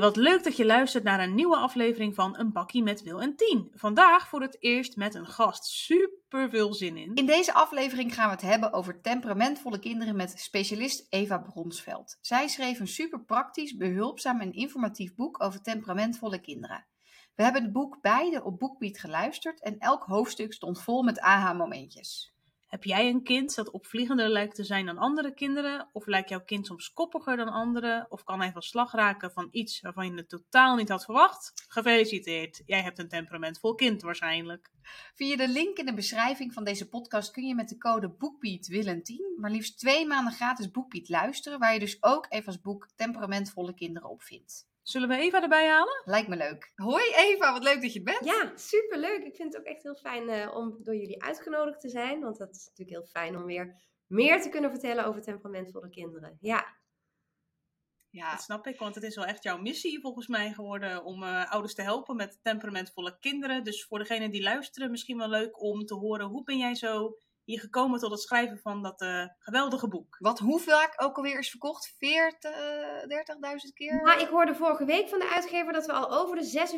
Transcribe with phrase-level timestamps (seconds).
[0.00, 3.36] Wat leuk dat je luistert naar een nieuwe aflevering van Een Bakkie met Wil en
[3.36, 3.70] Tien.
[3.74, 5.64] Vandaag voor het eerst met een gast.
[5.64, 7.14] Super veel zin in.
[7.14, 12.18] In deze aflevering gaan we het hebben over temperamentvolle kinderen met specialist Eva Bronsveld.
[12.20, 16.86] Zij schreef een super praktisch, behulpzaam en informatief boek over temperamentvolle kinderen.
[17.34, 22.35] We hebben het boek beide op BookBeat geluisterd en elk hoofdstuk stond vol met aha-momentjes.
[22.76, 25.88] Heb jij een kind dat opvliegender lijkt te zijn dan andere kinderen?
[25.92, 28.06] Of lijkt jouw kind soms koppiger dan anderen?
[28.08, 31.52] Of kan hij van slag raken van iets waarvan je het totaal niet had verwacht?
[31.68, 34.70] Gefeliciteerd, jij hebt een temperamentvol kind waarschijnlijk.
[35.14, 38.66] Via de link in de beschrijving van deze podcast kun je met de code BookBeat
[38.66, 42.88] Willen 10 maar liefst twee maanden gratis BookBeat luisteren, waar je dus ook Eva's boek
[42.96, 44.66] Temperamentvolle Kinderen op vindt.
[44.88, 46.02] Zullen we Eva erbij halen?
[46.04, 46.72] Lijkt me leuk.
[46.74, 48.24] Hoi Eva, wat leuk dat je er bent.
[48.24, 49.24] Ja, superleuk.
[49.24, 52.20] Ik vind het ook echt heel fijn uh, om door jullie uitgenodigd te zijn.
[52.20, 56.36] Want dat is natuurlijk heel fijn om weer meer te kunnen vertellen over temperamentvolle kinderen.
[56.40, 56.76] Ja.
[58.10, 61.22] Ja, dat snap ik, want het is wel echt jouw missie volgens mij geworden om
[61.22, 63.64] uh, ouders te helpen met temperamentvolle kinderen.
[63.64, 67.18] Dus voor degenen die luisteren, misschien wel leuk om te horen hoe ben jij zo
[67.46, 70.16] hier gekomen tot het schrijven van dat uh, geweldige boek.
[70.18, 71.92] Wat hoe vaak ook alweer is verkocht?
[71.92, 71.98] 40.000
[73.74, 74.02] keer?
[74.02, 76.68] Nou, ik hoorde vorige week van de uitgever dat we al over de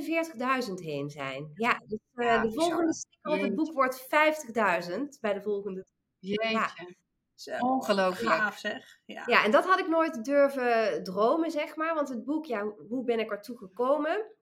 [0.69, 1.50] 46.000 heen zijn.
[1.55, 4.08] Ja, dus uh, ja, de volgende sticker op het boek wordt 50.000
[5.20, 5.86] bij de volgende.
[6.19, 6.48] Jeetje.
[6.48, 6.70] Ja.
[7.34, 8.36] Zo, Ongelooflijk.
[8.36, 8.98] Gaaf zeg.
[9.05, 9.22] Ja.
[9.27, 11.94] ja, en dat had ik nooit durven dromen, zeg maar.
[11.94, 14.33] Want het boek, ja, hoe ben ik ertoe gekomen?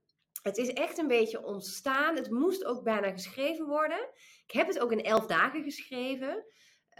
[0.42, 2.16] Het is echt een beetje ontstaan.
[2.16, 4.08] Het moest ook bijna geschreven worden.
[4.46, 6.44] Ik heb het ook in elf dagen geschreven.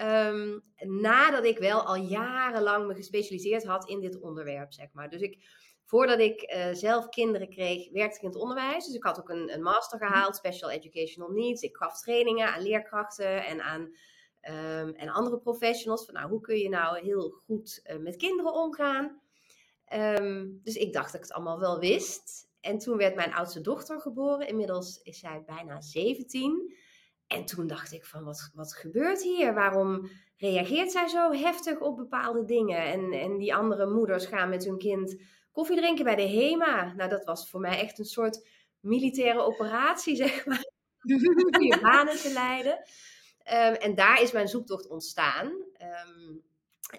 [0.00, 5.10] Um, nadat ik wel al jarenlang me gespecialiseerd had in dit onderwerp, zeg maar.
[5.10, 5.44] Dus ik,
[5.84, 8.86] voordat ik uh, zelf kinderen kreeg, werkte ik in het onderwijs.
[8.86, 11.62] Dus ik had ook een, een master gehaald, Special Educational Needs.
[11.62, 13.80] Ik gaf trainingen aan leerkrachten en aan
[14.48, 16.04] um, en andere professionals.
[16.04, 19.20] Van nou, hoe kun je nou heel goed uh, met kinderen omgaan?
[19.94, 22.48] Um, dus ik dacht dat ik het allemaal wel wist.
[22.60, 24.48] En toen werd mijn oudste dochter geboren.
[24.48, 26.76] Inmiddels is zij bijna 17.
[27.26, 29.54] En toen dacht ik van, wat, wat gebeurt hier?
[29.54, 32.82] Waarom reageert zij zo heftig op bepaalde dingen?
[32.82, 35.16] En, en die andere moeders gaan met hun kind
[35.52, 36.92] koffie drinken bij de HEMA.
[36.96, 38.48] Nou, dat was voor mij echt een soort
[38.80, 40.74] militaire operatie, zeg maar.
[40.98, 42.72] Goede banen te leiden.
[43.52, 45.46] Um, en daar is mijn zoektocht ontstaan.
[45.46, 46.44] Um,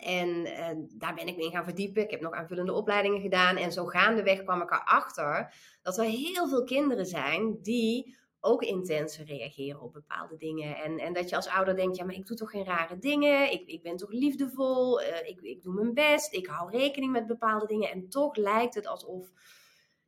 [0.01, 2.03] en uh, daar ben ik me in gaan verdiepen.
[2.03, 3.57] Ik heb nog aanvullende opleidingen gedaan.
[3.57, 9.25] En zo gaandeweg kwam ik erachter dat er heel veel kinderen zijn die ook intenser
[9.25, 10.75] reageren op bepaalde dingen.
[10.75, 13.51] En, en dat je als ouder denkt, ja, maar ik doe toch geen rare dingen.
[13.51, 15.01] Ik, ik ben toch liefdevol.
[15.01, 16.33] Uh, ik, ik doe mijn best.
[16.33, 17.91] Ik hou rekening met bepaalde dingen.
[17.91, 19.31] En toch lijkt het alsof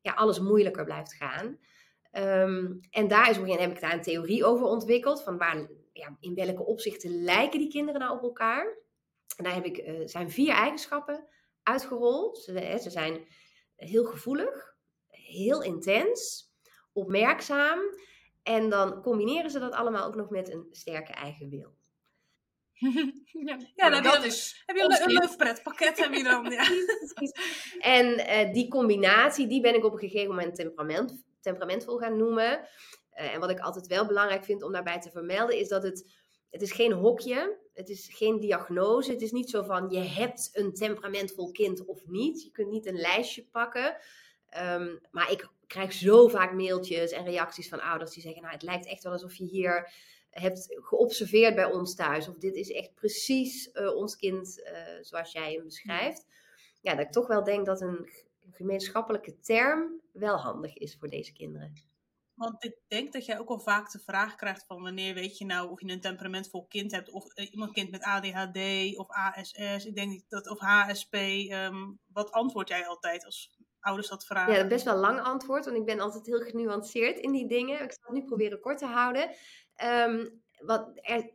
[0.01, 1.59] ja, alles moeilijker blijft gaan.
[2.12, 5.23] Um, en daar is heb ik daar een theorie over ontwikkeld.
[5.23, 8.78] Van waar, ja, in welke opzichten lijken die kinderen nou op elkaar?
[9.38, 11.28] En daar heb ik, uh, zijn vier eigenschappen
[11.63, 12.38] uitgerold.
[12.38, 13.28] Ze, ze zijn
[13.75, 14.75] heel gevoelig,
[15.07, 16.51] heel intens,
[16.94, 17.79] opmerkzaam.
[18.50, 21.78] En dan combineren ze dat allemaal ook nog met een sterke eigen wil.
[23.48, 26.52] ja, ja dan dat is heb je een, een pretpakket heb je dan.
[26.52, 26.68] Ja.
[27.80, 32.59] en uh, die combinatie, die ben ik op een gegeven moment temperament, temperamentvol gaan noemen.
[33.14, 36.12] Uh, en wat ik altijd wel belangrijk vind om daarbij te vermelden, is dat het,
[36.50, 39.12] het is geen hokje het is geen diagnose.
[39.12, 42.44] Het is niet zo van je hebt een temperamentvol kind of niet.
[42.44, 43.98] Je kunt niet een lijstje pakken.
[44.58, 48.63] Um, maar ik krijg zo vaak mailtjes en reacties van ouders die zeggen: Nou, het
[48.63, 49.91] lijkt echt wel alsof je hier
[50.30, 52.28] hebt geobserveerd bij ons thuis.
[52.28, 56.25] Of dit is echt precies uh, ons kind uh, zoals jij hem beschrijft.
[56.81, 58.09] Ja, dat ik toch wel denk dat een
[58.52, 61.88] gemeenschappelijke term wel handig is voor deze kinderen.
[62.34, 65.46] Want ik denk dat jij ook al vaak de vraag krijgt van wanneer weet je
[65.46, 68.58] nou of je een temperamentvol kind hebt of uh, iemand kind met ADHD
[68.97, 71.13] of ASS, ik denk dat of HSP.
[71.13, 74.53] Ehm, wat antwoord jij altijd als ouders dat vragen?
[74.53, 77.84] Ja, best wel lang antwoord, want ik ben altijd heel genuanceerd in die dingen.
[77.84, 79.29] Ik zal het nu proberen kort te houden.
[79.84, 81.31] Um, wat er,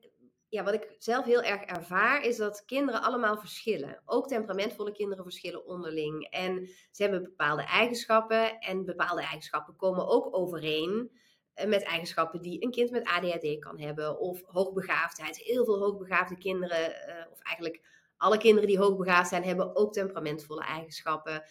[0.49, 4.03] ja, wat ik zelf heel erg ervaar, is dat kinderen allemaal verschillen.
[4.05, 6.27] Ook temperamentvolle kinderen verschillen onderling.
[6.31, 8.59] En ze hebben bepaalde eigenschappen.
[8.59, 11.11] En bepaalde eigenschappen komen ook overeen
[11.55, 14.19] eh, met eigenschappen die een kind met ADHD kan hebben.
[14.19, 15.37] Of hoogbegaafdheid.
[15.37, 17.83] Heel veel hoogbegaafde kinderen, eh, of eigenlijk
[18.17, 21.43] alle kinderen die hoogbegaafd zijn, hebben ook temperamentvolle eigenschappen.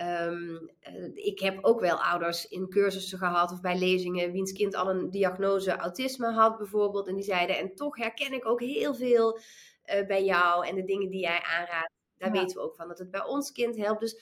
[0.00, 0.70] Um,
[1.14, 5.10] ik heb ook wel ouders in cursussen gehad of bij lezingen wiens kind al een
[5.10, 7.08] diagnose autisme had bijvoorbeeld.
[7.08, 10.84] En die zeiden, en toch herken ik ook heel veel uh, bij jou en de
[10.84, 11.92] dingen die jij aanraadt.
[12.18, 12.40] Daar ja.
[12.40, 14.00] weten we ook van dat het bij ons kind helpt.
[14.00, 14.20] Dus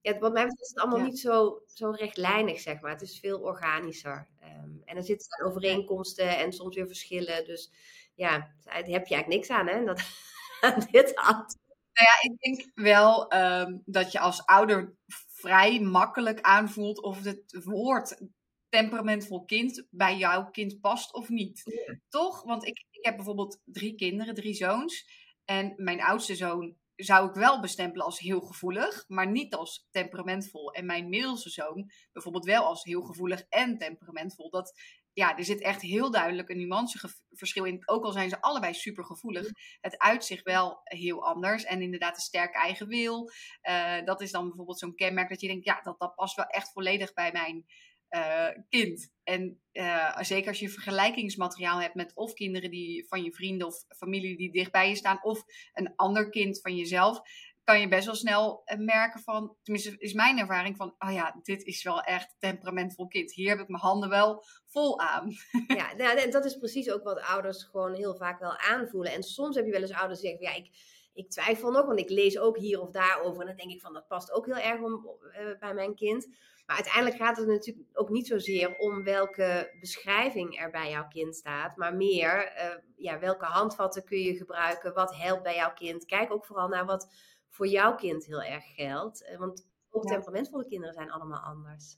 [0.00, 1.04] ja, wat mij betreft is het allemaal ja.
[1.04, 2.90] niet zo, zo rechtlijnig, zeg maar.
[2.90, 4.28] Het is veel organischer.
[4.42, 7.44] Um, en er zitten overeenkomsten en soms weer verschillen.
[7.44, 7.72] Dus
[8.14, 9.84] ja, daar heb je eigenlijk niks aan, hè?
[9.84, 10.00] Dat,
[10.60, 11.67] aan dit antwoord.
[11.98, 14.96] Nou ja, ik denk wel um, dat je als ouder
[15.28, 18.20] vrij makkelijk aanvoelt of het woord
[18.68, 21.62] temperamentvol kind bij jouw kind past of niet.
[22.08, 22.42] Toch?
[22.42, 25.06] Want ik, ik heb bijvoorbeeld drie kinderen, drie zoons.
[25.44, 30.72] En mijn oudste zoon zou ik wel bestempelen als heel gevoelig, maar niet als temperamentvol.
[30.72, 34.50] En mijn middelste zoon bijvoorbeeld wel als heel gevoelig en temperamentvol.
[34.50, 34.80] Dat,
[35.18, 37.82] ja, er zit echt heel duidelijk een nuanceverschil in.
[37.88, 39.50] Ook al zijn ze allebei super gevoelig,
[39.80, 41.64] het uitzicht wel heel anders.
[41.64, 43.30] En inderdaad een sterke eigen wil.
[43.62, 46.46] Uh, dat is dan bijvoorbeeld zo'n kenmerk dat je denkt, ja, dat, dat past wel
[46.46, 47.64] echt volledig bij mijn
[48.10, 49.12] uh, kind.
[49.24, 53.84] En uh, zeker als je vergelijkingsmateriaal hebt met of kinderen die van je vrienden of
[53.96, 55.42] familie die dichtbij je staan, of
[55.72, 57.20] een ander kind van jezelf,
[57.68, 61.38] kan je best wel snel eh, merken van, tenminste is mijn ervaring van, oh ja,
[61.42, 63.32] dit is wel echt temperamentvol kind.
[63.32, 65.32] Hier heb ik mijn handen wel vol aan.
[65.78, 69.12] Ja, nou, dat is precies ook wat ouders gewoon heel vaak wel aanvoelen.
[69.12, 70.70] En soms heb je wel eens ouders die zeggen, ja, ik,
[71.12, 73.40] ik twijfel nog, want ik lees ook hier of daar over.
[73.40, 74.92] En dan denk ik van, dat past ook heel erg om,
[75.40, 76.26] uh, bij mijn kind.
[76.66, 81.36] Maar uiteindelijk gaat het natuurlijk ook niet zozeer om welke beschrijving er bij jouw kind
[81.36, 86.04] staat, maar meer uh, ja, welke handvatten kun je gebruiken, wat helpt bij jouw kind.
[86.04, 87.08] Kijk ook vooral naar wat
[87.58, 89.22] voor jouw kind heel erg geldt.
[89.22, 90.10] Uh, want ook ja.
[90.10, 91.96] temperamentvolle kinderen zijn allemaal anders.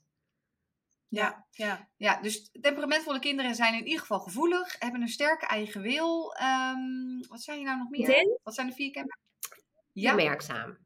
[1.07, 1.89] Ja, ja.
[1.95, 6.35] ja, dus temperamentvolle kinderen zijn in ieder geval gevoelig, hebben een sterke eigen wil.
[6.41, 8.05] Um, wat zijn je nou nog meer?
[8.05, 8.39] Ten?
[8.43, 9.29] Wat zijn de vier kenmerken?
[9.91, 10.11] Ja.
[10.11, 10.77] Opmerkzaam.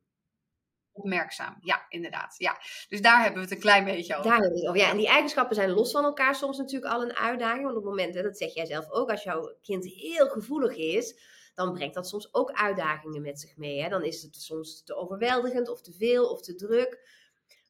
[0.91, 2.35] Opmerkzaam, ja, inderdaad.
[2.37, 2.57] Ja.
[2.87, 4.29] Dus daar hebben we het een klein beetje over.
[4.29, 4.81] Daar hebben we het over.
[4.81, 7.63] Ja, en die eigenschappen zijn los van elkaar soms natuurlijk al een uitdaging.
[7.63, 10.75] Want op het moment, hè, dat zeg jij zelf ook, als jouw kind heel gevoelig
[10.75, 13.81] is, dan brengt dat soms ook uitdagingen met zich mee.
[13.81, 13.89] Hè?
[13.89, 17.23] Dan is het soms te overweldigend of te veel of te druk.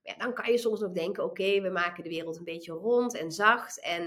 [0.03, 3.15] Ja, dan kan je soms nog denken, oké, we maken de wereld een beetje rond
[3.15, 3.79] en zacht.
[3.79, 4.03] En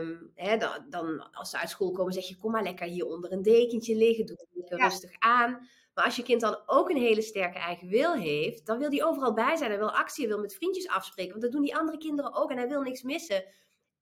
[0.00, 3.06] um, hè, dan, dan, als ze uit school komen, zeg je, kom maar lekker hier
[3.06, 4.26] onder een dekentje liggen.
[4.26, 4.84] Doe het lekker ja.
[4.84, 5.68] rustig aan.
[5.94, 9.04] Maar als je kind dan ook een hele sterke eigen wil heeft, dan wil die
[9.04, 9.70] overal bij zijn.
[9.70, 11.30] Hij wil actie, hij wil met vriendjes afspreken.
[11.30, 13.44] Want dat doen die andere kinderen ook en hij wil niks missen.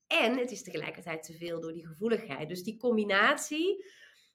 [0.06, 2.48] En het is tegelijkertijd te veel door die gevoeligheid.
[2.48, 3.84] Dus die combinatie,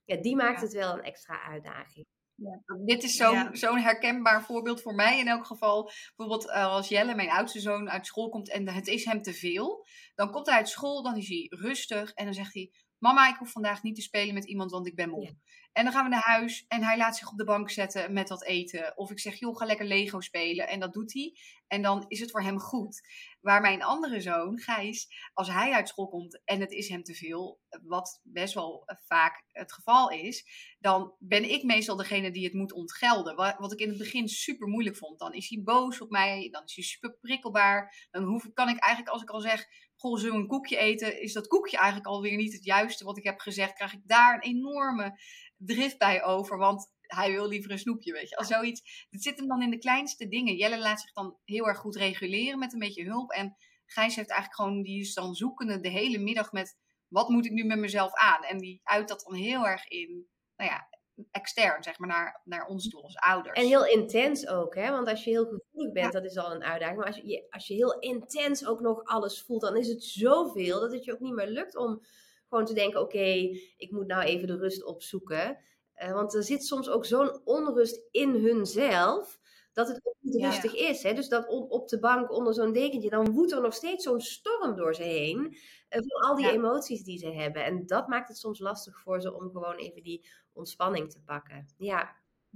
[0.05, 2.05] ja, die maakt het wel een extra uitdaging.
[2.35, 2.61] Ja.
[2.85, 3.55] Dit is zo'n ja.
[3.55, 5.91] zo'n herkenbaar voorbeeld voor mij in elk geval.
[6.15, 9.33] Bijvoorbeeld uh, als Jelle, mijn oudste zoon, uit school komt en het is hem te
[9.33, 9.87] veel.
[10.15, 12.71] Dan komt hij uit school, dan is hij rustig en dan zegt hij...
[12.99, 15.23] Mama, ik hoef vandaag niet te spelen met iemand, want ik ben moe.
[15.23, 15.33] Ja.
[15.71, 18.29] En dan gaan we naar huis en hij laat zich op de bank zetten met
[18.29, 18.97] wat eten.
[18.97, 20.67] Of ik zeg, joh, ga lekker Lego spelen.
[20.67, 21.37] En dat doet hij.
[21.67, 23.01] En dan is het voor hem goed.
[23.41, 27.13] Waar mijn andere zoon, Gijs, als hij uit school komt en het is hem te
[27.13, 30.45] veel, wat best wel vaak het geval is,
[30.79, 33.35] dan ben ik meestal degene die het moet ontgelden.
[33.35, 35.19] Wat ik in het begin super moeilijk vond.
[35.19, 38.07] Dan is hij boos op mij, dan is hij super prikkelbaar.
[38.11, 41.21] Dan hoef, kan ik eigenlijk, als ik al zeg, goh, zullen een koekje eten?
[41.21, 43.73] Is dat koekje eigenlijk alweer niet het juiste wat ik heb gezegd?
[43.73, 45.19] Krijg ik daar een enorme
[45.57, 48.37] drift bij over, want hij wil liever een snoepje, weet je.
[48.37, 50.55] Als zoiets, het zit hem dan in de kleinste dingen.
[50.55, 53.31] Jelle laat zich dan heel erg goed reguleren met een beetje hulp.
[53.31, 53.55] En
[53.85, 56.77] Gijs heeft eigenlijk gewoon, die is dan zoekende de hele middag met,
[57.07, 58.43] wat moet ik nu met mezelf aan?
[58.43, 60.87] En die uit dat dan heel erg in, nou ja,
[61.31, 63.59] extern, zeg maar, naar, naar ons toe als ouders.
[63.59, 64.91] En heel intens ook, hè?
[64.91, 66.19] Want als je heel gevoelig bent, ja.
[66.19, 66.97] dat is al een uitdaging.
[66.97, 70.79] Maar als je, als je heel intens ook nog alles voelt, dan is het zoveel
[70.79, 72.01] dat het je ook niet meer lukt om
[72.49, 75.57] gewoon te denken: oké, okay, ik moet nou even de rust opzoeken.
[76.03, 79.39] Uh, want er zit soms ook zo'n onrust in hunzelf.
[79.75, 81.03] Dat het ook niet rustig is.
[81.03, 81.13] Hè?
[81.13, 84.75] Dus dat op de bank onder zo'n dekentje, dan woedt er nog steeds zo'n storm
[84.75, 85.37] door ze heen.
[85.39, 85.49] Uh,
[85.89, 86.51] van al die ja.
[86.51, 87.65] emoties die ze hebben.
[87.65, 91.73] En dat maakt het soms lastig voor ze om gewoon even die ontspanning te pakken.
[91.77, 92.15] Ja.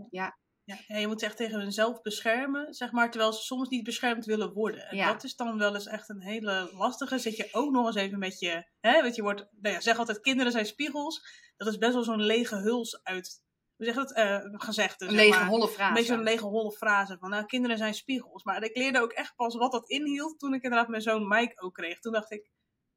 [0.10, 0.38] Ja,
[0.88, 4.54] ja, je moet echt tegen hunzelf beschermen, zeg maar, terwijl ze soms niet beschermd willen
[4.54, 4.88] worden.
[4.88, 5.12] En ja.
[5.12, 7.20] dat is dan wel eens echt een hele lastige.
[7.20, 9.98] Zit je ook nog eens even met je, hè, want je wordt, nou ja, zeg
[9.98, 11.22] altijd, kinderen zijn spiegels.
[11.58, 13.44] Dat is best wel zo'n lege huls uit,
[13.80, 15.02] hoe zeg dat, uh, gezegd.
[15.02, 15.90] Een lege holle frase.
[15.90, 18.44] Een beetje zo'n lege holle frase van, nou, kinderen zijn spiegels.
[18.44, 21.62] Maar ik leerde ook echt pas wat dat inhield toen ik inderdaad mijn zoon Mike
[21.62, 22.00] ook kreeg.
[22.00, 22.52] Toen dacht ik,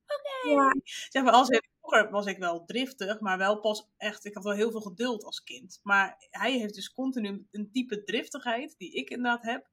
[0.06, 0.50] oké.
[0.50, 0.64] Okay.
[0.64, 0.74] Ja.
[1.08, 4.44] Zeg maar, als ik, vroeger was ik wel driftig, maar wel pas echt, ik had
[4.44, 5.80] wel heel veel geduld als kind.
[5.82, 9.70] Maar hij heeft dus continu een type driftigheid die ik inderdaad heb,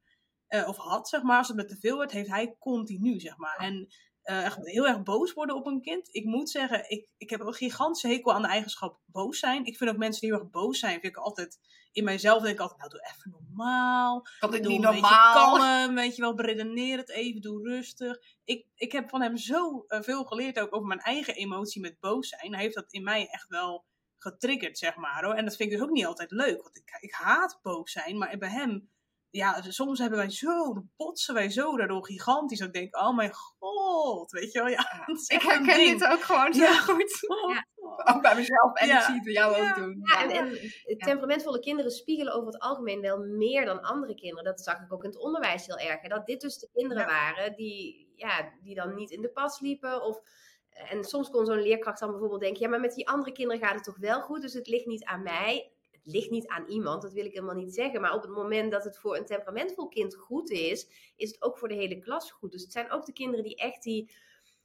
[0.49, 1.37] uh, of had, zeg maar.
[1.37, 3.57] Als het met te veel werd, heeft hij continu, zeg maar.
[3.57, 3.87] En
[4.23, 6.07] uh, echt heel erg boos worden op een kind.
[6.11, 9.65] Ik moet zeggen, ik, ik heb een gigantische hekel aan de eigenschap boos zijn.
[9.65, 11.59] Ik vind ook mensen die heel erg boos zijn, vind ik altijd
[11.91, 14.27] in mijzelf denk ik altijd, nou doe even normaal.
[14.39, 15.53] Kan dit doe niet een normaal?
[15.53, 18.17] Beetje kalm, weet je wel, beredeneer het even, doe rustig.
[18.43, 21.99] Ik, ik heb van hem zo uh, veel geleerd ook over mijn eigen emotie met
[21.99, 22.53] boos zijn.
[22.53, 23.85] Hij heeft dat in mij echt wel
[24.17, 25.23] getriggerd, zeg maar.
[25.23, 25.33] Hoor.
[25.33, 28.17] En dat vind ik dus ook niet altijd leuk, want ik, ik haat boos zijn,
[28.17, 28.89] maar bij hem
[29.31, 32.59] ja, soms hebben wij zo, botsen wij zo daardoor gigantisch.
[32.59, 34.67] Dat ik denk, oh mijn god, weet je wel.
[34.67, 37.19] Ja, ik herken dit ook gewoon zo goed.
[37.49, 38.13] Ja.
[38.15, 40.01] Ook bij mezelf en ik zie het bij jou ook doen.
[40.03, 44.43] Ja, en, en temperamentvolle kinderen spiegelen over het algemeen wel meer dan andere kinderen.
[44.43, 46.01] Dat zag ik ook in het onderwijs heel erg.
[46.01, 50.03] Dat dit dus de kinderen waren die, ja, die dan niet in de pas liepen
[50.03, 50.21] of...
[50.69, 53.75] En soms kon zo'n leerkracht dan bijvoorbeeld denken: ja, maar met die andere kinderen gaat
[53.75, 55.78] het toch wel goed, dus het ligt niet aan mij het
[56.11, 58.01] ligt niet aan iemand, dat wil ik helemaal niet zeggen.
[58.01, 61.57] Maar op het moment dat het voor een temperamentvol kind goed is, is het ook
[61.57, 62.51] voor de hele klas goed.
[62.51, 64.11] Dus het zijn ook de kinderen die echt die,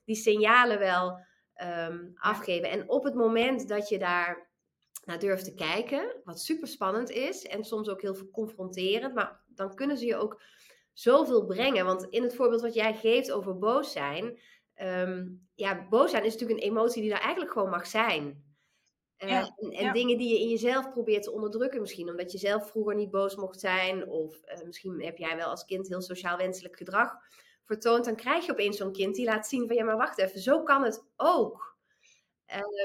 [0.04, 1.18] die signalen wel
[1.62, 2.70] um, afgeven.
[2.70, 4.52] En op het moment dat je daar
[5.04, 9.74] naar durft te kijken, wat super spannend is en soms ook heel confronterend, maar dan
[9.74, 10.42] kunnen ze je ook
[10.92, 11.84] zoveel brengen.
[11.84, 14.38] Want in het voorbeeld wat jij geeft over boos zijn,
[14.74, 18.53] ehm, ja, boos zijn is natuurlijk een emotie die er eigenlijk gewoon mag zijn.
[19.16, 22.94] Eh, en, dingen die je in jezelf probeert te onderdrukken, misschien omdat je zelf vroeger
[22.94, 26.76] niet boos mocht zijn, of uh, misschien heb jij wel als kind heel sociaal wenselijk
[26.76, 27.12] gedrag
[27.64, 30.40] vertoond, dan krijg je opeens zo'n kind die laat zien van ja, maar wacht even,
[30.40, 31.76] zo kan het ook.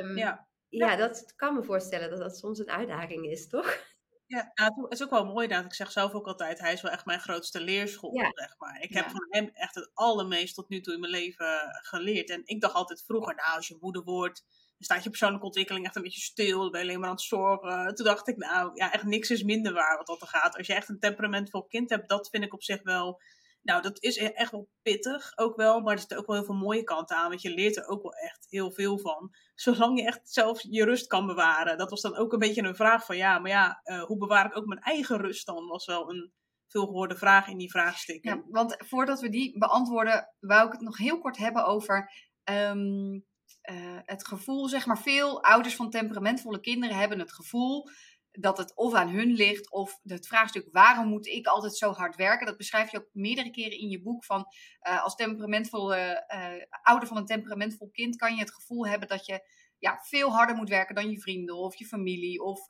[0.01, 0.47] Um, ja.
[0.69, 3.87] ja, dat kan me voorstellen dat dat soms een uitdaging is, toch?
[4.25, 6.81] Ja, nou, het is ook wel mooi dat ik zeg zelf ook altijd, hij is
[6.81, 8.81] wel echt mijn grootste leerschool, zeg maar.
[8.81, 12.29] Ik heb van hem echt het allermeest tot nu toe in mijn leven geleerd.
[12.29, 14.45] En ik dacht altijd vroeger, nou, als je moeder wordt,
[14.85, 16.59] staat je persoonlijke ontwikkeling echt een beetje stil.
[16.61, 17.95] Dan ben je alleen maar aan het zorgen.
[17.95, 20.57] Toen dacht ik, nou ja, echt niks is minder waar wat dat er gaat.
[20.57, 23.21] Als je echt een temperamentvol kind hebt, dat vind ik op zich wel.
[23.61, 26.45] Nou, dat is e-, echt wel pittig ook wel, maar er zitten ook wel heel
[26.45, 29.33] veel mooie kanten aan, want je leert er ook wel echt heel veel van.
[29.55, 31.77] Zolang je echt zelf je rust kan bewaren.
[31.77, 34.45] Dat was dan ook een beetje een vraag van, ja, maar ja, uh, hoe bewaar
[34.45, 35.67] ik ook mijn eigen rust dan?
[35.67, 36.31] Was wel een
[36.67, 38.35] veelgehoorde vraag in die vraagstukken.
[38.35, 42.11] Ja, want voordat we die beantwoorden, wou ik het nog heel kort hebben over
[42.43, 43.25] um,
[43.71, 47.89] uh, het gevoel, zeg maar, veel ouders van temperamentvolle kinderen hebben het gevoel
[48.31, 52.15] dat het of aan hun ligt of het vraagstuk waarom moet ik altijd zo hard
[52.15, 52.45] werken.
[52.45, 54.45] Dat beschrijf je ook meerdere keren in je boek van
[54.87, 59.25] uh, als temperamentvolle uh, ouder van een temperamentvol kind kan je het gevoel hebben dat
[59.25, 59.47] je
[59.77, 62.65] ja, veel harder moet werken dan je vrienden of je familie of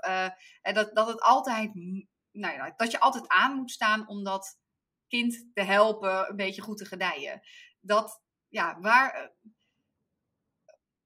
[0.62, 1.72] dat, dat het altijd
[2.31, 4.60] nou ja, dat je altijd aan moet staan om dat
[5.08, 7.41] kind te helpen een beetje goed te gedijen.
[7.79, 9.34] Dat ja, waar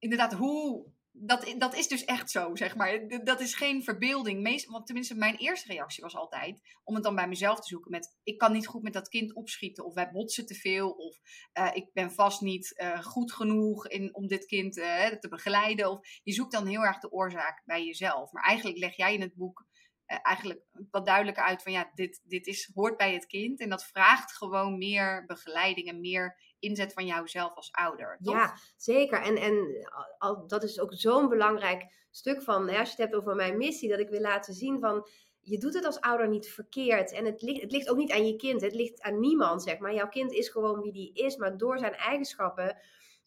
[0.04, 0.92] inderdaad, hoe.
[1.16, 3.08] Dat, dat is dus echt zo, zeg maar.
[3.24, 4.42] Dat is geen verbeelding.
[4.42, 7.92] Meest, want tenminste, mijn eerste reactie was altijd om het dan bij mezelf te zoeken
[7.92, 8.18] met...
[8.24, 9.86] ik kan niet goed met dat kind opschieten.
[9.86, 10.90] Of wij botsen te veel.
[10.90, 11.18] Of
[11.54, 15.90] uh, ik ben vast niet uh, goed genoeg in, om dit kind uh, te begeleiden.
[15.90, 18.32] Of je zoekt dan heel erg de oorzaak bij jezelf.
[18.32, 19.66] Maar eigenlijk leg jij in het boek
[20.06, 23.60] eigenlijk wat duidelijker uit van ja, dit, dit is, hoort bij het kind.
[23.60, 28.18] En dat vraagt gewoon meer begeleiding en meer inzet van jouzelf als ouder.
[28.22, 28.34] Toch?
[28.34, 29.22] Ja, zeker.
[29.22, 33.16] En, en al, dat is ook zo'n belangrijk stuk van, hè, als je het hebt
[33.22, 35.08] over mijn missie, dat ik wil laten zien van,
[35.40, 37.12] je doet het als ouder niet verkeerd.
[37.12, 39.78] En het ligt, het ligt ook niet aan je kind, het ligt aan niemand, zeg
[39.78, 39.94] maar.
[39.94, 42.78] Jouw kind is gewoon wie die is, maar door zijn eigenschappen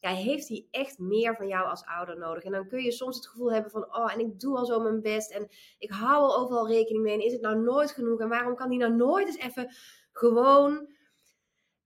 [0.00, 2.43] ja, heeft hij echt meer van jou als ouder nodig.
[2.43, 4.81] En dan kun je soms het gevoel hebben van, oh, en ik doe al zo
[4.81, 7.14] mijn best en ik hou al overal rekening mee.
[7.14, 8.21] En is het nou nooit genoeg?
[8.21, 9.75] En waarom kan hij nou nooit eens even
[10.12, 10.95] gewoon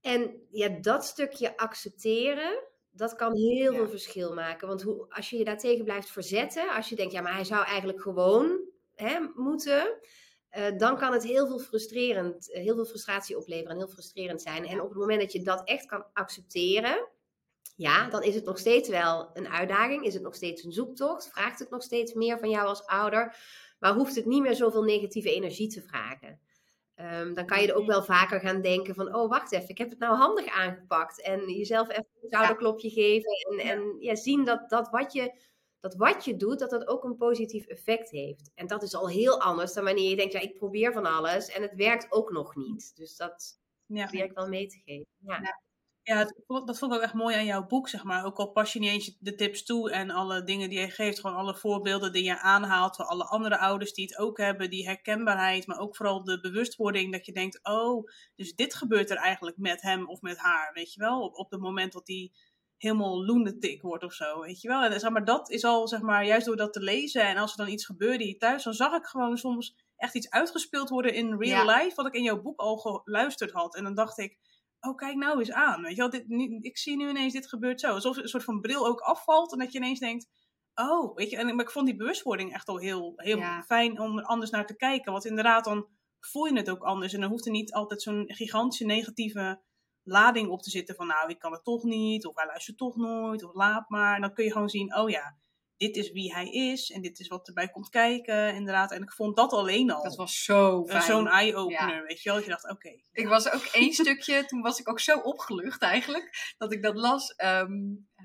[0.00, 4.68] en ja, dat stukje accepteren, dat kan heel veel verschil maken.
[4.68, 7.64] Want hoe, als je je daartegen blijft verzetten, als je denkt, ja, maar hij zou
[7.64, 8.60] eigenlijk gewoon
[8.94, 9.98] hè, moeten,
[10.58, 14.66] uh, dan kan het heel veel frustrerend, heel veel frustratie opleveren en heel frustrerend zijn.
[14.66, 17.08] En op het moment dat je dat echt kan accepteren,
[17.76, 21.28] ja, dan is het nog steeds wel een uitdaging, is het nog steeds een zoektocht,
[21.28, 23.36] vraagt het nog steeds meer van jou als ouder,
[23.78, 26.40] maar hoeft het niet meer zoveel negatieve energie te vragen.
[27.00, 29.78] Um, dan kan je er ook wel vaker gaan denken van, oh wacht even, ik
[29.78, 31.22] heb het nou handig aangepakt.
[31.22, 35.40] En jezelf even een schouderklopje geven en, en ja, zien dat, dat, wat je,
[35.80, 38.50] dat wat je doet, dat dat ook een positief effect heeft.
[38.54, 41.48] En dat is al heel anders dan wanneer je denkt, ja ik probeer van alles
[41.48, 42.96] en het werkt ook nog niet.
[42.96, 44.06] Dus dat ja.
[44.06, 45.06] probeer ik wel mee te geven.
[45.18, 45.60] Ja.
[46.02, 48.24] Ja, dat vond ik ook echt mooi aan jouw boek, zeg maar.
[48.24, 51.20] Ook al pas je niet eens de tips toe en alle dingen die je geeft,
[51.20, 54.86] gewoon alle voorbeelden die je aanhaalt voor alle andere ouders die het ook hebben, die
[54.86, 59.56] herkenbaarheid, maar ook vooral de bewustwording dat je denkt, oh, dus dit gebeurt er eigenlijk
[59.56, 62.32] met hem of met haar, weet je wel, op, op het moment dat die
[62.76, 64.82] helemaal lunatic wordt of zo, weet je wel.
[64.82, 67.50] En zeg maar, dat is al, zeg maar, juist door dat te lezen en als
[67.50, 71.14] er dan iets gebeurde hier thuis, dan zag ik gewoon soms echt iets uitgespeeld worden
[71.14, 73.76] in real life, wat ik in jouw boek al geluisterd had.
[73.76, 74.38] En dan dacht ik,
[74.80, 76.24] oh kijk nou eens aan, weet je wel, dit,
[76.60, 77.92] ik zie nu ineens dit gebeurt zo.
[77.92, 80.28] Alsof een soort van bril ook afvalt en dat je ineens denkt,
[80.74, 84.18] oh, weet je, en maar ik vond die bewustwording echt al heel, heel fijn om
[84.18, 85.12] er anders naar te kijken.
[85.12, 85.88] Want inderdaad, dan
[86.20, 89.62] voel je het ook anders en dan hoeft er niet altijd zo'n gigantische negatieve
[90.02, 92.96] lading op te zitten van, nou, ik kan het toch niet, of hij luistert toch
[92.96, 94.14] nooit, of laat maar.
[94.14, 95.36] En dan kun je gewoon zien, oh ja,
[95.80, 98.92] dit is wie hij is en dit is wat erbij komt kijken, inderdaad.
[98.92, 101.02] En ik vond dat alleen al Dat was zo eh, fijn.
[101.02, 102.02] zo'n eye-opener, Ja.
[102.02, 102.34] weet je wel.
[102.34, 102.90] Dat je dacht, oké.
[103.12, 106.96] Ik was ook één stukje, toen was ik ook zo opgelucht eigenlijk, dat ik dat
[106.96, 107.34] las.
[107.34, 107.72] Ehm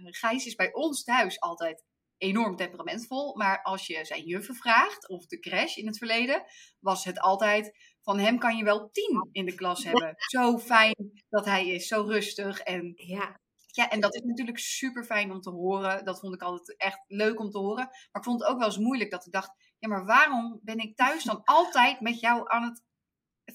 [0.09, 1.83] Gijs is bij ons thuis altijd
[2.17, 6.43] enorm temperamentvol, maar als je zijn juffen vraagt, of de crash in het verleden,
[6.79, 10.13] was het altijd, van hem kan je wel tien in de klas hebben.
[10.17, 13.39] Zo fijn dat hij is, zo rustig en Ja,
[13.75, 16.05] ja, en dat is natuurlijk super fijn om te horen.
[16.05, 17.85] Dat vond ik altijd echt leuk om te horen.
[17.85, 20.77] Maar ik vond het ook wel eens moeilijk dat ik dacht: ja, maar waarom ben
[20.77, 22.83] ik thuis dan altijd met jou aan het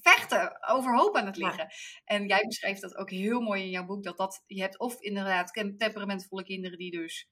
[0.02, 1.46] vechten, overhoop aan het Ja.
[1.46, 1.66] liggen?
[2.04, 5.00] En jij beschrijft dat ook heel mooi in jouw boek: dat, dat je hebt of
[5.00, 7.28] inderdaad tem- temperamentvolle kinderen die dus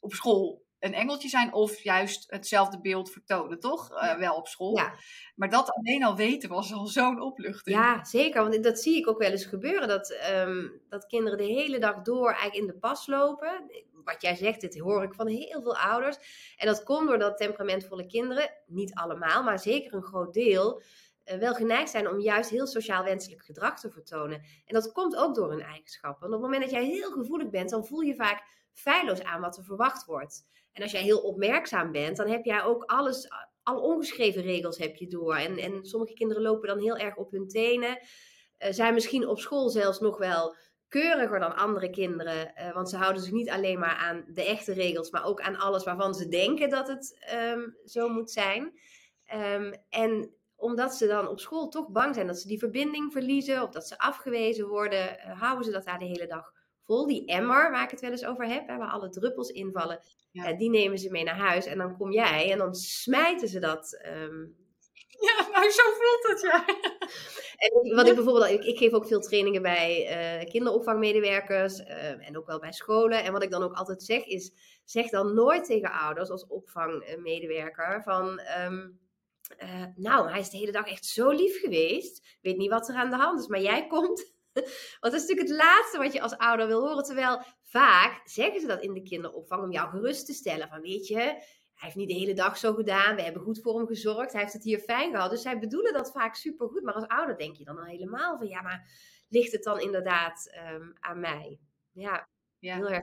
[0.00, 3.94] op school een engeltje zijn, of juist hetzelfde beeld vertonen, toch?
[3.94, 4.76] Eh, wel op school.
[4.76, 4.94] ja.
[5.34, 7.76] Maar dat alleen al weten was al zo'n opluchting.
[7.76, 8.42] Ja, zeker.
[8.42, 9.88] Want dat zie ik ook wel eens gebeuren.
[9.88, 13.70] Dat, ehm, dat kinderen de hele dag door eigenlijk in de pas lopen.
[14.04, 16.16] Wat jij zegt, dit hoor ik van heel veel ouders.
[16.56, 20.82] En dat komt doordat temperamentvolle kinderen, niet allemaal, maar zeker een groot deel,
[21.24, 24.42] eh, wel geneigd zijn om juist heel sociaal wenselijk gedrag te vertonen.
[24.66, 26.20] En dat komt ook door hun eigenschappen.
[26.20, 28.42] Want op het moment dat jij heel gevoelig bent, dan voel je vaak
[28.72, 30.46] feilloos aan wat er verwacht wordt.
[30.78, 33.28] En als jij heel opmerkzaam bent, dan heb jij ook alles,
[33.62, 35.36] alle ongeschreven regels heb je door.
[35.36, 37.98] En, en sommige kinderen lopen dan heel erg op hun tenen.
[38.58, 40.56] eh, zijn misschien op school zelfs nog wel
[40.88, 42.54] keuriger dan andere kinderen.
[42.54, 45.56] eh, want ze houden zich niet alleen maar aan de echte regels, maar ook aan
[45.56, 48.78] alles waarvan ze denken dat het ehm, zo moet zijn.
[49.24, 53.62] Ehm, en omdat ze dan op school toch bang zijn dat ze die verbinding verliezen
[53.62, 56.52] of dat ze afgewezen worden, eh, houden ze dat daar de hele dag
[56.88, 57.06] vol.
[57.06, 60.44] Die emmer waar ik het wel eens over heb, hè, waar alle druppels invallen, Ja.
[60.44, 61.66] eh, die nemen ze mee naar huis.
[61.66, 64.44] En dan kom jij en dan smijten ze dat ehm,
[65.26, 66.64] Ja, nou zo voelt het, ja.
[67.58, 72.38] En wat ik bijvoorbeeld, ik, ik geef ook veel trainingen bij eh, kinderopvangmedewerkers eh, en
[72.38, 73.24] ook wel bij scholen.
[73.24, 74.52] En wat ik dan ook altijd zeg is,
[74.84, 78.88] zeg dan nooit tegen ouders als opvangmedewerker van, ehm,
[79.56, 82.36] eh, nou, hij is de hele dag echt zo lief geweest.
[82.42, 84.32] Weet niet wat er aan de hand is, maar jij komt.
[85.00, 87.04] Want dat is natuurlijk het laatste wat je als ouder wil horen.
[87.04, 90.68] Terwijl vaak zeggen ze dat in de kinderopvang om jou gerust te stellen.
[90.68, 91.42] Van weet je, hij
[91.74, 93.16] heeft niet de hele dag zo gedaan.
[93.16, 94.32] We hebben goed voor hem gezorgd.
[94.32, 95.30] Hij heeft het hier fijn gehad.
[95.30, 96.82] Dus zij bedoelen dat vaak supergoed.
[96.82, 98.90] Maar als ouder denk je dan al helemaal van ja, maar
[99.28, 101.60] ligt het dan inderdaad ehm, aan mij?
[101.92, 102.74] Ja, Ja.
[102.74, 103.02] heel erg.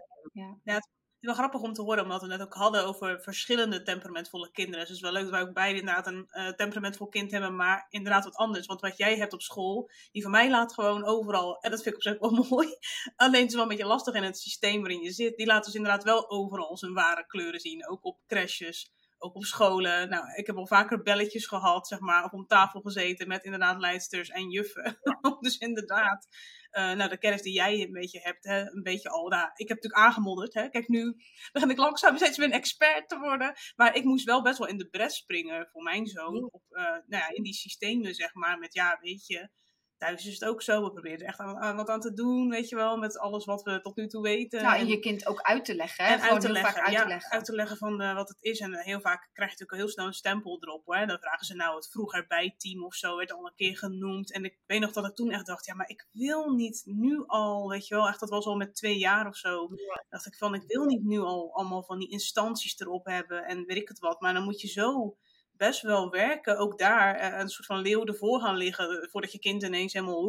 [0.64, 0.95] Het is
[1.26, 4.80] wel grappig om te horen, omdat we het net ook hadden over verschillende temperamentvolle kinderen.
[4.80, 7.56] Dus het is wel leuk dat wij ook beide inderdaad een eh, temperamentvol kind hebben,
[7.56, 8.66] maar inderdaad wat anders.
[8.66, 11.96] Want wat jij hebt op school, die van mij laat gewoon overal, en dat vind
[11.96, 12.68] ik op zich wel mooi.
[13.16, 15.38] Alleen het is wel een beetje lastig in het systeem waarin je zit.
[15.38, 17.88] Die laat dus inderdaad wel overal zijn ware kleuren zien.
[17.88, 20.10] Ook op crashes, ook op scholen.
[20.10, 23.80] Nou, ik heb al vaker belletjes gehad, zeg maar, of om tafel gezeten met inderdaad
[23.80, 24.98] leidsters en juffen.
[25.40, 26.28] dus inderdaad,
[26.76, 29.28] eh, nou, de kennis die jij een beetje hebt, hè, een beetje al.
[29.28, 30.54] Nou, ik heb natuurlijk aangemodderd.
[30.54, 30.70] Hè.
[30.70, 31.16] Kijk, nu
[31.54, 33.54] begin ik langzaam steeds weer een expert te worden.
[33.76, 36.52] Maar ik moest wel best wel in de bres springen voor mijn zoon.
[36.52, 38.58] Op, eh, nou ja, in die systemen, zeg maar.
[38.58, 39.50] Met ja, weet je,
[39.98, 40.84] thuis is het ook zo.
[40.84, 42.98] We proberen er echt aan, aan wat aan te doen, weet je wel.
[42.98, 44.62] Met alles wat we tot nu toe weten.
[44.62, 46.06] Nou, en En- je kind ook uit te leggen.
[46.06, 46.14] Hè?
[46.14, 47.32] en uit te heel leggen, vaak uit ja, te leggen.
[47.32, 48.60] uit te leggen van eh, wat het is.
[48.60, 50.86] En heel vaak krijg je natuurlijk al heel snel een stempel erop.
[50.86, 51.06] Hè.
[51.06, 54.32] Dan vragen ze nou het vroeger bijteam of zo, werd al een keer genoemd.
[54.34, 57.24] En ik weet nog dat ik toen echt dacht, ja, maar ik wil niet nu
[57.26, 59.70] al, weet je wel, echt dat was al met twee jaar of zo.
[60.10, 63.66] Dacht ik van, ik wil niet nu al allemaal van die instanties erop hebben en
[63.66, 64.22] weet ik het wat.
[64.22, 65.18] Maar dan moet je zo
[65.58, 69.32] best wel werken, ook daar eh, een soort van leeuw ervoor gaan liggen, eh, voordat
[69.32, 70.22] je kind ineens helemaal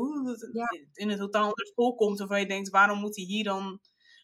[0.52, 0.66] Ja.
[0.92, 3.80] in een totaal ander school komt, waarvan je denkt, waarom moet hij hier dan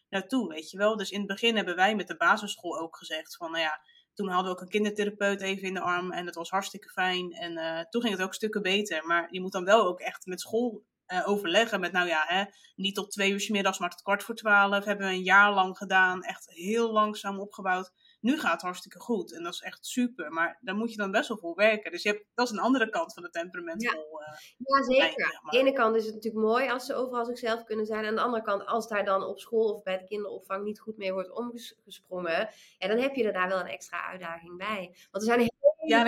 [0.09, 0.97] naartoe, weet je wel?
[0.97, 3.79] Dus in het begin hebben wij met de basisschool ook gezegd van, nou ja,
[4.13, 7.31] toen hadden we ook een kindertherapeut even in de arm en dat was hartstikke fijn.
[7.31, 10.25] En eh, toen ging het ook stukken beter, maar je moet dan wel ook echt
[10.25, 10.83] met school
[11.25, 12.43] overleggen met, nou ja, hè,
[12.75, 14.85] niet tot twee uur 's middags, maar tot kwart voor twaalf.
[14.85, 17.91] Hebben we een jaar lang gedaan, echt heel langzaam opgebouwd.
[18.23, 21.11] Nu gaat het hartstikke goed en dat is echt super, maar daar moet je dan
[21.11, 21.91] best wel voor werken.
[21.91, 24.21] Dus je hebt, dat is een andere kant van het temperamentvol.
[24.21, 25.21] eh, Ja, zeker.
[25.21, 28.05] zeg Aan de ene kant is het natuurlijk mooi als ze overal zichzelf kunnen zijn.
[28.05, 30.97] Aan de andere kant, als daar dan op school of bij de kinderopvang niet goed
[30.97, 34.95] mee wordt omgesprongen, ja, dan heb je er daar wel een extra uitdaging bij.
[35.11, 35.51] Want er zijn hele
[35.85, 36.03] Ja,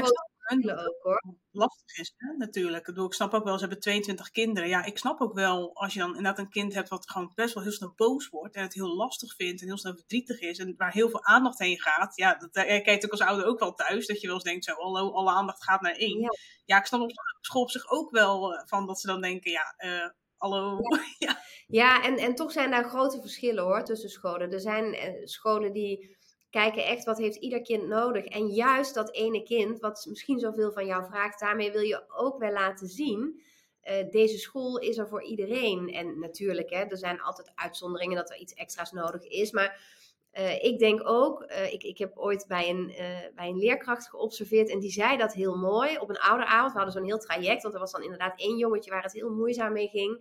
[0.48, 1.24] ik verschillen ook hoor.
[1.52, 2.80] lastig is, hè, natuurlijk.
[2.80, 4.70] Ik, bedoel, ik snap ook wel, ze hebben 22 kinderen.
[4.70, 7.54] Ja, ik snap ook wel, als je dan inderdaad een kind hebt wat gewoon best
[7.54, 10.60] wel heel snel boos wordt en het heel lastig vindt en heel snel verdrietig is
[10.60, 12.16] en waar heel veel aandacht heen gaat.
[12.16, 14.66] Ja, dat herken je ook als ouder ook wel thuis, dat je wel eens denkt,
[14.66, 16.20] zo, hallo, alle aandacht gaat naar één.
[16.20, 16.30] Ja.
[16.66, 19.52] Ja, ik snap op school op zich ook wel eh, van dat ze dan denken,
[19.52, 20.78] ja, eh, hallo.
[21.20, 21.44] Ja.
[21.68, 24.52] Ja, en, en toch zijn daar grote verschillen hoor tussen scholen.
[24.52, 26.15] Er zijn eh, scholen die
[26.60, 28.26] kijken echt wat heeft ieder kind nodig.
[28.26, 32.40] En juist dat ene kind, wat misschien zoveel van jou vraagt, daarmee wil je ook
[32.40, 33.44] wel laten zien.
[33.82, 35.94] eh, deze school is er voor iedereen.
[35.94, 39.52] En natuurlijk, hè, er zijn altijd uitzonderingen dat er iets extra's nodig is.
[39.52, 40.04] Maar
[40.38, 42.94] Uh, ik denk ook, uh, ik, ik heb ooit bij een,
[43.36, 46.72] bij een leerkracht geobserveerd en die zei dat heel mooi op een ouderavond.
[46.72, 49.30] We hadden zo'n heel traject, want er was dan inderdaad één jongetje waar het heel
[49.30, 50.14] moeizaam mee ging.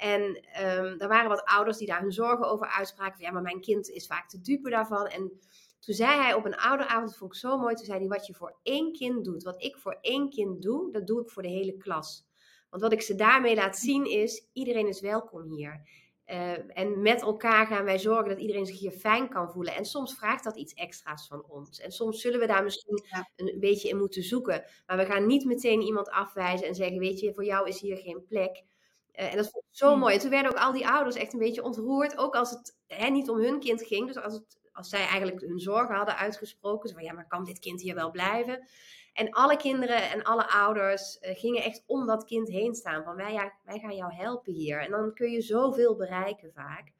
[0.00, 3.16] En um, er waren wat ouders die daar hun zorgen over uitspraken.
[3.16, 5.06] Van, ja, maar mijn kind is vaak te dupe daarvan.
[5.06, 5.40] En
[5.80, 8.26] toen zei hij op een ouderavond, dat vond ik zo mooi, toen zei hij, wat
[8.26, 11.42] je voor één kind doet, wat ik voor één kind doe, dat doe ik voor
[11.42, 12.28] de hele klas.
[12.70, 15.82] Want wat ik ze daarmee laat zien is, iedereen is welkom hier.
[16.26, 19.74] Uh, en met elkaar gaan wij zorgen dat iedereen zich hier fijn kan voelen.
[19.74, 21.80] En soms vraagt dat iets extra's van ons.
[21.80, 23.30] En soms zullen we daar misschien ja.
[23.36, 24.64] een beetje in moeten zoeken.
[24.86, 27.96] Maar we gaan niet meteen iemand afwijzen en zeggen: Weet je, voor jou is hier
[27.96, 28.62] geen plek.
[29.12, 30.14] Uh, en dat vond ik zo mooi.
[30.14, 32.18] En toen werden ook al die ouders echt een beetje ontroerd.
[32.18, 34.06] Ook als het hè, niet om hun kind ging.
[34.06, 36.88] Dus als, het, als zij eigenlijk hun zorgen hadden uitgesproken.
[36.88, 38.68] Zo van ja, maar kan dit kind hier wel blijven?
[39.12, 43.04] En alle kinderen en alle ouders uh, gingen echt om dat kind heen staan.
[43.04, 44.80] Van wij, ja, wij gaan jou helpen hier.
[44.80, 46.92] En dan kun je zoveel bereiken vaak.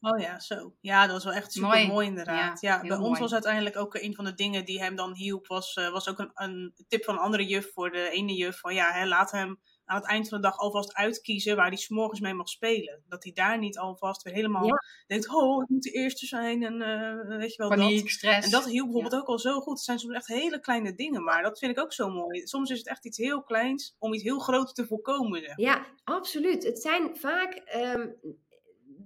[0.00, 0.74] Oh ja, zo.
[0.80, 2.60] Ja, dat was wel echt super mooi, mooi inderdaad.
[2.60, 3.08] Ja, ja bij mooi.
[3.08, 6.08] ons was uiteindelijk ook een van de dingen die hem dan hielp, was, uh, was
[6.08, 8.58] ook een, een tip van een andere juf voor de ene juf.
[8.58, 11.76] Van ja, hè, laat hem aan het eind van de dag alvast uitkiezen waar hij
[11.76, 13.02] s'morgens mee mag spelen.
[13.08, 14.82] Dat hij daar niet alvast weer helemaal ja.
[15.06, 18.10] denkt, oh, ik moet de eerste zijn en uh, weet je wel Paniek, dat.
[18.10, 18.44] stress.
[18.44, 19.18] En dat hielp bijvoorbeeld ja.
[19.18, 19.74] ook al zo goed.
[19.74, 22.46] Het zijn soms echt hele kleine dingen, maar dat vind ik ook zo mooi.
[22.46, 25.40] Soms is het echt iets heel kleins om iets heel groots te voorkomen.
[25.40, 25.56] Zeg.
[25.56, 26.64] Ja, absoluut.
[26.64, 28.16] Het zijn vaak um,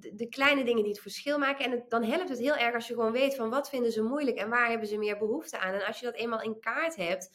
[0.01, 1.65] de, de, kleine dingen die het verschil maken.
[1.65, 4.03] En het, dan helpt het heel erg als je gewoon weet van wat vinden ze
[4.03, 5.75] moeilijk en waar hebben ze meer behoefte aan.
[5.75, 7.31] En als je dat eenmaal in kaart hebt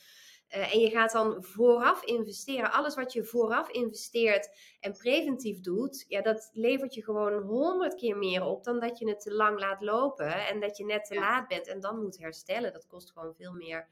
[0.55, 2.71] uh, en je gaat dan vooraf investeren.
[2.71, 8.17] Alles wat je vooraf investeert en preventief doet, ja, dat levert je gewoon honderd keer
[8.17, 11.13] meer op dan dat je het te lang laat lopen en dat je net te
[11.13, 11.19] ja.
[11.19, 12.73] laat bent en dan moet herstellen.
[12.73, 13.87] Dat kost gewoon veel meer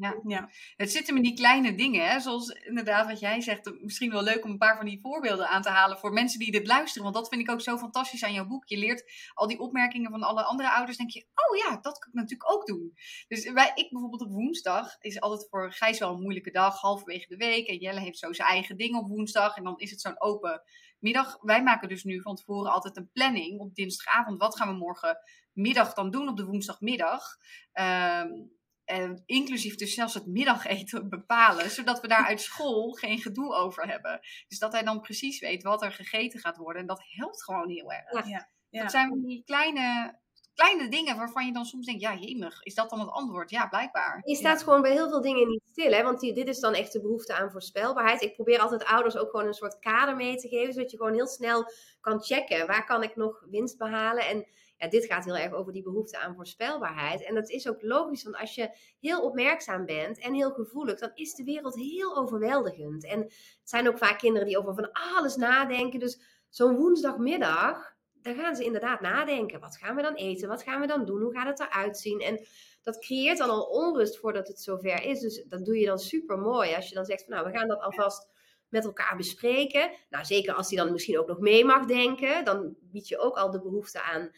[0.00, 0.20] ja.
[0.26, 2.20] ja, het zit hem in die kleine dingen, hè?
[2.20, 3.72] zoals inderdaad wat jij zegt.
[3.80, 6.50] Misschien wel leuk om een paar van die voorbeelden aan te halen voor mensen die
[6.50, 7.02] dit luisteren.
[7.02, 8.68] Want dat vind ik ook zo fantastisch aan jouw boek.
[8.68, 10.96] Je leert al die opmerkingen van alle andere ouders.
[10.96, 12.92] Denk je, oh ja, dat kan ik natuurlijk ook doen.
[13.28, 17.28] Dus wij, ik bijvoorbeeld op woensdag is altijd voor Gijs wel een moeilijke dag, halverwege
[17.28, 17.66] de week.
[17.66, 19.56] En Jelle heeft zo zijn eigen ding op woensdag.
[19.56, 20.62] En dan is het zo'n open
[20.98, 21.38] middag.
[21.40, 24.38] Wij maken dus nu van tevoren altijd een planning op dinsdagavond.
[24.38, 25.18] Wat gaan we morgen
[25.52, 27.36] middag dan doen op de woensdagmiddag?
[27.72, 28.57] Um,
[28.92, 33.88] uh, inclusief dus zelfs het middageten bepalen, zodat we daar uit school geen gedoe over
[33.88, 34.20] hebben.
[34.48, 36.82] Dus dat hij dan precies weet wat er gegeten gaat worden.
[36.82, 38.28] En dat helpt gewoon heel erg.
[38.28, 38.82] Ja, ja.
[38.82, 40.18] Dat zijn die kleine,
[40.54, 43.50] kleine dingen waarvan je dan soms denkt, ja jemig, is dat dan het antwoord?
[43.50, 44.20] Ja, blijkbaar.
[44.24, 44.64] Je staat ja.
[44.64, 46.02] gewoon bij heel veel dingen niet stil, hè?
[46.02, 48.22] want die, dit is dan echt de behoefte aan voorspelbaarheid.
[48.22, 51.14] Ik probeer altijd ouders ook gewoon een soort kader mee te geven, zodat je gewoon
[51.14, 54.46] heel snel kan checken, waar kan ik nog winst behalen en
[54.78, 57.24] ja, dit gaat heel erg over die behoefte aan voorspelbaarheid.
[57.24, 61.10] En dat is ook logisch, want als je heel opmerkzaam bent en heel gevoelig, dan
[61.14, 63.04] is de wereld heel overweldigend.
[63.04, 66.00] En het zijn ook vaak kinderen die over van alles nadenken.
[66.00, 69.60] Dus zo'n woensdagmiddag, daar gaan ze inderdaad nadenken.
[69.60, 70.48] Wat gaan we dan eten?
[70.48, 71.22] Wat gaan we dan doen?
[71.22, 72.20] Hoe gaat het eruit zien?
[72.20, 72.46] En
[72.82, 75.20] dat creëert dan al onrust voordat het zover is.
[75.20, 76.74] Dus dat doe je dan super mooi.
[76.74, 78.28] Als je dan zegt van nou, we gaan dat alvast
[78.68, 79.90] met elkaar bespreken.
[80.10, 83.36] Nou, zeker als hij dan misschien ook nog mee mag denken, dan bied je ook
[83.36, 84.30] al de behoefte aan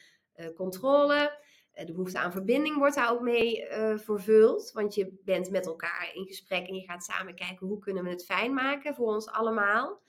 [0.54, 1.38] controle.
[1.74, 4.70] Uh, de behoefte aan verbinding wordt daar ook mee uh, vervuld.
[4.72, 8.10] Want je bent met elkaar in gesprek en je gaat samen kijken hoe kunnen we
[8.10, 10.00] het fijn maken voor ons allemaal.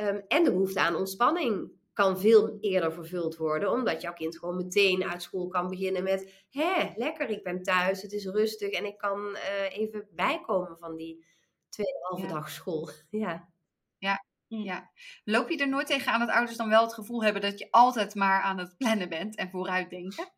[0.00, 4.56] Um, en de behoefte aan ontspanning kan veel eerder vervuld worden, omdat jouw kind gewoon
[4.56, 8.84] meteen uit school kan beginnen met: hé, lekker, ik ben thuis, het is rustig en
[8.84, 9.36] ik kan
[9.68, 11.24] even bijkomen van die
[11.68, 12.32] tweeënhalve ja.
[12.32, 12.88] dag school.
[13.10, 13.51] ja.
[14.52, 14.90] Ja, ja.
[15.24, 17.68] Loop je er nooit tegen aan dat ouders dan wel het gevoel hebben dat je
[17.70, 20.32] altijd maar aan het plannen bent en vooruitdenken?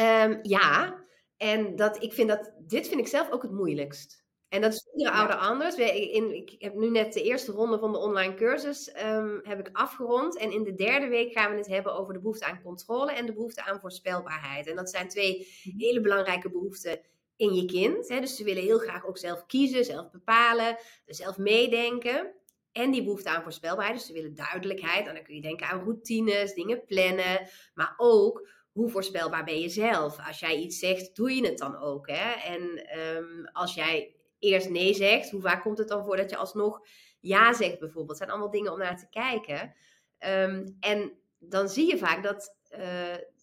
[0.00, 0.96] Um, ja,
[1.36, 4.20] en dat, ik vind dat, dit vind ik zelf ook het moeilijkst.
[4.48, 5.18] En dat is iedere ja.
[5.18, 5.76] ouder anders.
[5.76, 9.68] In, ik heb nu net de eerste ronde van de online cursus um, heb ik
[9.72, 10.38] afgerond.
[10.38, 13.26] En in de derde week gaan we het hebben over de behoefte aan controle en
[13.26, 14.66] de behoefte aan voorspelbaarheid.
[14.66, 15.46] En dat zijn twee
[15.76, 17.00] hele belangrijke behoeften
[17.36, 18.08] in je kind.
[18.08, 18.20] Hè.
[18.20, 22.32] Dus ze willen heel graag ook zelf kiezen, zelf bepalen, zelf meedenken.
[22.72, 23.98] En die behoefte aan voorspelbaarheid.
[23.98, 25.06] Dus ze willen duidelijkheid.
[25.06, 27.48] En dan kun je denken aan routines, dingen plannen.
[27.74, 30.18] Maar ook hoe voorspelbaar ben je zelf?
[30.26, 32.08] Als jij iets zegt, doe je het dan ook.
[32.08, 32.32] Hè?
[32.32, 36.36] En um, als jij eerst nee zegt, hoe vaak komt het dan voor dat je
[36.36, 36.80] alsnog
[37.20, 38.08] ja zegt bijvoorbeeld?
[38.08, 39.74] Het zijn allemaal dingen om naar te kijken.
[40.18, 42.78] Um, en dan zie je vaak dat uh,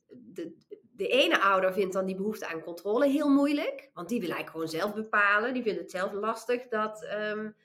[0.07, 0.55] de,
[0.91, 3.89] de ene ouder vindt dan die behoefte aan controle heel moeilijk.
[3.93, 5.53] Want die wil eigenlijk gewoon zelf bepalen.
[5.53, 7.07] Die vindt het zelf lastig dat...
[7.33, 7.55] Um,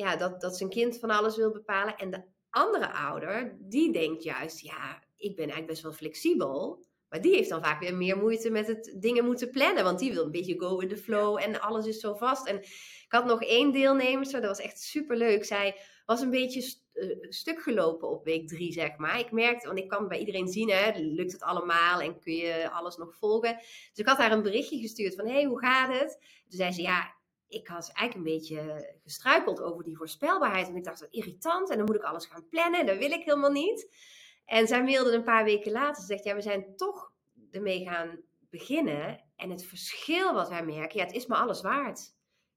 [0.00, 1.96] ja, dat, dat zijn kind van alles wil bepalen.
[1.96, 6.84] En de andere ouder, die denkt juist, ja, ik ben eigenlijk best wel flexibel.
[7.08, 9.84] Maar die heeft dan vaak weer meer moeite met het dingen moeten plannen.
[9.84, 12.46] Want die wil een beetje go in the flow en alles is zo vast.
[12.46, 15.44] En ik had nog één deelnemer, dat was echt super leuk.
[15.44, 19.18] Zij was een beetje uh, stuk gelopen op week drie, zeg maar.
[19.18, 22.70] Ik merkte, want ik kan bij iedereen zien, hè, lukt het allemaal en kun je
[22.70, 23.56] alles nog volgen.
[23.56, 26.18] Dus ik had haar een berichtje gestuurd van, hey, hoe gaat het?
[26.48, 27.14] Toen zei ze, ja,
[27.50, 30.68] ik had eigenlijk een beetje gestruikeld over die voorspelbaarheid.
[30.68, 31.70] En ik dacht, wat irritant.
[31.70, 32.86] En dan moet ik alles gaan plannen.
[32.86, 33.96] Dat wil ik helemaal niet.
[34.44, 36.00] En zij mailde een paar weken later.
[36.00, 37.12] Ze zegt, ja, we zijn toch
[37.50, 39.24] ermee gaan beginnen.
[39.36, 42.14] En het verschil wat wij merken, ja, het is me alles waard.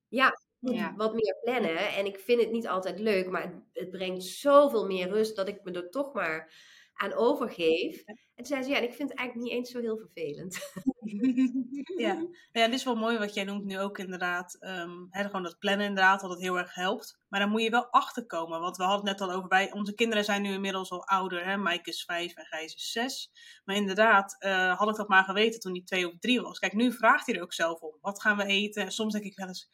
[0.07, 0.93] Ja, ja.
[0.95, 1.77] wat meer plannen.
[1.77, 5.47] En ik vind het niet altijd leuk, maar het, het, brengt zoveel meer rust dat
[5.47, 6.53] ik me er toch maar
[6.93, 8.03] aan overgeef.
[8.05, 10.57] En toen zei ze, ja, en ik vind het eigenlijk niet eens zo heel vervelend.
[11.97, 12.27] ja.
[12.51, 14.57] ja, dit is wel mooi wat jij noemt nu ook inderdaad.
[14.59, 17.19] Um, gewoon dat plannen inderdaad, dat het heel erg helpt.
[17.27, 18.59] Maar dan moet je wel achterkomen.
[18.59, 21.45] Want we hadden het net al over, bij, onze kinderen zijn nu inmiddels al ouder.
[21.45, 21.57] Hè?
[21.57, 23.31] Mike is vijf en Gijs is zes.
[23.65, 26.59] Maar inderdaad, uh, had ik dat maar geweten toen hij twee of drie was.
[26.59, 27.97] Kijk, nu vraagt hij er ook zelf om.
[28.01, 28.83] Wat gaan we eten?
[28.83, 29.69] En soms denk ik wel eens,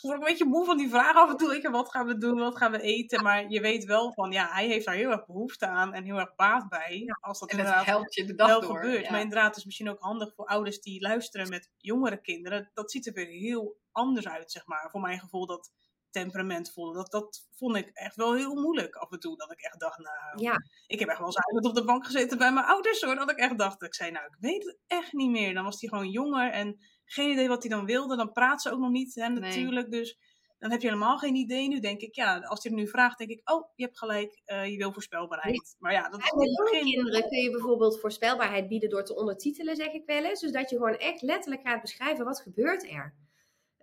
[0.00, 1.56] word ik een beetje moe van die vraag af en toe.
[1.56, 2.38] Ik, wat gaan we doen?
[2.38, 3.22] Wat gaan we eten?
[3.22, 6.18] Maar je weet wel van, ja, hij heeft daar heel erg behoefte aan en heel
[6.18, 7.04] erg baat bij.
[7.20, 9.10] als dat en inderdaad helpt je de dag wel door, gebeurt.
[9.10, 12.70] Maar inderdaad, het is misschien ook handig voor ouders die luisteren met jongere kinderen.
[12.74, 14.88] Dat ziet er weer heel anders uit, zeg maar.
[14.90, 15.72] Voor mijn gevoel, dat
[16.10, 16.92] temperamentvol.
[16.92, 19.36] Dat, dat vond ik echt wel heel moeilijk af en toe.
[19.36, 20.54] Dat ik echt dacht, nou, ja.
[20.86, 23.14] ik heb echt wel eens op de bank gezeten bij mijn ouders hoor.
[23.14, 25.54] Dat ik echt dacht, ik zei, nou, ik weet het echt niet meer.
[25.54, 26.80] Dan was hij gewoon jonger en
[27.12, 28.16] geen idee wat hij dan wilde.
[28.16, 29.90] Dan praat ze ook nog niet, hè, natuurlijk.
[29.90, 30.18] Dus
[30.58, 31.68] dan heb je helemaal geen idee.
[31.68, 34.40] Nu denk ik, ja, als hij er nu vraagt, denk ik, oh, je hebt gelijk,
[34.46, 35.76] uh, je wil voorspelbaarheid.
[35.78, 36.82] Maar ja, dat is jonge geen...
[36.82, 40.40] kinderen kun je bijvoorbeeld voorspelbaarheid bieden door te ondertitelen, zeg ik wel eens.
[40.40, 43.14] Dus dat je gewoon echt letterlijk gaat beschrijven, wat gebeurt er?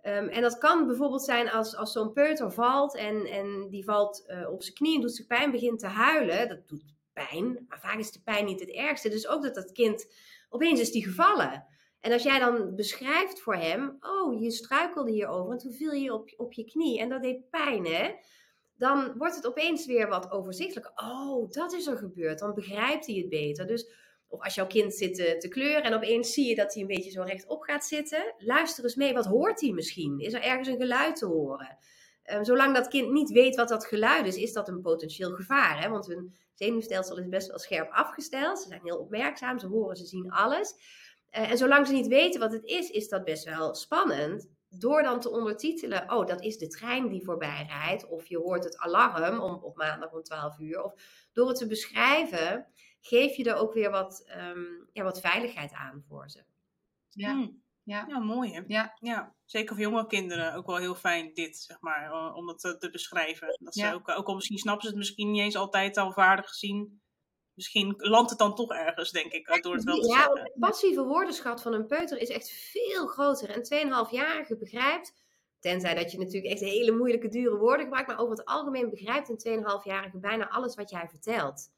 [0.02, 4.24] Um, en dat kan bijvoorbeeld zijn als, als zo'n peuter valt en, en die valt
[4.26, 6.48] uh, op zijn knieën, doet zich pijn, begint te huilen.
[6.48, 9.08] Dat doet pijn, maar vaak is de pijn niet het ergste.
[9.08, 10.06] Dus ook dat dat kind,
[10.48, 11.76] opeens is die gevallen.
[12.00, 16.12] En als jij dan beschrijft voor hem, oh, je struikelde hierover en toen viel je
[16.12, 18.14] op, op je knie en dat deed pijn, hè?
[18.76, 20.92] Dan wordt het opeens weer wat overzichtelijker.
[20.94, 22.38] Oh, dat is er gebeurd.
[22.38, 23.66] Dan begrijpt hij het beter.
[23.66, 23.90] Dus,
[24.28, 26.88] of als jouw kind zit te, te kleuren en opeens zie je dat hij een
[26.88, 29.14] beetje zo rechtop gaat zitten, luister eens mee.
[29.14, 30.18] Wat hoort hij misschien?
[30.18, 31.78] Is er ergens een geluid te horen?
[32.32, 35.82] Um, zolang dat kind niet weet wat dat geluid is, is dat een potentieel gevaar.
[35.82, 35.88] Hè?
[35.88, 38.60] Want hun zenuwstelsel is best wel scherp afgesteld.
[38.60, 40.74] Ze zijn heel opmerkzaam, ze horen, ze zien alles.
[41.36, 44.48] Uh, en zolang ze niet weten wat het is, is dat best wel spannend.
[44.68, 48.08] Door dan te ondertitelen, oh, dat is de trein die voorbij rijdt.
[48.08, 50.82] Of je hoort het alarm om, op maandag om 12 uur.
[50.82, 50.92] Of
[51.32, 52.66] door het te beschrijven,
[53.00, 56.44] geef je er ook weer wat, um, ja, wat veiligheid aan voor ze.
[57.08, 57.32] Ja.
[57.32, 57.62] Hmm.
[57.82, 58.04] Ja.
[58.08, 58.62] ja, mooi hè?
[58.66, 58.96] Ja.
[59.00, 59.34] ja.
[59.44, 62.90] Zeker voor jonge kinderen ook wel heel fijn dit, zeg maar, om dat te, te
[62.90, 63.56] beschrijven.
[63.60, 66.48] Dat ze ook, ook al misschien snappen ze het misschien niet eens altijd al vaardig
[66.48, 67.00] gezien,
[67.58, 70.36] misschien landt het dan toch ergens, denk ik, door het wel te ja, zeggen.
[70.36, 73.50] Ja, het passieve woordenschat van een peuter is echt veel groter.
[73.50, 75.14] En 2,5-jarige begrijpt,
[75.60, 79.44] tenzij dat je natuurlijk echt hele moeilijke, dure woorden gebruikt, maar over het algemeen begrijpt
[79.44, 81.70] een 2,5-jarige bijna alles wat jij vertelt.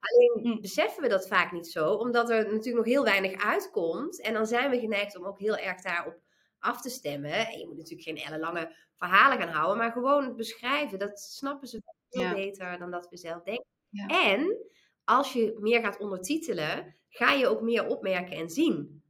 [0.00, 0.60] Alleen hm.
[0.60, 4.20] beseffen we dat vaak niet zo, omdat er natuurlijk nog heel weinig uitkomt.
[4.20, 6.18] En dan zijn we geneigd om ook heel erg daarop
[6.58, 7.46] af te stemmen.
[7.46, 10.98] En je moet natuurlijk geen ellenlange verhalen gaan houden, maar gewoon beschrijven.
[10.98, 13.66] Dat snappen ze veel beter dan dat we zelf denken.
[13.90, 14.06] Ja.
[14.06, 14.56] En
[15.06, 19.02] als je meer gaat ondertitelen, ga je ook meer opmerken en zien.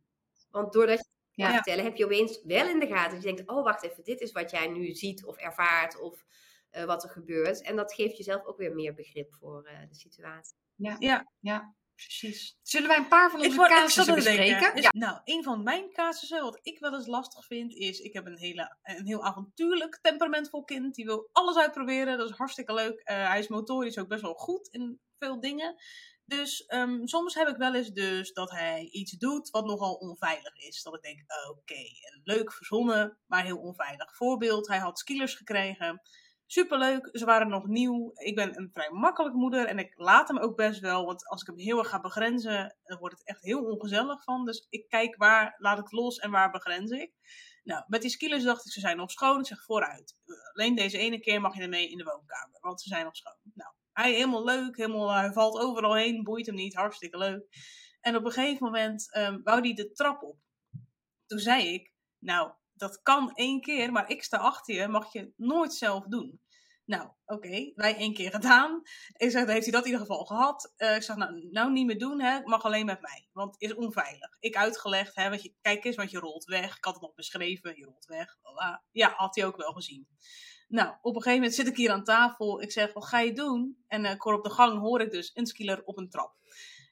[0.50, 3.12] Want doordat je het gaat vertellen, heb je opeens wel in de gaten.
[3.14, 6.24] Dat je denkt, oh wacht even, dit is wat jij nu ziet of ervaart of
[6.72, 7.62] uh, wat er gebeurt.
[7.62, 10.56] En dat geeft jezelf ook weer meer begrip voor uh, de situatie.
[10.74, 11.74] Ja, ja, ja.
[11.94, 12.58] Precies.
[12.62, 14.80] Zullen wij een paar van onze casussen bespreken?
[14.82, 14.90] Ja.
[14.92, 18.00] Nou, een van mijn casussen, wat ik wel eens lastig vind, is...
[18.00, 20.94] Ik heb een, hele, een heel avontuurlijk temperamentvol kind.
[20.94, 22.18] Die wil alles uitproberen.
[22.18, 23.00] Dat is hartstikke leuk.
[23.10, 25.74] Uh, hij is motorisch ook best wel goed in veel dingen.
[26.24, 30.56] Dus um, soms heb ik wel eens dus dat hij iets doet wat nogal onveilig
[30.56, 30.82] is.
[30.82, 31.82] Dat ik denk, oké,
[32.24, 34.16] leuk verzonnen, maar heel onveilig.
[34.16, 36.00] Voorbeeld, hij had skillers gekregen.
[36.46, 38.12] Superleuk, ze waren nog nieuw.
[38.14, 41.04] Ik ben een vrij makkelijke moeder en ik laat hem ook best wel.
[41.04, 44.44] Want als ik hem heel erg ga begrenzen, dan wordt het echt heel ongezellig van.
[44.44, 47.12] Dus ik kijk waar laat ik los en waar begrens ik.
[47.64, 49.38] Nou, met die skillers dacht ik, ze zijn nog schoon.
[49.38, 50.16] Ik zeg vooruit.
[50.52, 53.52] Alleen deze ene keer mag je ermee in de woonkamer, want ze zijn nog schoon.
[53.54, 57.46] Nou, hij helemaal leuk, helemaal, hij valt overal heen, boeit hem niet, hartstikke leuk.
[58.00, 60.38] En op een gegeven moment um, wou hij de trap op.
[61.26, 65.32] Toen zei ik, nou, dat kan één keer, maar ik sta achter je, mag je
[65.36, 66.40] nooit zelf doen.
[66.84, 68.82] Nou, oké, wij één keer gedaan.
[69.12, 70.74] Ik zeg, heeft hij dat in ieder geval gehad.
[70.76, 72.40] Uh, ik zeg, nou, nou niet meer doen, hè.
[72.44, 74.36] mag alleen met mij, want het is onveilig.
[74.40, 76.76] Ik uitgelegd, hè, je, kijk eens, want je rolt weg.
[76.76, 78.36] Ik had het nog beschreven, je rolt weg.
[78.90, 80.08] Ja, had hij ook wel gezien.
[80.66, 82.62] Nou, op een gegeven moment zit ik hier aan tafel.
[82.62, 83.84] Ik zeg, wat ga je doen?
[83.86, 86.34] En uh, op de gang hoor ik dus een skiller op een trap.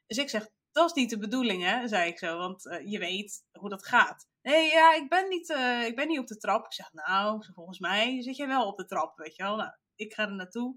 [0.06, 1.88] Dus ik zeg, dat is niet de bedoeling, hè?
[1.88, 4.28] zei ik zo, want uh, je weet hoe dat gaat.
[4.42, 6.64] Nee, ja, ik ben, niet, uh, ik ben niet op de trap.
[6.64, 9.56] Ik zeg, nou, volgens mij zit jij wel op de trap, weet je wel.
[9.56, 10.76] Nou, ik ga er naartoe.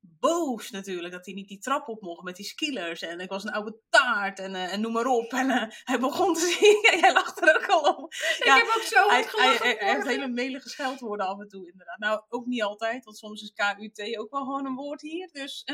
[0.00, 3.02] Boos natuurlijk dat hij niet die trap op mocht met die skillers.
[3.02, 5.32] En ik was een oude taart en, uh, en noem maar op.
[5.40, 7.00] En uh, hij begon te zien.
[7.00, 8.04] Jij lacht er ook al om.
[8.04, 9.78] Ik heb ook zo hij, hard hij, gelachen.
[9.78, 11.98] hij heeft hele melige scheldwoorden af en toe inderdaad.
[11.98, 13.04] Nou, ook niet altijd.
[13.04, 15.28] Want soms is KUT ook wel gewoon een woord hier.
[15.32, 15.64] Dus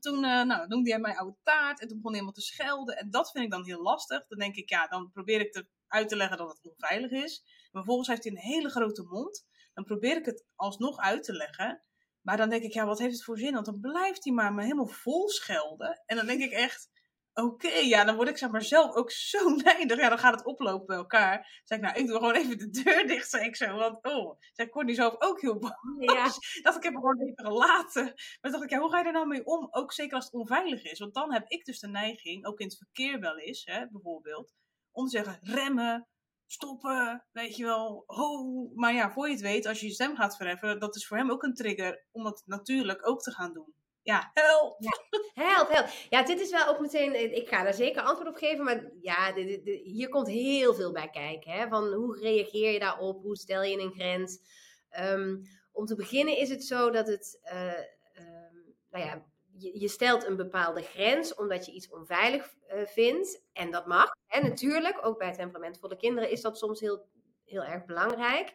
[0.00, 1.80] toen uh, nou, noemde hij mij oude taart.
[1.80, 2.96] En toen begon hij helemaal te schelden.
[2.96, 4.26] En dat vind ik dan heel lastig.
[4.26, 7.42] Dan denk ik, ja, dan probeer ik te, uit te leggen dat het onveilig is.
[7.44, 9.46] Maar vervolgens heeft hij een hele grote mond.
[9.74, 11.85] Dan probeer ik het alsnog uit te leggen.
[12.26, 13.52] Maar dan denk ik, ja, wat heeft het voor zin?
[13.52, 16.02] Want dan blijft hij maar me helemaal vol schelden.
[16.06, 16.90] En dan denk ik echt,
[17.34, 19.98] oké, okay, ja, dan word ik zeg maar zelf ook zo neidig.
[19.98, 21.36] Ja, dan gaat het oplopen bij elkaar.
[21.36, 23.76] Dan zeg ik, nou, ik doe gewoon even de deur dicht, zei ik zo.
[23.76, 25.70] Want, oh, zei Courtney zelf ook heel boos.
[25.98, 26.24] Ja.
[26.62, 28.14] Dat ik heb hem gewoon even gelaten.
[28.40, 29.68] Maar dacht ik, ja, hoe ga je er nou mee om?
[29.70, 30.98] Ook zeker als het onveilig is.
[30.98, 34.52] Want dan heb ik dus de neiging, ook in het verkeer wel eens, hè, bijvoorbeeld,
[34.92, 36.08] om te zeggen, remmen,
[36.46, 38.70] stoppen, weet je wel, ho.
[38.74, 41.16] Maar ja, voor je het weet, als je je stem gaat verheffen, dat is voor
[41.16, 43.74] hem ook een trigger om dat natuurlijk ook te gaan doen.
[44.02, 44.76] Ja, help!
[44.78, 45.88] Ja, help, help.
[46.10, 49.34] Ja, dit is wel ook meteen, ik ga daar zeker antwoord op geven, maar ja,
[49.64, 51.52] hier komt heel veel bij kijken.
[51.52, 51.68] Hè?
[51.68, 54.38] Van hoe reageer je daarop, hoe stel je een grens?
[55.00, 57.78] Um, om te beginnen is het zo dat het, uh,
[58.26, 59.24] um, nou ja,
[59.58, 63.42] je, stelt een bepaalde grens omdat je iets onveilig uh, vindt.
[63.52, 64.16] En dat mag.
[64.28, 67.08] En natuurlijk, ook bij temperamentvolle kinderen is dat soms heel,
[67.44, 68.52] heel erg belangrijk.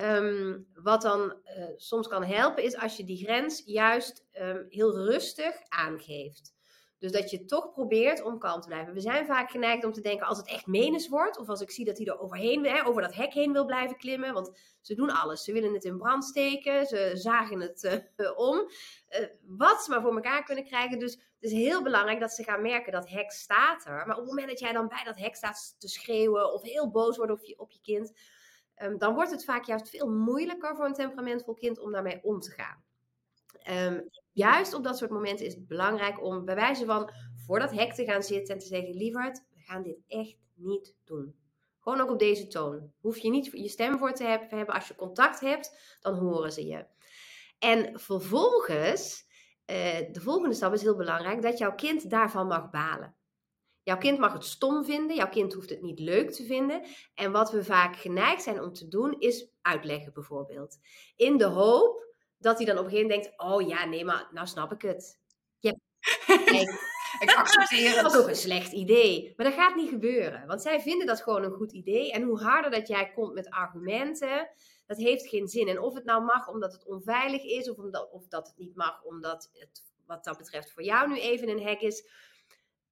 [0.00, 4.96] Um, wat dan uh, soms kan helpen, is als je die grens juist um, heel
[4.96, 6.55] rustig aangeeft.
[6.98, 8.94] Dus dat je toch probeert om kalm te blijven.
[8.94, 11.38] We zijn vaak geneigd om te denken als het echt menens wordt.
[11.38, 13.96] Of als ik zie dat hij er overheen, hè, over dat hek heen wil blijven
[13.96, 14.34] klimmen.
[14.34, 15.44] Want ze doen alles.
[15.44, 16.86] Ze willen het in brand steken.
[16.86, 18.56] Ze zagen het uh, om.
[18.56, 20.98] Uh, wat ze maar voor elkaar kunnen krijgen.
[20.98, 24.06] Dus het is heel belangrijk dat ze gaan merken dat hek staat er.
[24.06, 26.52] Maar op het moment dat jij dan bij dat hek staat te schreeuwen.
[26.52, 28.12] Of heel boos wordt op je, op je kind.
[28.82, 32.40] Um, dan wordt het vaak juist veel moeilijker voor een temperamentvol kind om daarmee om
[32.40, 32.84] te gaan.
[33.70, 37.10] Um, juist op dat soort momenten is het belangrijk om bij wijze van
[37.46, 40.94] voor dat hek te gaan zitten en te zeggen: Lieverd, we gaan dit echt niet
[41.04, 41.34] doen.
[41.80, 42.92] Gewoon ook op deze toon.
[43.00, 44.74] Hoef je niet je stem voor te hebben.
[44.74, 46.86] Als je contact hebt, dan horen ze je.
[47.58, 49.24] En vervolgens,
[49.66, 49.76] uh,
[50.12, 53.14] de volgende stap is heel belangrijk: dat jouw kind daarvan mag balen.
[53.82, 56.82] Jouw kind mag het stom vinden, jouw kind hoeft het niet leuk te vinden.
[57.14, 60.78] En wat we vaak geneigd zijn om te doen, is uitleggen bijvoorbeeld.
[61.16, 62.05] In de hoop
[62.38, 64.82] dat hij dan op een gegeven moment denkt: Oh ja, nee, maar nou snap ik
[64.82, 65.18] het.
[65.58, 65.78] Je
[67.20, 68.02] ik accepteer het.
[68.02, 69.32] Dat is ook een slecht idee.
[69.36, 70.46] Maar dat gaat niet gebeuren.
[70.46, 72.12] Want zij vinden dat gewoon een goed idee.
[72.12, 74.48] En hoe harder dat jij komt met argumenten,
[74.86, 75.68] dat heeft geen zin.
[75.68, 78.76] En of het nou mag omdat het onveilig is, of, omdat, of dat het niet
[78.76, 82.08] mag omdat het wat dat betreft voor jou nu even een hek is.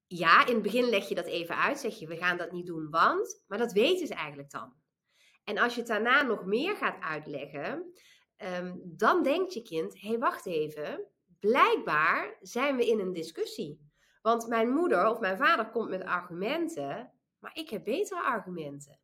[0.07, 1.79] Ja, in het begin leg je dat even uit.
[1.79, 3.43] Zeg je, we gaan dat niet doen, want.
[3.47, 4.73] Maar dat weten ze eigenlijk dan.
[5.45, 7.93] En als je het daarna nog meer gaat uitleggen,
[8.45, 11.05] um, dan denkt je kind: hé, hey, wacht even.
[11.41, 13.93] Blijkbaar zijn we in een discussie.
[14.23, 18.99] Want mijn moeder of mijn vader komt met argumenten, maar ik heb betere argumenten.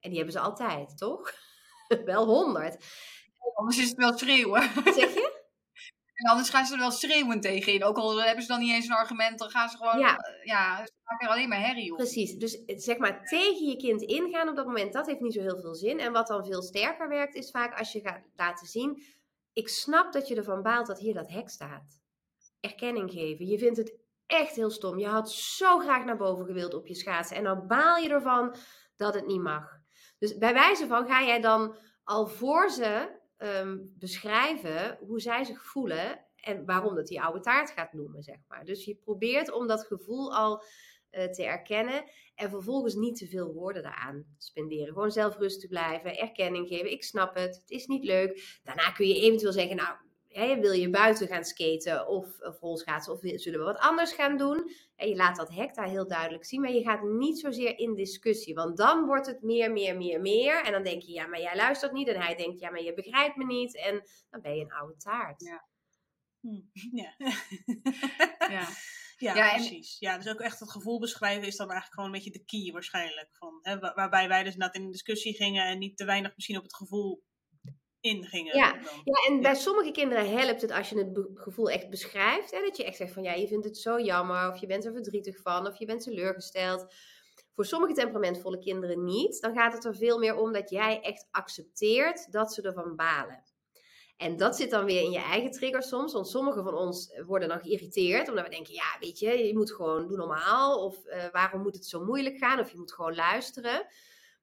[0.00, 1.32] En die hebben ze altijd, toch?
[2.04, 2.84] wel honderd.
[3.54, 4.62] Anders is het wel schreeuwen.
[4.94, 5.14] Zeg?
[6.20, 7.84] En anders gaan ze er wel schreeuwen tegen in.
[7.84, 9.98] Ook al hebben ze dan niet eens een argument, dan gaan ze gewoon.
[9.98, 11.96] Ja, ja ze maken er alleen maar herrie op.
[11.96, 12.34] Precies.
[12.34, 15.60] Dus zeg maar tegen je kind ingaan op dat moment, dat heeft niet zo heel
[15.60, 15.98] veel zin.
[15.98, 19.02] En wat dan veel sterker werkt, is vaak als je gaat laten zien.
[19.52, 22.00] Ik snap dat je ervan baalt dat hier dat hek staat.
[22.60, 23.46] Erkenning geven.
[23.46, 24.98] Je vindt het echt heel stom.
[24.98, 27.36] Je had zo graag naar boven gewild op je schaatsen.
[27.36, 28.54] En dan baal je ervan
[28.96, 29.78] dat het niet mag.
[30.18, 35.64] Dus bij wijze van ga jij dan al voor ze um, beschrijven hoe zij zich
[35.64, 38.64] voelen en waarom dat die oude taart gaat noemen, zeg maar.
[38.64, 40.62] Dus je probeert om dat gevoel al
[41.10, 44.92] uh, te erkennen en vervolgens niet te veel woorden daaraan spenderen.
[44.92, 46.90] Gewoon zelf rustig blijven, erkenning geven.
[46.90, 48.60] Ik snap het, het is niet leuk.
[48.62, 49.96] Daarna kun je eventueel zeggen, nou,
[50.34, 54.70] wil je buiten gaan skaten of, of rolschaatsen of zullen we wat anders gaan doen?
[54.96, 57.94] En je laat dat hek daar heel duidelijk zien, maar je gaat niet zozeer in
[57.94, 60.64] discussie, want dan wordt het meer, meer, meer, meer.
[60.64, 62.08] En dan denk je, ja, maar jij luistert niet.
[62.08, 63.76] En hij denkt, ja, maar je begrijpt me niet.
[63.76, 65.42] En dan ben je een oude taart.
[65.42, 65.68] Ja.
[66.40, 66.60] Hm.
[67.00, 67.14] Ja.
[68.48, 68.68] ja.
[69.20, 69.98] Ja, ja precies.
[69.98, 72.72] Ja, dus ook echt het gevoel beschrijven is dan eigenlijk gewoon een beetje de key
[72.72, 73.28] waarschijnlijk.
[73.32, 76.62] Van, hè, waarbij wij dus net in discussie gingen en niet te weinig misschien op
[76.62, 77.22] het gevoel
[78.00, 78.56] ingingen.
[78.56, 82.50] Ja, ja en bij sommige kinderen helpt het als je het gevoel echt beschrijft.
[82.50, 82.60] Hè?
[82.60, 84.92] Dat je echt zegt van ja, je vindt het zo jammer, of je bent er
[84.92, 86.94] verdrietig van, of je bent teleurgesteld.
[87.54, 89.40] Voor sommige temperamentvolle kinderen niet.
[89.40, 93.42] Dan gaat het er veel meer om dat jij echt accepteert dat ze ervan balen.
[94.16, 96.12] En dat zit dan weer in je eigen trigger soms.
[96.12, 98.28] Want sommigen van ons worden dan geïrriteerd.
[98.28, 100.84] Omdat we denken, ja, weet je, je moet gewoon doen normaal.
[100.84, 102.58] Of uh, waarom moet het zo moeilijk gaan?
[102.58, 103.86] Of je moet gewoon luisteren.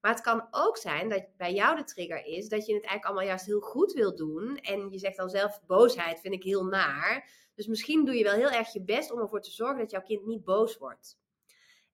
[0.00, 3.04] Maar het kan ook zijn dat bij jou de trigger is dat je het eigenlijk
[3.04, 4.56] allemaal juist heel goed wil doen.
[4.56, 7.30] En je zegt dan zelf, boosheid vind ik heel naar.
[7.54, 10.02] Dus misschien doe je wel heel erg je best om ervoor te zorgen dat jouw
[10.02, 11.18] kind niet boos wordt.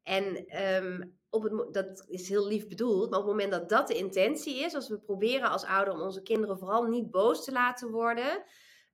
[0.03, 3.89] En ehm, op het, dat is heel lief bedoeld, maar op het moment dat dat
[3.89, 7.53] de intentie is, als we proberen als ouder om onze kinderen vooral niet boos te
[7.53, 8.45] laten worden,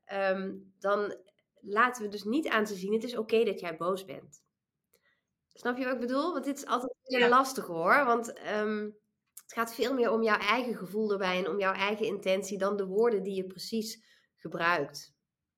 [0.04, 1.16] ehm, dan
[1.60, 4.42] laten we dus niet aan te zien, het is oké dat jij boos bent.
[5.54, 6.32] Snap je wat ik bedoel?
[6.32, 8.84] Want dit is altijd heel lastig hoor, want ehm,
[9.34, 12.76] het gaat veel meer om jouw eigen gevoel erbij en om jouw eigen intentie dan
[12.76, 14.04] de woorden die je precies
[14.36, 15.14] gebruikt.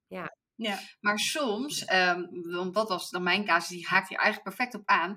[0.07, 0.37] Ja.
[0.55, 0.79] Ja.
[1.01, 4.89] Maar soms, um, want dat was dan mijn casus, die haakt hier eigenlijk perfect op
[4.89, 5.17] aan.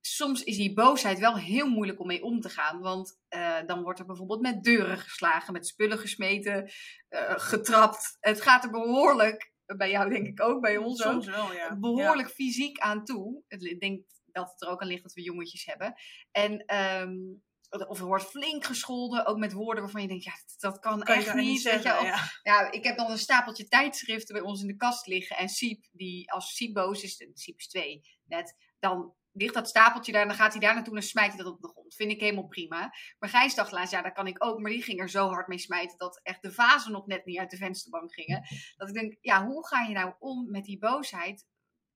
[0.00, 2.80] Soms is die boosheid wel heel moeilijk om mee om te gaan.
[2.80, 6.70] Want uh, dan wordt er bijvoorbeeld met deuren geslagen, met spullen gesmeten,
[7.08, 8.16] uh, getrapt.
[8.20, 11.76] Het gaat er behoorlijk, bij jou denk ik ook, bij ons Soms wel, ja.
[11.76, 13.42] behoorlijk fysiek aan toe.
[13.48, 15.94] Ik denk dat het er ook aan ligt dat we jongetjes hebben.
[16.30, 20.78] En um, of er wordt flink gescholden, ook met woorden waarvan je denkt, ja, dat
[20.78, 21.60] kan, echt niet.
[21.60, 22.18] zeggen, ja.
[22.42, 22.72] ja.
[22.72, 25.36] ik heb dan een stapeltje tijdschriften bij ons in de kast liggen.
[25.36, 30.12] En Siep, die als Siep boos is, Siep is twee net, dan ligt dat stapeltje
[30.12, 31.94] daar en dan gaat hij daar naartoe en smijt hij dat op de grond.
[31.94, 32.94] Vind ik helemaal prima.
[33.18, 34.60] Maar Gijs dacht laatst, ja, dat kan ik ook.
[34.60, 37.38] Maar die ging er zo hard mee smijten dat echt de vazen nog net niet
[37.38, 38.46] uit de vensterbank gingen.
[38.76, 41.46] Dat ik denk, ja, hoe ga je nou om met die boosheid?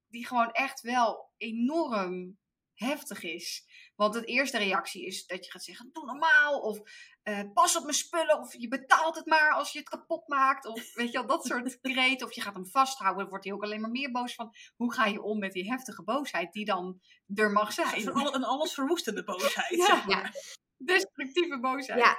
[0.08, 2.38] Die gewoon echt wel enorm
[2.74, 3.64] heftig is.
[4.00, 6.60] Want de eerste reactie is dat je gaat zeggen: doe normaal.
[6.60, 6.80] Of
[7.24, 8.38] uh, pas op mijn spullen.
[8.38, 10.66] Of je betaalt het maar als je het kapot maakt.
[10.66, 12.26] Of weet je wel, dat soort kreten.
[12.26, 13.20] Of je gaat hem vasthouden.
[13.20, 14.54] Dan wordt hij ook alleen maar meer boos van.
[14.76, 17.00] Hoe ga je om met die heftige boosheid die dan
[17.34, 18.06] er mag zijn?
[18.06, 19.76] Een alles verwoestende boosheid.
[19.76, 19.86] ja.
[19.86, 20.34] Zeg maar.
[20.76, 22.00] Destructieve boosheid.
[22.00, 22.18] Ja.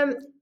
[0.00, 0.40] Um,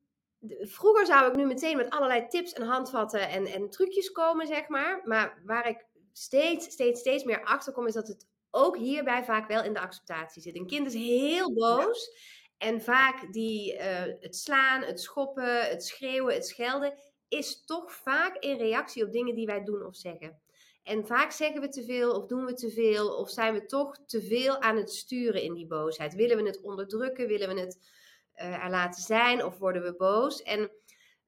[0.61, 4.69] vroeger zou ik nu meteen met allerlei tips en handvatten en, en trucjes komen, zeg
[4.69, 5.01] maar.
[5.05, 9.49] Maar waar ik steeds, steeds, steeds meer achter kom, is dat het ook hierbij vaak
[9.49, 10.57] wel in de acceptatie zit.
[10.57, 12.11] Een kind is heel boos.
[12.59, 16.95] En vaak die, uh, het slaan, het schoppen, het schreeuwen, het schelden,
[17.29, 20.41] is toch vaak in reactie op dingen die wij doen of zeggen.
[20.83, 23.99] En vaak zeggen we te veel of doen we te veel of zijn we toch
[24.07, 26.15] te veel aan het sturen in die boosheid.
[26.15, 27.27] Willen we het onderdrukken?
[27.27, 27.79] Willen we het
[28.37, 30.43] uh, er laten zijn of worden we boos?
[30.43, 30.71] En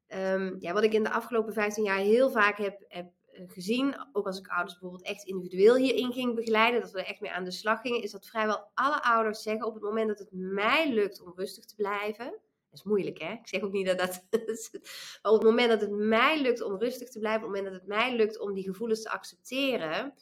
[0.09, 3.11] um, ja, wat ik in de afgelopen 15 jaar heel vaak heb, heb eh,
[3.47, 7.21] gezien, ook als ik ouders bijvoorbeeld echt individueel hierin ging begeleiden, dat we er echt
[7.21, 10.19] mee aan de slag gingen, is dat vrijwel alle ouders zeggen op het moment dat
[10.19, 12.25] het mij lukt om rustig te blijven.
[12.71, 13.33] Dat is moeilijk, hè?
[13.33, 14.27] Ik zeg ook niet dat dat.
[15.23, 17.73] maar op het moment dat het mij lukt om rustig te blijven, op het moment
[17.73, 20.15] dat het mij lukt om die gevoelens te accepteren,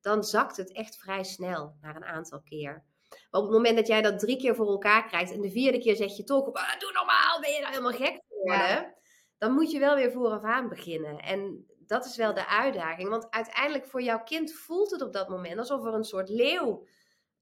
[0.00, 2.84] dan zakt het echt vrij snel naar een aantal keer.
[3.30, 5.78] Maar op het moment dat jij dat drie keer voor elkaar krijgt en de vierde
[5.78, 8.94] keer zeg je toch, ah, doe normaal, ben je nou helemaal gek geworden?
[9.38, 11.18] Dan moet je wel weer vooraf aan beginnen.
[11.18, 13.08] En dat is wel de uitdaging.
[13.08, 16.86] Want uiteindelijk voor jouw kind voelt het op dat moment alsof er een soort leeuw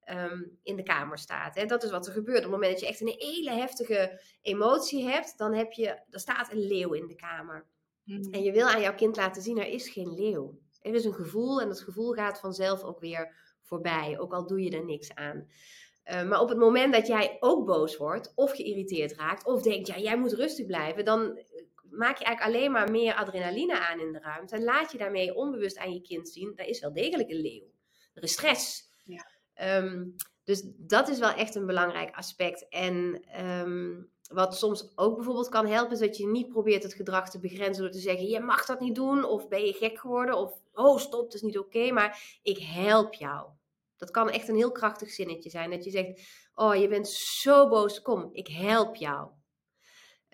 [0.04, 1.56] ehm, in de kamer staat.
[1.56, 2.36] En dat is wat er gebeurt.
[2.38, 6.20] Op het moment dat je echt een hele heftige emotie hebt, dan, heb je, dan
[6.20, 7.66] staat een leeuw in de kamer.
[8.04, 8.32] Mhm.
[8.32, 10.58] En je wil aan jouw kind laten zien, er is geen leeuw.
[10.80, 14.62] Er is een gevoel en dat gevoel gaat vanzelf ook weer voorbij, ook al doe
[14.62, 15.48] je er niks aan.
[16.04, 19.86] Uh, maar op het moment dat jij ook boos wordt, of geïrriteerd raakt, of denkt,
[19.86, 21.38] ja, jij moet rustig blijven, dan
[21.92, 24.54] maak je eigenlijk alleen maar meer adrenaline aan in de ruimte.
[24.54, 27.70] En laat je daarmee onbewust aan je kind zien, er is wel degelijk een leeuw.
[28.14, 28.90] Er is stress.
[29.04, 29.26] Ja.
[29.78, 30.14] Um,
[30.44, 32.68] dus dat is wel echt een belangrijk aspect.
[32.68, 37.30] En um, wat soms ook bijvoorbeeld kan helpen, is dat je niet probeert het gedrag
[37.30, 40.36] te begrenzen door te zeggen: je mag dat niet doen, of ben je gek geworden,
[40.36, 43.48] of oh stop, het is niet oké, maar ik help jou.
[43.96, 45.70] Dat kan echt een heel krachtig zinnetje zijn.
[45.70, 46.20] Dat je zegt:
[46.54, 49.30] Oh, je bent zo boos, kom, ik help jou.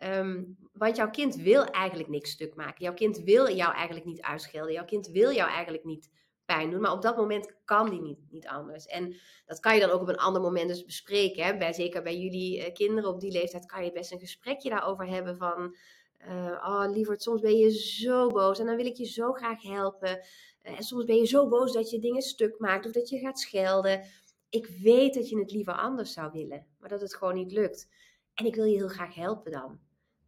[0.05, 2.85] Um, want jouw kind wil eigenlijk niks stuk maken.
[2.85, 4.73] Jouw kind wil jou eigenlijk niet uitschelden.
[4.73, 6.11] Jouw kind wil jou eigenlijk niet
[6.45, 6.81] pijn doen.
[6.81, 8.87] Maar op dat moment kan die niet, niet anders.
[8.87, 11.45] En dat kan je dan ook op een ander moment dus bespreken.
[11.45, 11.57] Hè?
[11.57, 15.07] Bij, zeker bij jullie uh, kinderen op die leeftijd kan je best een gesprekje daarover
[15.07, 15.77] hebben van...
[16.29, 19.63] Uh, oh, lieverd, soms ben je zo boos en dan wil ik je zo graag
[19.63, 20.09] helpen.
[20.09, 23.19] Uh, en soms ben je zo boos dat je dingen stuk maakt of dat je
[23.19, 24.05] gaat schelden.
[24.49, 27.89] Ik weet dat je het liever anders zou willen, maar dat het gewoon niet lukt.
[28.35, 29.79] En ik wil je heel graag helpen dan.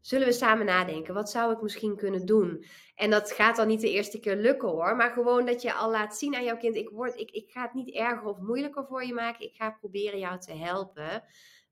[0.01, 1.15] Zullen we samen nadenken?
[1.15, 2.65] Wat zou ik misschien kunnen doen?
[2.95, 4.97] En dat gaat dan niet de eerste keer lukken hoor.
[4.97, 7.63] Maar gewoon dat je al laat zien aan jouw kind: ik, word, ik, ik ga
[7.63, 9.47] het niet erger of moeilijker voor je maken.
[9.47, 11.25] Ik ga proberen jou te helpen.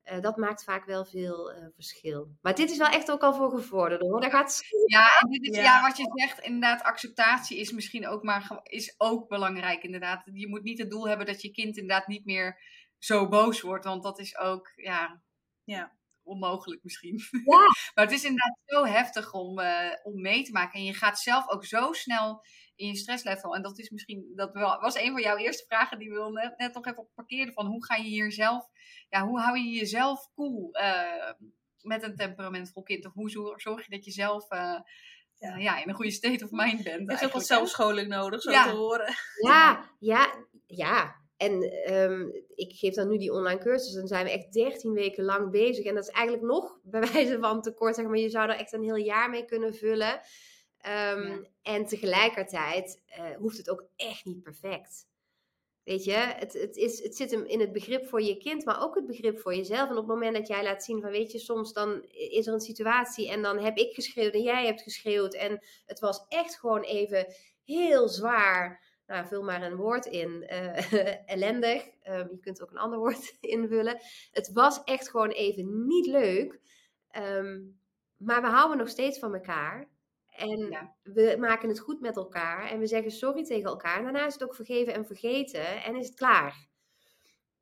[0.05, 2.37] Uh, dat maakt vaak wel veel uh, verschil.
[2.41, 4.21] Maar dit is wel echt ook al voor gevorderden hoor.
[4.21, 4.61] Daar gaat...
[4.87, 5.63] Ja, en dit is, ja.
[5.63, 5.83] ja.
[5.83, 10.23] wat je zegt, inderdaad, acceptatie is misschien ook, maar, is ook belangrijk inderdaad.
[10.33, 12.61] Je moet niet het doel hebben dat je kind inderdaad niet meer
[12.99, 13.85] zo boos wordt.
[13.85, 15.23] Want dat is ook, ja,
[15.65, 15.98] ja
[16.29, 17.21] onmogelijk misschien.
[17.45, 17.59] Ja.
[17.95, 20.79] maar het is inderdaad zo heftig om, uh, om mee te maken.
[20.79, 22.45] En je gaat zelf ook zo snel
[22.79, 23.55] in je stresslevel.
[23.55, 26.75] En dat is misschien, dat was een van jouw eerste vragen die we net, net
[26.75, 27.55] nog even parkeerden.
[27.55, 28.69] Van hoe ga je hier zelf,
[29.09, 31.33] ja, hoe hou je jezelf cool uh,
[31.81, 33.07] met een temperamentvol kind?
[33.07, 34.81] Of hoe zorg, zorg je dat je zelf uh,
[35.39, 35.57] ja.
[35.57, 35.83] ja.
[35.83, 37.09] in een goede state of mind bent?
[37.09, 39.15] Er is ook wat zelfscholing nodig, zo te horen.
[39.47, 40.35] Ja, ja,
[40.67, 41.27] ja.
[41.39, 41.53] En
[41.95, 43.93] um, ik geef dan nu die online cursus.
[43.93, 45.85] Dan zijn we echt 13 weken lang bezig.
[45.85, 47.95] En dat is eigenlijk nog bij wijze van tekort.
[47.95, 50.13] Zeg maar, je zou er echt een heel jaar mee kunnen vullen.
[50.13, 51.41] Um, ja.
[51.63, 55.07] En tegelijkertijd uh, hoeft het ook echt niet perfect.
[55.85, 58.83] Weet je, het, het, is, het zit hem in het begrip voor je kind, maar
[58.83, 59.89] ook het begrip voor jezelf.
[59.89, 62.53] En op het moment dat jij laat zien van, weet je, soms dan is er
[62.53, 65.35] een situatie en dan heb ik geschreeuwd en jij hebt geschreeuwd.
[65.35, 67.35] En het was echt gewoon even
[67.65, 70.47] heel zwaar nou, vul maar een woord in.
[70.51, 70.93] Uh,
[71.35, 71.85] ellendig.
[72.09, 74.01] Um, je kunt ook een ander woord invullen.
[74.33, 76.61] Het was echt gewoon even niet leuk.
[77.17, 77.81] Um,
[78.17, 79.89] maar we houden nog steeds van elkaar.
[80.29, 80.95] En ja.
[81.03, 82.71] we maken het goed met elkaar.
[82.71, 83.97] En we zeggen sorry tegen elkaar.
[83.97, 85.83] En daarna is het ook vergeven en vergeten.
[85.83, 86.67] En is het klaar.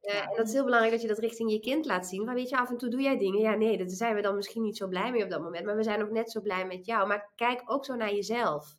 [0.03, 0.31] Uh, ja.
[0.31, 2.25] En dat is heel belangrijk dat je dat richting je kind laat zien.
[2.25, 3.41] Maar weet je, af en toe doe jij dingen.
[3.41, 5.65] Ja, nee, daar zijn we dan misschien niet zo blij mee op dat moment.
[5.65, 7.09] Maar we zijn ook net zo blij met jou.
[7.09, 8.77] Maar kijk ook zo naar jezelf.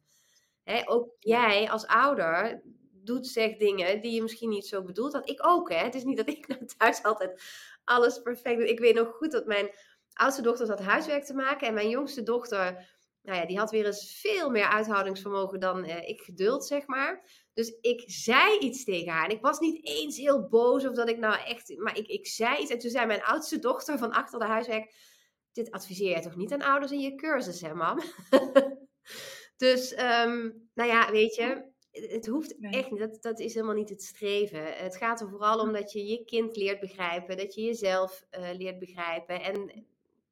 [0.86, 2.61] Ook jij als ouder
[3.07, 5.30] doet, zegt dingen die je misschien niet zo bedoelt had.
[5.30, 5.78] Ik ook, hè.
[5.78, 7.41] Het is niet dat ik nou thuis altijd
[7.84, 8.70] alles perfect doe.
[8.70, 9.70] Ik weet nog goed dat mijn
[10.13, 11.68] oudste dochter zat huiswerk te maken.
[11.68, 12.89] En mijn jongste dochter,
[13.22, 17.30] nou ja, die had weer eens veel meer uithoudingsvermogen dan eh, ik geduld, zeg maar.
[17.53, 19.26] Dus ik zei iets tegen haar.
[19.26, 21.78] En ik was niet eens heel boos of dat ik nou echt...
[21.78, 22.72] Maar ik, ik zei iets.
[22.72, 25.15] En toen zei mijn oudste dochter van achter de huiswerk...
[25.51, 27.99] Dit adviseer jij toch niet aan ouders in je cursus, hè, mam?
[29.58, 32.99] Dus, um, nou ja, weet je, het hoeft echt niet.
[32.99, 34.64] Dat, dat is helemaal niet het streven.
[34.64, 38.49] Het gaat er vooral om dat je je kind leert begrijpen, dat je jezelf uh,
[38.58, 39.86] leert begrijpen en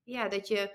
[0.03, 0.71] ja, dat je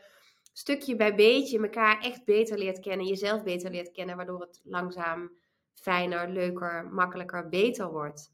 [0.53, 5.31] stukje bij beetje elkaar echt beter leert kennen, jezelf beter leert kennen, waardoor het langzaam
[5.75, 8.33] fijner, leuker, makkelijker, beter wordt.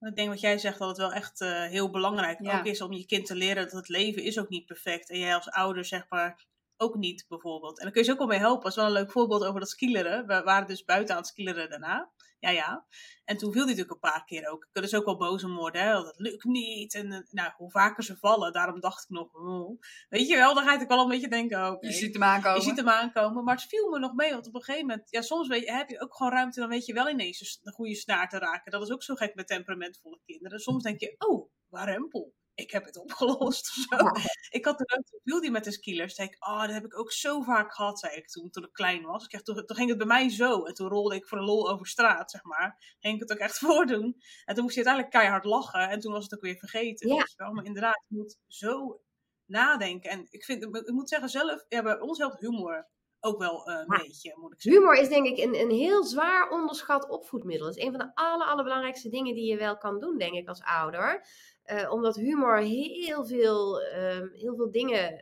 [0.00, 2.58] Ik denk wat jij zegt, dat het wel echt uh, heel belangrijk ja.
[2.58, 5.10] ook is om je kind te leren dat het leven is ook niet perfect.
[5.10, 6.46] En jij als ouder zeg maar
[6.80, 7.78] ook niet, bijvoorbeeld.
[7.78, 8.62] En dan kun je ze ook wel mee helpen.
[8.62, 10.26] Dat is wel een leuk voorbeeld over dat skileren.
[10.26, 12.10] We waren dus buiten aan het skileren daarna.
[12.38, 12.86] Ja, ja.
[13.24, 14.64] En toen viel hij natuurlijk een paar keer ook.
[14.64, 15.82] Ik kan dus ook wel boos om worden.
[15.82, 15.92] Hè?
[15.92, 16.94] Dat lukt niet.
[16.94, 19.34] En eh, nou, hoe vaker ze vallen, daarom dacht ik nog...
[19.34, 19.80] Oh.
[20.08, 21.58] Weet je wel, dan ga ik wel een beetje denken...
[21.58, 21.90] Oh, okay.
[21.90, 22.58] Je ziet hem aankomen.
[22.58, 23.44] Je ziet hem aankomen.
[23.44, 24.30] Maar het viel me nog mee.
[24.30, 25.10] Want op een gegeven moment...
[25.10, 26.60] Ja, soms weet je, heb je ook gewoon ruimte.
[26.60, 28.72] Dan weet je wel ineens een goede snaar te raken.
[28.72, 30.58] Dat is ook zo gek met temperamentvolle kinderen.
[30.58, 31.14] Soms denk je...
[31.18, 34.06] Oh, warempel ik heb het opgelost of zo.
[34.50, 36.14] Ik had toen ook die met de skillers.
[36.14, 38.72] Zei ik, oh, dat heb ik ook zo vaak gehad, zei ik toen, toen ik
[38.72, 39.26] klein was.
[39.26, 40.64] Ik toen, toen ging het bij mij zo.
[40.64, 42.96] En toen rolde ik voor de lol over straat, zeg maar.
[42.98, 44.22] Ging ik het ook echt voordoen.
[44.44, 45.88] En toen moest je uiteindelijk keihard lachen.
[45.88, 47.08] En toen was het ook weer vergeten.
[47.08, 47.16] Ja.
[47.16, 47.52] Weet je wel?
[47.52, 49.00] Maar inderdaad, je moet zo
[49.46, 50.10] nadenken.
[50.10, 52.88] En ik, vind, ik moet zeggen zelf, ja, bij ons helpt humor
[53.20, 54.82] ook wel uh, een beetje, moet ik zeggen.
[54.82, 57.66] Humor is denk ik een, een heel zwaar onderschat opvoedmiddel.
[57.66, 60.48] Het is een van de aller, allerbelangrijkste dingen die je wel kan doen, denk ik,
[60.48, 61.26] als ouder.
[61.66, 65.18] Uh, omdat humor heel veel, uh, heel veel dingen uh,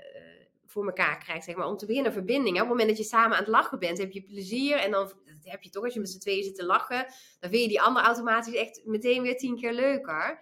[0.67, 1.67] voor elkaar krijgt, zeg maar.
[1.67, 2.57] Om te beginnen verbinding.
[2.57, 2.63] Hè?
[2.63, 4.77] Op het moment dat je samen aan het lachen bent, heb je plezier.
[4.77, 5.13] En dan
[5.43, 7.07] heb je toch, als je met z'n tweeën zit te lachen,
[7.41, 10.41] dan vind je die ander automatisch echt meteen weer tien keer leuker.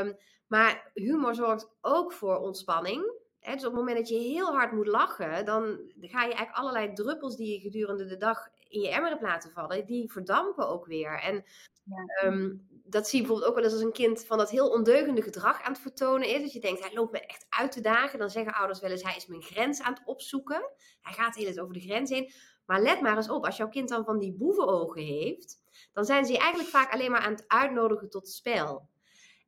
[0.00, 0.16] Um,
[0.46, 3.12] maar humor zorgt ook voor ontspanning.
[3.40, 3.52] Hè?
[3.52, 5.62] Dus op het moment dat je heel hard moet lachen, dan
[6.00, 9.50] ga je eigenlijk allerlei druppels die je gedurende de dag in je emmer hebt laten
[9.50, 11.20] vallen, die verdampen ook weer.
[11.20, 11.44] En
[11.84, 12.26] ja.
[12.26, 15.22] um, dat zie je bijvoorbeeld ook wel eens als een kind van dat heel ondeugende
[15.22, 16.42] gedrag aan het vertonen is.
[16.42, 18.18] Dat je denkt, hij loopt me echt uit te dagen.
[18.18, 20.70] Dan zeggen ouders wel eens, hij is mijn grens aan het opzoeken.
[21.00, 22.32] Hij gaat heel eens over de grens heen.
[22.66, 25.60] Maar let maar eens op, als jouw kind dan van die boevenogen heeft,
[25.92, 28.88] dan zijn ze eigenlijk vaak alleen maar aan het uitnodigen tot spel.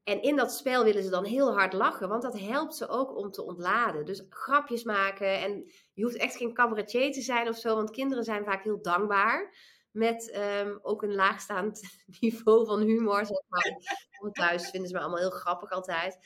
[0.04, 3.16] En in dat spel willen ze dan heel hard lachen, want dat helpt ze ook
[3.16, 4.04] om te ontladen.
[4.04, 8.24] Dus grapjes maken en je hoeft echt geen cabaretier te zijn of zo, want kinderen
[8.24, 9.54] zijn vaak heel dankbaar
[9.94, 11.82] met um, ook een laagstaand
[12.20, 14.32] niveau van humor, zeg maar.
[14.32, 16.18] thuis vinden ze me allemaal heel grappig altijd.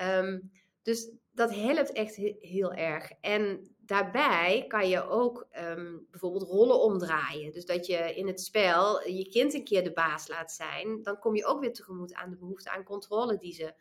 [0.00, 0.50] Um,
[0.82, 3.10] dus dat helpt echt heel erg.
[3.20, 7.52] En daarbij kan je ook um, bijvoorbeeld rollen omdraaien.
[7.52, 11.02] Dus dat je in het spel je kind een keer de baas laat zijn.
[11.02, 13.74] Dan kom je ook weer tegemoet aan de behoefte aan controle die ze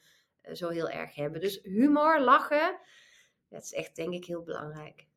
[0.43, 1.41] uh, zo heel erg hebben.
[1.41, 2.79] Dus humor, lachen,
[3.49, 5.07] dat is echt denk ik heel belangrijk.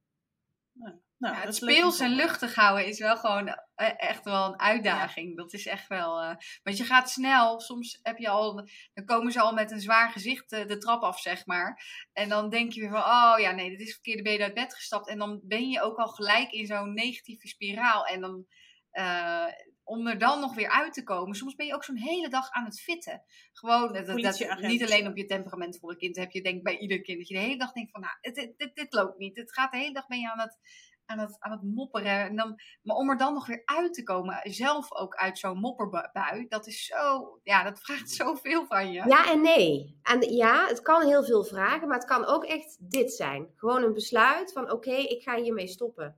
[1.24, 5.36] Nou, het speels en luchtig houden is wel gewoon eh, echt wel een uitdaging.
[5.36, 6.22] Dat is echt wel.
[6.22, 8.68] Uh, want je gaat snel, soms heb je al.
[8.94, 11.84] Dan komen ze al met een zwaar gezicht de, de trap af, zeg maar.
[12.12, 14.54] En dan denk je weer van: oh ja, nee, dit is verkeerde ben je uit
[14.54, 15.08] bed gestapt.
[15.08, 18.06] En dan ben je ook al gelijk in zo'n negatieve spiraal.
[18.06, 18.46] En dan.
[18.92, 19.46] Uh,
[19.84, 21.36] om er dan nog weer uit te komen.
[21.36, 23.22] Soms ben je ook zo'n hele dag aan het fitten.
[23.52, 27.18] Gewoon, dat, dat, niet alleen op je temperamentvolle kind heb je denk bij ieder kind
[27.18, 29.36] dat je de hele dag denkt van, nou, dit, dit, dit loopt niet.
[29.36, 30.58] Het gaat de hele dag ben je aan het,
[31.06, 32.20] aan het, aan het mopperen.
[32.20, 35.58] En dan, maar om er dan nog weer uit te komen, zelf ook uit zo'n
[35.58, 39.02] mopperbui, dat is zo, ja, dat vraagt zoveel van je.
[39.08, 39.98] Ja en nee.
[40.02, 43.48] En ja, het kan heel veel vragen, maar het kan ook echt dit zijn.
[43.54, 46.16] Gewoon een besluit van, oké, ik ga hiermee stoppen.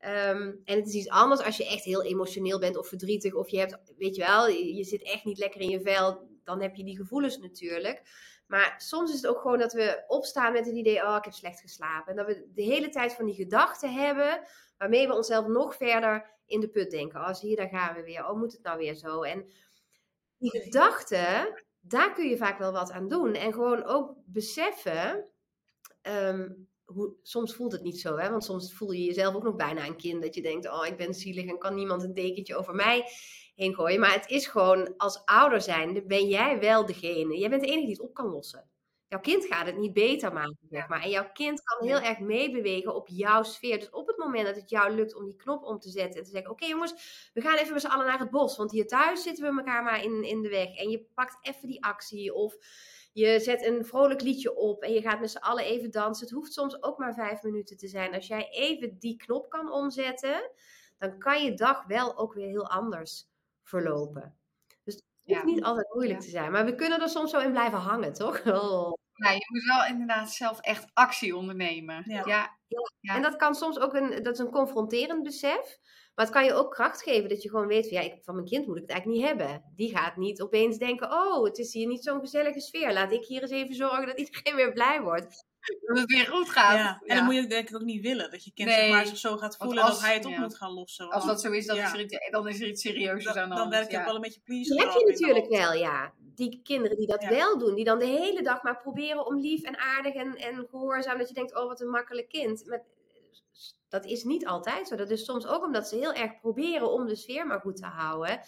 [0.00, 3.34] Ehm, en het is iets anders als je echt heel emotioneel bent of verdrietig.
[3.34, 6.28] Of je hebt, weet je wel, je zit echt niet lekker in je vel.
[6.44, 8.02] Dan heb je die gevoelens natuurlijk.
[8.50, 11.32] Maar soms is het ook gewoon dat we opstaan met het idee: oh, ik heb
[11.32, 12.10] slecht geslapen.
[12.10, 14.42] En dat we de hele tijd van die gedachten hebben,
[14.78, 17.20] waarmee we onszelf nog verder in de put denken.
[17.20, 18.28] Oh, zie je, daar gaan we weer.
[18.28, 19.22] Oh, moet het nou weer zo?
[19.22, 19.46] En
[20.38, 23.34] die gedachten, daar kun je vaak wel wat aan doen.
[23.34, 25.24] En gewoon ook beseffen.
[26.02, 26.48] Ehm,
[26.84, 28.30] hoe, soms voelt het niet zo, hè?
[28.30, 30.22] want soms voel je jezelf ook nog bijna een kind.
[30.22, 33.04] Dat je denkt, oh, ik ben zielig en kan niemand een dekentje over mij
[33.60, 34.00] heen gooien.
[34.00, 37.38] Maar het is gewoon, als ouder zijnde ben jij wel degene.
[37.38, 38.68] Jij bent de enige die het op kan lossen.
[39.08, 41.02] Jouw kind gaat het niet beter maken, zeg maar.
[41.02, 43.78] En jouw kind kan heel erg meebewegen op jouw sfeer.
[43.78, 46.24] Dus op het moment dat het jou lukt om die knop om te zetten en
[46.24, 48.56] te zeggen: Oké jongens, we gaan even met z'n allen naar het bos.
[48.56, 50.76] Want hier thuis zitten we elkaar maar in, in de weg.
[50.76, 52.34] En je pakt even die actie.
[52.34, 52.56] Of
[53.12, 56.26] je zet een vrolijk liedje op en je gaat met z'n allen even dansen.
[56.26, 58.14] Het hoeft soms ook maar vijf minuten te zijn.
[58.14, 60.50] Als jij even die knop kan omzetten,
[60.98, 63.29] dan kan je dag wel ook weer heel anders
[63.70, 64.38] verlopen.
[64.84, 66.52] Dus het hoeft niet altijd moeilijk te zijn.
[66.52, 68.42] Maar we kunnen er soms zo in blijven hangen, toch?
[68.62, 68.98] Oh.
[69.12, 72.04] Ja, je moet wel inderdaad zelf echt actie ondernemen.
[72.06, 72.22] Ja.
[72.26, 72.58] Ja.
[73.00, 73.14] ja.
[73.14, 75.78] En dat kan soms ook een, dat is een confronterend besef.
[76.14, 78.34] Maar het kan je ook kracht geven dat je gewoon weet van ja, ik, van
[78.34, 79.72] mijn kind moet ik het eigenlijk niet hebben.
[79.76, 82.92] Die gaat niet opeens denken, oh, het is hier niet zo'n gezellige sfeer.
[82.92, 85.44] Laat ik hier eens even zorgen dat iedereen weer blij wordt.
[85.86, 86.76] Dat het weer goed gaat.
[86.76, 87.02] Ja.
[87.06, 88.30] En dan moet je denk ik ook niet willen.
[88.30, 90.72] Dat je kind zeg maar, zich zo gaat voelen dat hij het op moet gaan
[90.72, 91.10] lossen.
[91.10, 93.70] Als dat zo is, dan, is, er iets, dan is er iets serieus aan Dan
[93.70, 94.70] werkt het wel een beetje please.
[94.70, 96.12] Die heb je natuurlijk wel, ja.
[96.34, 97.74] Die kinderen die dat wel doen.
[97.74, 101.18] Die dan de hele dag maar proberen om lief en aardig en, en gehoorzaam.
[101.18, 102.66] Dat je denkt, oh wat een makkelijk kind.
[102.66, 102.84] Maar
[103.88, 104.96] dat is niet altijd zo.
[104.96, 107.86] Dat is soms ook omdat ze heel erg proberen om de sfeer maar goed te
[107.86, 108.40] houden.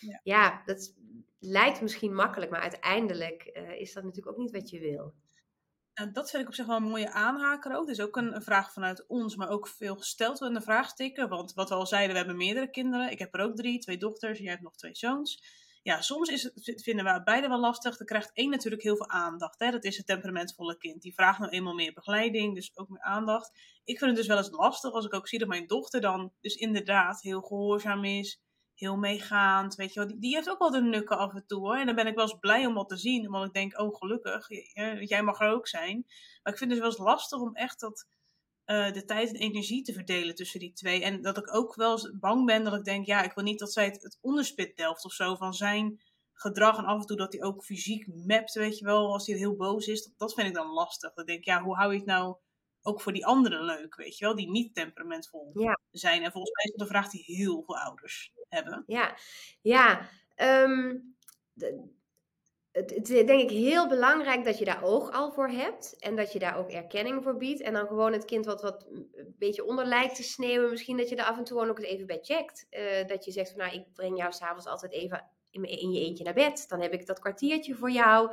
[0.00, 0.94] Ja, ja dat
[1.38, 5.14] lijkt misschien makkelijk, maar uiteindelijk uh, is dat natuurlijk ook niet wat je wil.
[6.00, 7.88] Nou, dat vind ik op zich wel een mooie aanhaker ook.
[7.88, 11.28] Is ook een, vraag vanuit ons, maar ook veel gesteld in de vraagsticker.
[11.28, 13.10] Want wat we al zeiden, we hebben meerdere kinderen.
[13.10, 14.38] Ik heb er ook drie, twee dochters.
[14.38, 15.42] Jij hebt nog twee zoons
[15.82, 17.98] ja, soms is het, vinden we beide wel lastig.
[17.98, 19.58] Er krijgt één natuurlijk heel veel aandacht.
[19.58, 19.70] Hè?
[19.70, 21.02] Dat is het temperamentvolle kind.
[21.02, 23.50] Die vraagt nou eenmaal meer begeleiding, dus ook meer aandacht.
[23.84, 26.32] Ik vind het dus wel eens lastig als ik ook zie dat mijn dochter dan
[26.40, 28.40] dus inderdaad heel gehoorzaam is.
[28.80, 30.18] Heel meegaand, weet je wel.
[30.20, 31.76] Die, heeft ook wel de nukken af en toe hoor.
[31.76, 33.26] En dan ben ik wel eens blij om dat te zien.
[33.26, 34.48] Omdat ik denk, oh gelukkig,
[35.08, 36.04] jij mag er ook zijn.
[36.42, 38.06] Maar ik vind het wel eens lastig om echt dat
[38.64, 41.02] eh, de tijd en energie te verdelen tussen die twee.
[41.02, 43.72] En dat ik ook wel bang ben dat ik denk, ja, ik wil niet dat
[43.72, 46.00] zij het, het onderspit delft of zo van zijn
[46.32, 46.78] gedrag.
[46.78, 49.56] En af en toe dat hij ook fysiek mapt, weet je wel, als hij heel
[49.56, 50.04] boos is.
[50.04, 51.14] Dat, dat vind ik dan lastig.
[51.14, 52.36] Dat ik denk, ja, hoe hou je het nou
[52.82, 55.52] ook voor die anderen leuk, weet je wel, die niet temperamentvol
[55.90, 56.22] zijn.
[56.22, 58.84] En volgens mij is dat een vraag die heel veel ouders hebben.
[58.86, 59.16] Ja,
[59.60, 60.08] ja.
[60.36, 61.16] Um,
[62.72, 65.96] het, het, is denk ik heel belangrijk dat je daar oog al voor hebt.
[65.98, 67.60] En dat je daar ook erkenning voor biedt.
[67.60, 70.70] En dan gewoon het kind wat, wat een beetje onder lijkt te sneeuwen.
[70.70, 72.66] Misschien dat je er af en toe gewoon ook eens even bij checkt.
[72.70, 76.00] Uh, dat je zegt van nou, ik breng jou s'avonds altijd even in, in, je
[76.00, 76.64] eentje naar bed.
[76.68, 78.32] Dan heb ik dat kwartiertje voor jou.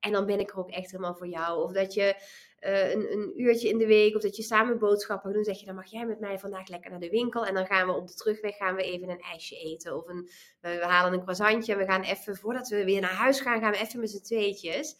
[0.00, 1.62] En dan ben ik er ook echt helemaal voor jou.
[1.62, 2.14] Of dat je
[2.60, 5.46] uh, een, uurtje in de week of dat je samen boodschappen doet.
[5.46, 7.46] Zeg je, dan mag jij met mij vandaag lekker naar de winkel.
[7.46, 9.96] En dan gaan we op de terugweg gaan we even een ijsje eten.
[9.96, 10.30] Of een,
[10.60, 13.72] we halen een croissantje en we gaan even, voordat we weer naar huis gaan, gaan
[13.72, 14.96] we even met z'n tweetjes.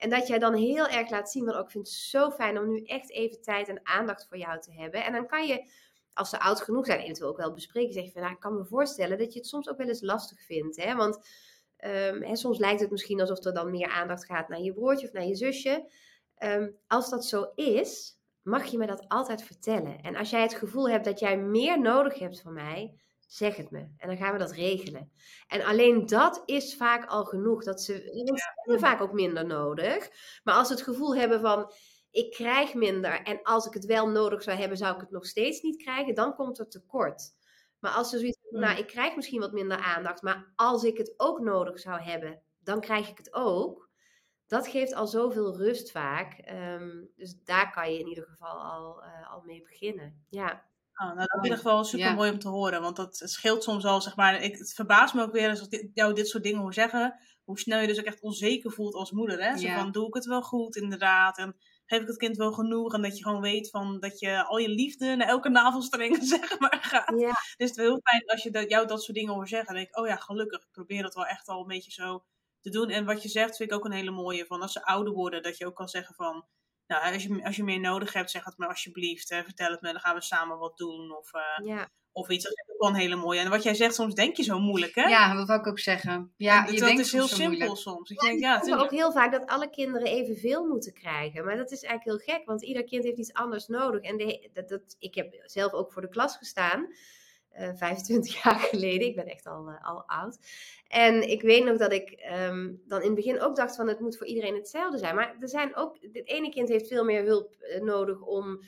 [0.00, 2.68] En dat jij dan heel erg laat zien, want ook vind het zo fijn om
[2.68, 5.04] nu echt even tijd en aandacht voor jou te hebben.
[5.04, 5.70] En dan kan je,
[6.12, 7.92] als ze oud genoeg zijn, eventueel ook wel bespreken.
[7.92, 10.02] Zeg je van, nou, ik kan me voorstellen dat je het soms ook wel eens
[10.02, 10.76] lastig vindt.
[10.76, 10.94] Hè?
[10.94, 11.16] Want
[11.84, 15.06] um, hè, soms lijkt het misschien alsof er dan meer aandacht gaat naar je broertje
[15.06, 15.90] of naar je zusje.
[16.40, 20.00] Ehm, als dat zo is, mag je me dat altijd vertellen.
[20.00, 23.70] En als jij het gevoel hebt dat jij meer nodig hebt van mij, zeg het
[23.70, 23.78] me.
[23.78, 25.12] En dan gaan we dat regelen.
[25.46, 27.64] En alleen dat is vaak al genoeg.
[27.64, 27.92] Dat ze,
[28.54, 30.08] hebben vaak ook minder nodig.
[30.44, 31.72] Maar als ze het gevoel hebben van,
[32.10, 33.22] ik krijg minder.
[33.22, 36.14] En als ik het wel nodig zou hebben, zou ik het nog steeds niet krijgen.
[36.14, 37.22] Dan komt er tekort.
[37.78, 40.22] Maar als ze zoiets hebben, nou, ik krijg misschien wat minder aandacht.
[40.22, 43.89] Maar als ik het ook nodig zou hebben, dan krijg ik het ook
[44.50, 46.32] dat geeft al zoveel rust vaak.
[46.38, 50.24] Ehm, dus daar kan je in ieder geval al, uh, al mee beginnen.
[50.28, 50.64] Ja.
[50.94, 52.80] Oh, nou, dat is echt wel super mooi om te horen.
[52.80, 54.42] Want dat scheelt soms al, zeg maar.
[54.42, 57.18] Ik, het verbaast me ook weer als ik jou dit soort dingen hoor zeggen.
[57.44, 59.42] Hoe snel je dus ook echt onzeker voelt als moeder.
[59.42, 59.58] Hè?
[59.58, 61.38] Zo van, doe ik het wel goed inderdaad?
[61.38, 62.94] En geef ik het kind wel genoeg?
[62.94, 66.58] En dat je gewoon weet van, dat je al je liefde naar elke navelstreng zeg
[66.58, 67.20] maar gaat.
[67.20, 67.28] Ja.
[67.56, 69.66] Dus het is heel fijn als je dat, jou dat soort dingen hoort zeggen.
[69.66, 70.60] Dan denk ik, oh ja, gelukkig.
[70.62, 72.24] Ik probeer dat wel echt al een beetje zo
[72.60, 72.88] te doen.
[72.88, 74.46] En wat je zegt, vind ik ook een hele mooie.
[74.46, 76.46] Van als ze ouder worden, dat je ook kan zeggen van...
[76.86, 79.28] Nou, als je, als je meer nodig hebt, zeg het me alsjeblieft.
[79.28, 81.16] Hè, vertel het me, dan gaan we samen wat doen.
[81.16, 81.88] Of, uh, ja.
[82.12, 82.44] of iets.
[82.44, 83.40] Dat is ook wel een hele mooie.
[83.40, 85.02] En wat jij zegt, soms denk je zo moeilijk, hè?
[85.02, 86.34] Ja, dat wil ik ook zeggen.
[86.36, 87.76] Ja, je denkt is heel simpel moeilijk.
[87.76, 88.10] soms.
[88.10, 91.44] Ik denk, ja, het ook heel vaak dat alle kinderen evenveel moeten krijgen.
[91.44, 94.00] Maar dat is eigenlijk heel gek, want ieder kind heeft iets anders nodig.
[94.00, 96.88] En de, dat, dat, ik heb zelf ook voor de klas gestaan.
[97.54, 99.08] 25 eh, jaar geleden.
[99.08, 100.38] Ik ben echt al, uh, al oud.
[100.88, 104.00] En ik weet nog dat ik um, dan in het begin ook dacht van het
[104.00, 105.14] moet voor iedereen hetzelfde zijn.
[105.14, 108.62] Maar er zijn ook, het ene kind heeft veel meer hulp uh, nodig om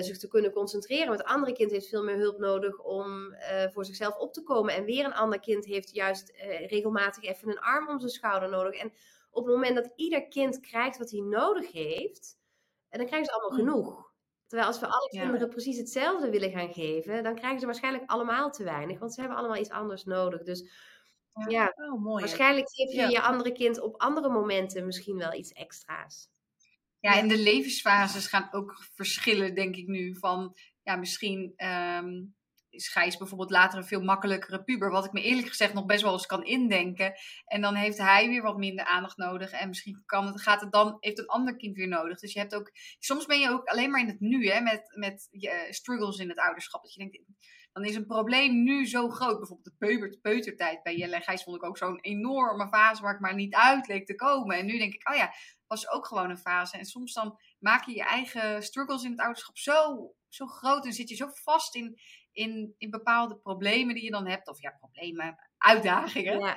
[0.00, 1.08] zich te kunnen concentreren.
[1.08, 3.34] Maar het andere kind heeft veel meer hulp nodig om
[3.72, 4.74] voor zichzelf op te komen.
[4.74, 6.32] En weer een ander kind heeft juist
[6.66, 8.74] regelmatig even een arm om zijn schouder nodig.
[8.74, 8.92] En
[9.30, 12.38] op het moment dat ieder kind krijgt wat hij nodig heeft,
[12.88, 14.09] en dan krijgen ze allemaal genoeg.
[14.50, 18.50] Terwijl als we alle kinderen precies hetzelfde willen gaan geven, dan krijgen ze waarschijnlijk allemaal
[18.50, 20.42] te weinig, want ze hebben allemaal iets anders nodig.
[20.42, 20.70] Dus
[21.48, 25.52] ja, oh, mooi, waarschijnlijk geef je je andere kind op andere momenten misschien wel iets
[25.52, 26.28] extra's.
[27.00, 30.16] Ja, en de levensfases gaan ook verschillen, denk ik nu.
[30.16, 31.54] Van ja, misschien
[32.04, 32.34] um,
[32.70, 34.90] is Gijs bijvoorbeeld later een veel makkelijkere puber.
[34.90, 37.12] Wat ik me eerlijk gezegd nog best wel eens kan indenken.
[37.44, 39.50] En dan heeft hij weer wat minder aandacht nodig.
[39.50, 42.20] En misschien kan het, gaat het dan, heeft een ander kind weer nodig.
[42.20, 44.82] Dus je hebt ook, soms ben je ook alleen maar in het nu, hè, met,
[44.94, 46.82] met je struggles in het ouderschap.
[46.82, 47.18] Dat je denkt,
[47.72, 49.38] dan is een probleem nu zo groot.
[49.38, 53.14] Bijvoorbeeld de peuter, peutertijd bij Jelle en Gijs vond ik ook zo'n enorme fase waar
[53.14, 54.56] ik maar niet uit leek te komen.
[54.56, 55.32] En nu denk ik, oh ja,
[55.66, 56.76] was ook gewoon een fase.
[56.76, 60.92] En soms dan maak je je eigen struggles in het ouderschap zo, zo groot en
[60.92, 62.00] zit je zo vast in,
[62.40, 64.48] in, in bepaalde problemen die je dan hebt.
[64.48, 66.38] Of ja, problemen, uitdagingen.
[66.38, 66.56] Ja.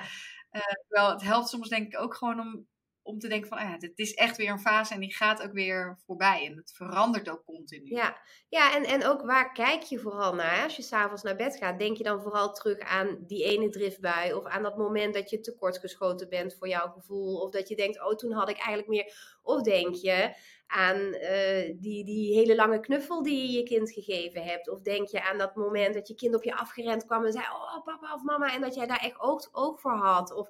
[0.52, 2.66] Uh, terwijl het helpt soms denk ik ook gewoon om,
[3.02, 5.52] om te denken van, ah het is echt weer een fase en die gaat ook
[5.52, 6.46] weer voorbij.
[6.46, 7.94] En het verandert ook continu.
[7.94, 8.16] Ja,
[8.48, 10.62] ja en, en ook waar kijk je vooral naar?
[10.62, 14.32] Als je s'avonds naar bed gaat, denk je dan vooral terug aan die ene driftbui
[14.32, 17.40] of aan dat moment dat je tekortgeschoten bent voor jouw gevoel.
[17.40, 19.38] Of dat je denkt, oh, toen had ik eigenlijk meer.
[19.42, 20.34] Of denk je,
[20.66, 24.70] aan uh, die, die hele lange knuffel die je je kind gegeven hebt?
[24.70, 27.44] Of denk je aan dat moment dat je kind op je afgerend kwam en zei:
[27.44, 30.34] Oh, papa of mama, en dat jij daar echt oog, oog voor had?
[30.34, 30.48] Of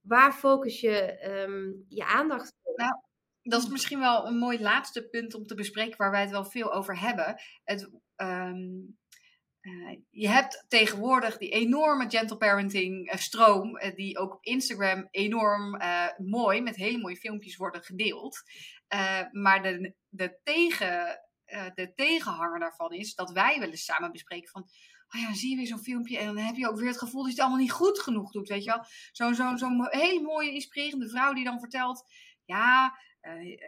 [0.00, 2.76] waar focus je um, je aandacht op?
[2.76, 2.92] Nou,
[3.42, 6.44] dat is misschien wel een mooi laatste punt om te bespreken waar wij het wel
[6.44, 7.40] veel over hebben.
[7.64, 8.98] Het, um,
[9.60, 15.80] uh, je hebt tegenwoordig die enorme gentle parenting uh, stroom, die ook op Instagram enorm
[16.16, 18.42] mooi met hele mooie filmpjes worden gedeeld.
[18.94, 24.12] Uh, maar de, de, tegen, uh, de tegenhanger daarvan is dat wij wel eens samen
[24.12, 24.68] bespreken van...
[25.14, 27.22] Oh ja, zie je weer zo'n filmpje en dan heb je ook weer het gevoel
[27.22, 28.84] dat je het allemaal niet goed genoeg doet, weet je wel.
[29.12, 32.04] Zo'n zo, hele mooie, inspirerende vrouw die dan vertelt...
[32.44, 33.58] Ja, uh,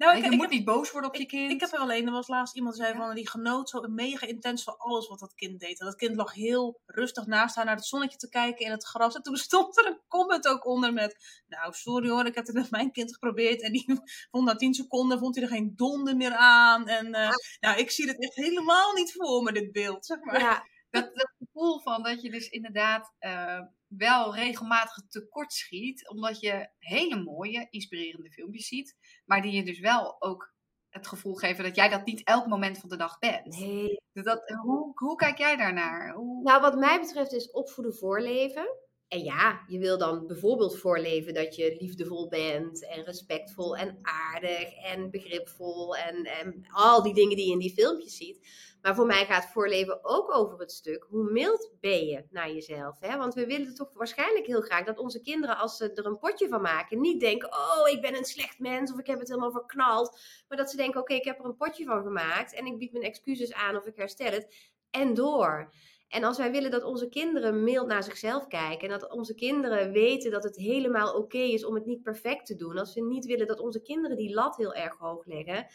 [0.00, 1.52] nou, ik, je moet niet boos worden op je kind.
[1.52, 4.26] Ik heb er alleen, er was laatst iemand die zei van die genoot zo mega
[4.26, 5.80] intens van alles wat dat kind deed.
[5.80, 8.84] En dat kind lag heel rustig naast haar naar het zonnetje te kijken in het
[8.84, 9.14] gras.
[9.14, 12.54] En toen stond er een comment ook onder met, nou sorry hoor, ik heb het
[12.54, 13.62] met mijn kind geprobeerd.
[13.62, 16.88] En die vond na 10 seconden vond hij er geen donder meer aan.
[16.88, 17.30] En uh,
[17.60, 20.40] nou, ik zie het echt helemaal niet voor me, dit beeld, zeg maar.
[20.40, 26.40] Ja, dat, dat gevoel van dat je dus inderdaad uh, wel regelmatig tekort schiet, omdat
[26.40, 30.54] je hele mooie, inspirerende filmpjes ziet, maar die je dus wel ook
[30.88, 33.58] het gevoel geven dat jij dat niet elk moment van de dag bent.
[33.58, 34.00] Nee.
[34.12, 36.14] Dus dat, hoe, hoe kijk jij daarnaar?
[36.14, 36.42] Hoe...
[36.42, 38.76] Nou, wat mij betreft is opvoeden voorleven.
[39.10, 44.74] En ja, je wil dan bijvoorbeeld voorleven dat je liefdevol bent en respectvol en aardig
[44.74, 48.48] en begripvol en, en al die dingen die je in die filmpjes ziet.
[48.82, 53.00] Maar voor mij gaat voorleven ook over het stuk hoe mild ben je naar jezelf.
[53.00, 53.16] Hè?
[53.16, 56.48] Want we willen toch waarschijnlijk heel graag dat onze kinderen, als ze er een potje
[56.48, 59.52] van maken, niet denken: Oh, ik ben een slecht mens of ik heb het helemaal
[59.52, 60.20] verknald.
[60.48, 62.92] Maar dat ze denken: Oké, ik heb er een potje van gemaakt en ik bied
[62.92, 64.54] mijn excuses aan of ik herstel het.
[64.90, 65.72] En door.
[66.10, 69.92] En als wij willen dat onze kinderen mild naar zichzelf kijken en dat onze kinderen
[69.92, 73.26] weten dat het helemaal oké is om het niet perfect te doen, als we niet
[73.26, 75.66] willen dat onze kinderen die lat heel erg hoog leggen,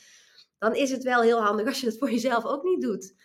[0.58, 3.16] dan is het wel heel handig als je dat voor jezelf ook niet doet.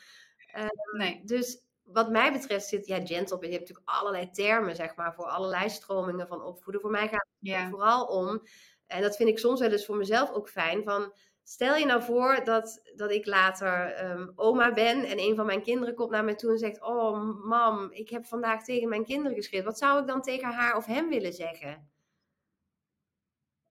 [0.57, 0.67] Uh,
[0.99, 1.23] nee.
[1.25, 5.25] Dus wat mij betreft zit, ja, gentle, je hebt natuurlijk allerlei termen, zeg maar, voor
[5.25, 6.81] allerlei stromingen van opvoeden.
[6.81, 8.43] Voor mij gaat het vooral om,
[8.87, 11.13] en dat vind ik soms wel eens voor mezelf ook fijn, van
[11.51, 15.63] stel je nou voor dat, dat ik later um, oma ben en een van mijn
[15.63, 19.37] kinderen komt naar mij toe en zegt, oh mam, ik heb vandaag tegen mijn kinderen
[19.37, 19.67] geschreven.
[19.67, 21.91] Wat zou ik dan tegen haar of hem willen zeggen?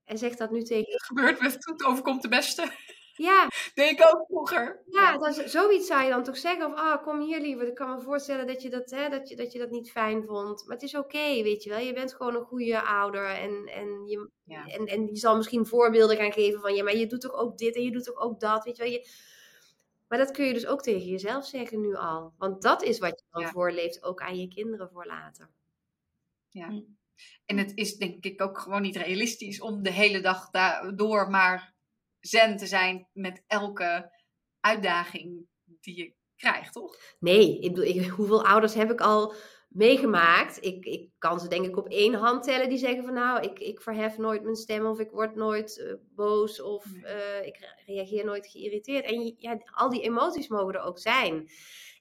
[0.04, 0.92] En zegt dat nu tegen...
[0.92, 2.72] Het gebeurt het overkomt de beste.
[3.20, 3.48] Ja.
[3.74, 4.82] Deed ik ook vroeger.
[4.86, 6.66] Ja, dan, zoiets zou je dan toch zeggen.
[6.66, 7.66] Of, ah, kom hier liever.
[7.66, 10.24] Ik kan me voorstellen dat je dat, hè, dat, je, dat, je dat niet fijn
[10.24, 10.64] vond.
[10.66, 11.78] Maar het is oké, weet je wel.
[11.78, 13.26] Je bent gewoon een goede ouder.
[13.26, 16.74] En, en, je, en, en je zal misschien voorbeelden gaan geven van...
[16.74, 18.64] Ja, maar je doet toch ook dit en je doet toch ook dat.
[18.64, 18.92] Weet je wel.
[18.92, 19.08] Je,
[20.08, 22.32] Maar dat kun je dus ook tegen jezelf zeggen nu al.
[22.38, 23.50] Want dat is wat je dan Ja.
[23.50, 25.50] voorleeft, ook aan je kinderen voor later.
[26.48, 26.68] Ja.
[26.68, 26.80] Hm.
[27.46, 30.50] En het is denk ik ook gewoon niet realistisch om de hele dag
[30.94, 31.69] door maar
[32.20, 34.10] zen te zijn met elke
[34.60, 35.46] uitdaging
[35.80, 36.96] die je krijgt, toch?
[37.18, 39.34] Nee, ik bedoel, ik, hoeveel ouders heb ik al
[39.68, 40.64] meegemaakt?
[40.64, 43.58] Ik, ik kan ze denk ik op één hand tellen die zeggen van nou, ik,
[43.58, 47.04] ik verhef nooit mijn stem of ik word nooit eh, boos of Nee.
[47.04, 49.04] eh, ik re- reageer nooit geïrriteerd.
[49.04, 51.48] En ja, al die emoties mogen er ook zijn.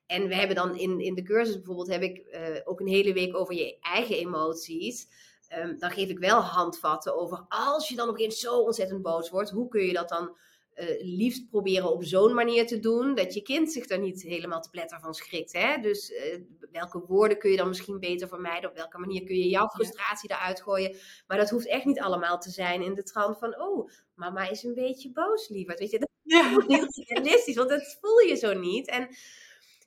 [0.05, 3.13] En we hebben dan in, in de cursus bijvoorbeeld, heb ik eh, ook een hele
[3.13, 5.07] week over je eigen emoties.
[5.49, 9.49] Ehm, dan geef ik wel handvatten over als je dan opeens zo ontzettend boos wordt,
[9.49, 10.37] hoe kun je dat dan
[10.73, 14.61] eh, liefst proberen op zo'n manier te doen dat je kind zich er niet helemaal
[14.61, 15.53] te pletter van schrikt.
[15.53, 15.77] Hè?
[15.81, 16.39] Dus eh,
[16.71, 18.69] welke woorden kun je dan misschien beter vermijden?
[18.69, 20.95] Op welke manier kun je jouw frustratie eruit gooien?
[21.27, 24.63] Maar dat hoeft echt niet allemaal te zijn in de trant van, oh, mama is
[24.63, 25.79] een beetje boos, lieverd.
[25.79, 28.87] Weet je, dat is niet realistisch, want dat voel je zo niet.
[28.87, 29.07] En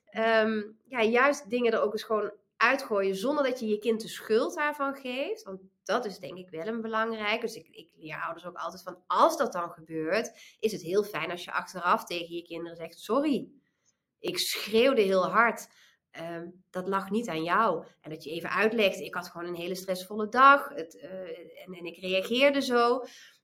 [0.05, 2.31] ehm, ja, juist dingen er ook eens gewoon
[2.63, 5.43] uitgooien zonder dat je je kind de schuld daarvan geeft.
[5.43, 7.41] Want dat is denk ik wel een belangrijk.
[7.41, 11.03] Dus ik, ik leer ouders ook altijd van, als dat dan gebeurt, is het heel
[11.03, 13.47] fijn als je achteraf tegen je kinderen zegt, sorry,
[14.19, 15.67] ik schreeuwde heel hard.
[16.11, 17.85] Ehm, dat lag niet aan jou.
[18.01, 21.85] En dat je even uitlegt, ik had gewoon een hele stressvolle dag het, eh, en,
[21.85, 23.03] ik reageerde zo.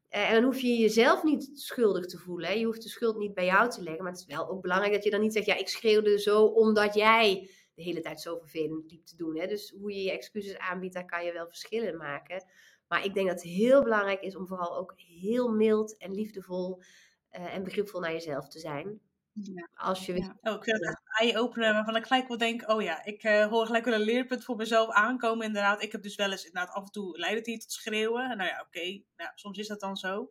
[0.09, 2.59] Eh, en dan hoef je jezelf niet schuldig te voelen.
[2.59, 4.03] Je hoeft de schuld niet bij jou te leggen.
[4.03, 6.43] Maar het is wel ook belangrijk dat je dan niet zegt, ja, ik schreeuwde zo
[6.45, 7.49] omdat jij
[7.79, 9.37] de hele tijd zo vervelend liep te doen.
[9.37, 9.47] Hè.
[9.47, 12.43] Dus hoe je je excuses aanbiedt, daar kan je wel verschillen maken.
[12.87, 16.81] Maar ik denk dat het heel belangrijk is om vooral ook heel mild en liefdevol
[17.29, 18.99] eh, en begripvol naar jezelf te zijn.
[19.31, 19.69] Ja.
[19.73, 20.37] Als je Ja.
[20.41, 23.65] Oh, het echt een eye-opener waarvan ik gelijk wel denk, oh ja, ik eh, hoor
[23.65, 25.83] gelijk wel een leerpunt voor mezelf aankomen inderdaad.
[25.83, 28.29] Ik heb dus wel eens inderdaad af en toe leidt het hier tot schreeuwen.
[28.29, 30.27] En nou ja, oké, nou, soms is dat dan zo.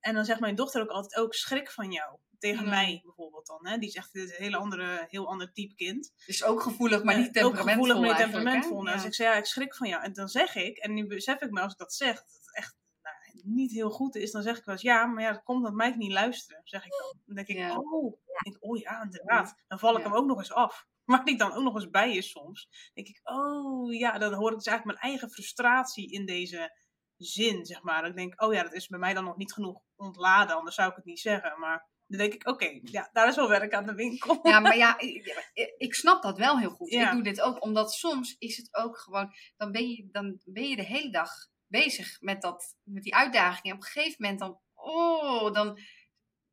[0.00, 2.18] En dan zegt mijn dochter ook altijd ook schrik van jou.
[2.38, 2.70] Tegen Mm.
[2.70, 3.66] mij bijvoorbeeld dan.
[3.66, 3.78] Hè?
[3.78, 6.12] Die zegt, dit is een hele andere, heel ander type kind.
[6.26, 8.76] Dus ook gevoelig, maar niet temperamentvol Ook gevoelig, maar niet temperamentvol.
[8.82, 8.94] Nou, Ja.
[8.94, 10.02] Dus ik zei, ja, ik schrik van jou.
[10.02, 12.56] En dan zeg ik, en nu besef ik me als ik dat zeg, dat het
[12.56, 13.16] echt nou,
[13.54, 14.30] niet heel goed is.
[14.30, 16.60] Dan zeg ik wel eens, ja, maar ja, dat komt omdat mij niet luisteren.
[16.64, 17.18] Zeg ik dan.
[17.26, 17.76] Dan denk ik, Ja.
[17.76, 19.54] oh, denk, oh ja, inderdaad.
[19.68, 20.08] Dan val ik Ja.
[20.08, 20.86] hem ook nog eens af.
[21.04, 22.90] Waar die dan ook nog eens bij is soms.
[22.94, 26.84] denk ik, oh ja, dan hoor ik dus eigenlijk mijn eigen frustratie in deze
[27.16, 28.02] zin, zeg maar.
[28.02, 30.56] Dan denk ik, oh ja, dat is bij mij dan nog niet genoeg ontladen.
[30.56, 31.60] Anders zou ik het niet zeggen.
[31.60, 34.38] Maar dan denk ik, oké, ja, daar is wel werk aan de winkel.
[34.42, 34.98] Ja, maar ja,
[35.78, 36.90] ik, snap dat wel heel goed.
[36.90, 37.06] Ja.
[37.06, 40.68] Ik doe dit ook, omdat soms is het ook gewoon, dan ben je, dan ben
[40.68, 41.30] je de hele dag
[41.66, 43.64] bezig met, dat, met die uitdaging.
[43.64, 45.78] En op een gegeven moment dan, oh, dan,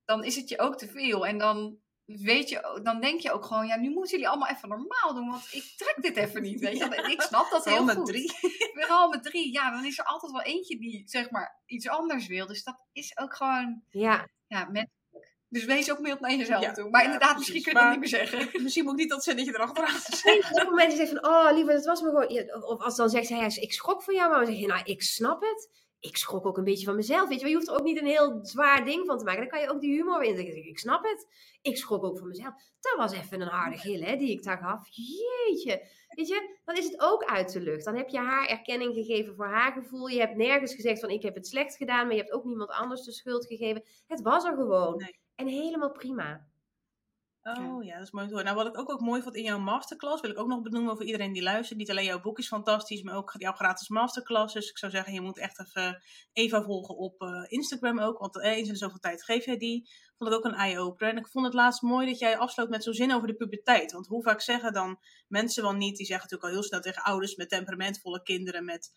[0.06, 1.26] dan is het je ook te veel.
[1.28, 4.70] En dan weet je, dan denk je ook gewoon, ja, nu moeten jullie allemaal even
[4.70, 6.90] normaal doen, want ik trek dit even niet, weet je.
[6.90, 7.06] wel.
[7.12, 8.06] Ik snap dat heel met goed.
[8.06, 8.32] drie.
[8.74, 12.28] Vooral met drie, ja, dan is er altijd wel eentje die, zeg maar, iets anders
[12.28, 12.48] wil.
[12.48, 15.02] Dus dat is ook gewoon, Ja, ja, menselijk.
[15.54, 16.90] Dus wees ook mild naar jezelf Ja, toe.
[16.90, 17.54] Maar ja, inderdaad, precies.
[17.54, 18.62] misschien kun je dat niet meer zeggen.
[18.64, 20.52] Misschien moet ik niet dat zinnetje erachteraan Nee, zeggen.
[20.52, 22.64] op het moment zegt van, oh liever, dat was me gewoon...
[22.64, 25.02] Of als dan zegt hij, ik schrok van jou, maar dan zeg je, nou, ik
[25.02, 25.70] snap het.
[26.00, 27.48] Ik schrok ook een beetje van mezelf, weet je.
[27.48, 29.40] Je hoeft er ook niet een heel zwaar ding van te maken.
[29.40, 30.68] Dan kan je ook die humor in zeggen.
[30.68, 31.28] Ik snap het.
[31.62, 32.54] Ik schrok ook van mezelf.
[32.80, 34.88] Dat was even een harde gil, hè, die ik daar gaf.
[34.90, 35.88] Jeetje.
[36.10, 37.86] Weet je, dan is het ook uit de lucht.
[37.86, 40.08] Dan heb je haar erkenning gegeven voor haar gevoel.
[40.08, 42.70] Je hebt nergens gezegd van, ik heb het slecht gedaan, maar je hebt ook niemand
[42.70, 43.84] anders de schuld gegeven.
[44.08, 44.98] Het was er gewoon.
[44.98, 45.22] Nee.
[45.36, 46.52] En helemaal prima.
[47.44, 48.46] Oh ja, dat is mooi te horen.
[48.46, 50.96] Nou, wat ik ook, ook mooi vond in jouw masterclass, wil ik ook nog benoemen
[50.96, 51.80] voor iedereen die luistert.
[51.80, 54.54] Niet alleen jouw boek is fantastisch, maar ook jouw gratis masterclass.
[54.54, 56.02] Dus ik zou zeggen, je moet echt even
[56.34, 58.20] Eva volgen op eh, Instagram ook.
[58.20, 59.90] Want eh, eens in zoveel tijd geef jij die.
[60.18, 61.14] Vond het ook een eye-opener.
[61.14, 63.92] En ik vond het laatst mooi dat jij afsloot met zo'n zin over de puberteit.
[63.92, 67.04] Want hoe vaak zeggen dan mensen wel niet, die zeggen natuurlijk al heel snel tegen
[67.04, 68.92] ouders met temperamentvolle kinderen, met...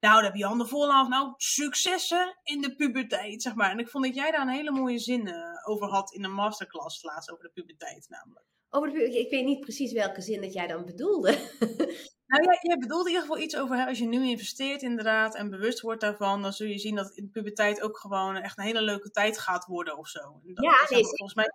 [0.00, 1.08] Nou, daar heb je handen vol aan.
[1.08, 3.70] Nou, successen in de puberteit, zeg maar.
[3.70, 5.34] En ik vond dat jij daar een hele mooie zin eh,
[5.64, 8.46] over had in een masterclass laatst over de puberteit namelijk.
[8.70, 11.38] Over de, ik, weet niet precies welke zin dat jij dan bedoelde.
[12.28, 15.34] Nou, jij, jij bedoelt in ieder geval iets over, hè, als je nu investeert inderdaad
[15.34, 18.58] en bewust wordt daarvan, dan zul je zien dat in de puberteit ook gewoon echt
[18.58, 20.20] een hele leuke tijd gaat worden of zo.
[20.20, 21.50] En dat Ja, nee, volgens mij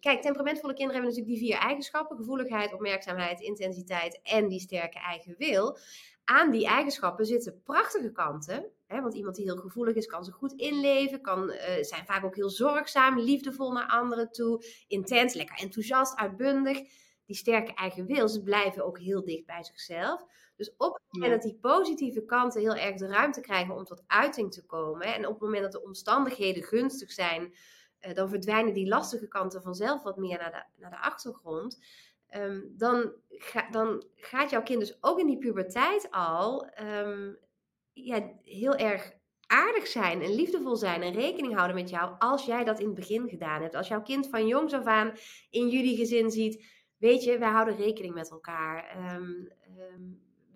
[0.00, 5.34] kijk, temperamentvolle kinderen hebben natuurlijk die vier eigenschappen: gevoeligheid, opmerkzaamheid, intensiteit en die sterke eigen
[5.38, 5.78] wil.
[6.24, 8.70] Aan die eigenschappen zitten prachtige kanten.
[8.86, 12.24] Hè, want iemand die heel gevoelig is, kan zich goed inleven, kan, eh, zijn vaak
[12.24, 16.78] ook heel zorgzaam, liefdevol naar anderen toe, intens, lekker enthousiast, uitbundig.
[17.26, 20.24] Die sterke eigen wil, ze blijven ook heel dicht bij zichzelf.
[20.56, 24.02] Dus op het moment dat die positieve kanten heel erg de ruimte krijgen om tot
[24.06, 27.54] uiting te komen, en op het moment dat de omstandigheden gunstig zijn,
[27.98, 31.78] eh, dan verdwijnen die lastige kanten vanzelf wat meer naar de, naar de achtergrond.
[32.32, 33.12] Ehm, dan,
[33.70, 37.32] dan gaat jouw kind dus ook in die puberteit al ehm,
[37.92, 39.12] ja, heel erg
[39.46, 42.94] aardig zijn en liefdevol zijn en rekening houden met jou als jij dat in het
[42.94, 43.74] begin gedaan hebt.
[43.74, 45.12] Als jouw kind van jongs af aan
[45.50, 46.64] in jullie gezin ziet,
[46.98, 48.88] weet je, wij houden rekening met elkaar.
[48.88, 49.32] Ehm,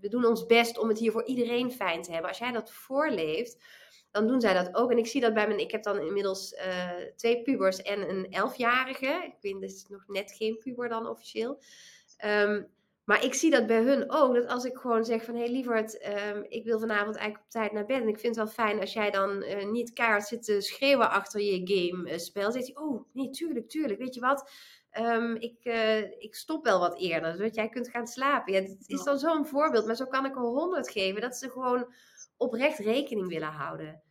[0.01, 2.29] we doen ons best om het hier voor iedereen fijn te hebben.
[2.29, 3.65] Als jij dat voorleeft,
[4.17, 4.91] dan doen zij dat ook.
[4.91, 8.31] En ik zie dat bij mijn, ik heb dan inmiddels uh, twee pubers en een
[8.31, 9.23] elfjarige.
[9.25, 11.59] Ik weet, dat is nog net geen puber dan officieel.
[12.25, 15.35] Um, maar ik zie dat bij hun ook, dat als ik gewoon zeg van...
[15.35, 18.01] hé hey, lieverd, um, ik wil vanavond eigenlijk op tijd naar bed...
[18.01, 21.11] en ik vind het wel fijn als jij dan uh, niet keihard zit te schreeuwen
[21.11, 22.47] achter je game-spel.
[22.47, 23.99] Uh, zegt hij, oh nee, tuurlijk, tuurlijk.
[23.99, 24.51] Weet je wat,
[24.99, 28.53] um, ik, uh, ik stop wel wat eerder, zodat jij kunt gaan slapen.
[28.53, 31.21] Ja, het is dan zo'n voorbeeld, maar zo kan ik er honderd geven...
[31.21, 31.93] dat ze gewoon
[32.37, 34.03] oprecht rekening willen houden.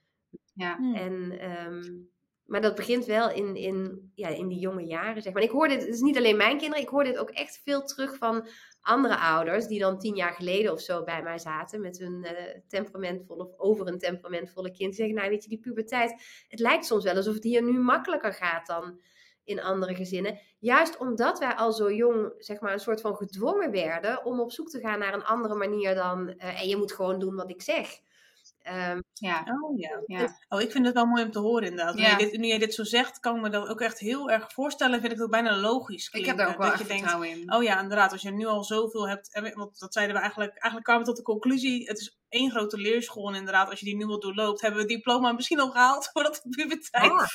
[0.56, 0.78] Ja.
[0.94, 1.40] En...
[1.68, 2.14] Um,
[2.46, 5.44] maar dat begint wel in, in, ja, in die jonge jaren, zeg maar.
[5.44, 7.84] ik hoor dit, het is niet alleen mijn kinderen, ik hoor dit ook echt veel
[7.84, 8.48] terug van
[8.82, 12.32] andere ouders die dan tien jaar geleden of zo bij mij zaten met hun uh,
[12.68, 14.90] temperamentvolle of over een temperamentvolle kind.
[14.90, 17.80] Die zeggen, nou weet je, die puberteit, het lijkt soms wel alsof het hier nu
[17.80, 19.00] makkelijker gaat dan
[19.44, 20.40] in andere gezinnen.
[20.60, 24.52] Juist omdat wij al zo jong, zeg maar, een soort van gedwongen werden om op
[24.52, 27.50] zoek te gaan naar een andere manier dan, uh, en je moet gewoon doen wat
[27.50, 28.00] ik zeg.
[28.68, 29.44] Um, ja.
[29.62, 30.02] Oh ja.
[30.06, 30.40] ja.
[30.50, 31.98] Oh, ik vind het wel mooi om te horen inderdaad.
[31.98, 32.16] Ja.
[32.16, 34.30] Nu, je dit, nu je dit zo zegt, kan ik me dat ook echt heel
[34.30, 35.00] erg voorstellen.
[35.00, 36.32] Vind ik het bijna logisch klinken.
[36.32, 37.54] Ik heb daar ook wel denkt, in.
[37.54, 38.12] Oh ja, inderdaad.
[38.12, 41.18] Als je nu al zoveel hebt, want dat zeiden we eigenlijk, eigenlijk kwamen we tot
[41.18, 41.88] de conclusie.
[41.88, 44.86] Het is één grote leerschool en inderdaad, als je die nu al doorloopt, hebben we
[44.86, 47.26] het diploma misschien al gehaald voordat de puberteit oh.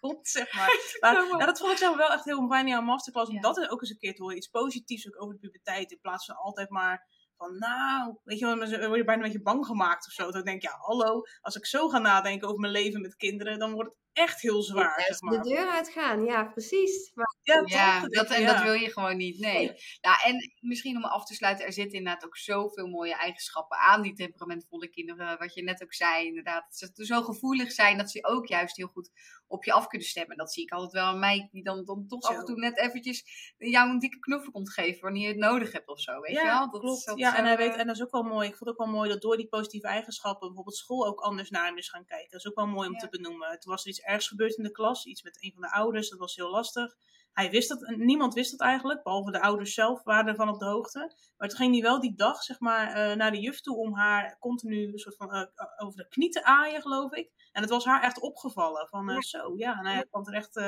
[0.00, 0.70] komt, zeg maar.
[1.36, 3.80] maar dat vond ik zelf wel echt heel fijn in jouw masterclass, om dat ook
[3.80, 4.36] eens een keer te horen.
[4.36, 7.06] Iets positiefs ook over de puberteit, in plaats van altijd maar
[7.38, 10.30] van nou, weet je wel, dan word je bijna een beetje bang gemaakt of zo.
[10.30, 13.58] Dan denk je, ja, hallo, als ik zo ga nadenken over mijn leven met kinderen,
[13.58, 15.00] dan wordt het echt heel zwaar.
[15.06, 15.42] zeg maar.
[15.42, 17.10] De deur uitgaan, ja, precies.
[17.14, 19.72] Maar, ja, ja dat, en dat wil je gewoon niet, nee.
[20.00, 24.02] Ja, en misschien om af te sluiten, er zitten inderdaad ook zoveel mooie eigenschappen aan
[24.02, 25.38] die temperamentvolle kinderen.
[25.38, 26.78] Wat je net ook zei, inderdaad.
[26.78, 29.10] Dat ze zo gevoelig zijn dat ze ook juist heel goed
[29.46, 30.36] op je af kunnen stemmen.
[30.36, 32.78] Dat zie ik altijd wel aan mij, die dan, dan toch af en toe net
[32.78, 33.24] eventjes
[33.58, 36.20] jou een dikke knuffel komt geven wanneer je het nodig hebt of zo.
[36.20, 36.70] Weet je wel?
[36.70, 37.04] Dat, klopt.
[37.30, 38.48] Ja, en hij weet, en dat is ook wel mooi.
[38.48, 41.50] Ik vond het ook wel mooi dat door die positieve eigenschappen bijvoorbeeld school ook anders
[41.50, 42.30] naar hem is gaan kijken.
[42.30, 43.60] Dat is ook wel mooi om te benoemen.
[43.60, 46.08] Toen was er iets ergs gebeurd in de klas, iets met een van de ouders,
[46.08, 46.96] dat was heel lastig.
[47.32, 50.64] Hij wist dat, niemand wist dat eigenlijk, behalve de ouders zelf waren ervan op de
[50.64, 51.14] hoogte.
[51.36, 53.94] Maar toen ging hij wel die dag, zeg maar, uh, naar de juf toe om
[53.94, 55.42] haar continu een soort van uh,
[55.76, 57.30] over de knie te aaien, geloof ik.
[57.52, 58.88] En het was haar echt opgevallen.
[58.88, 60.60] Van uh, zo, ja, en hij kwam er echt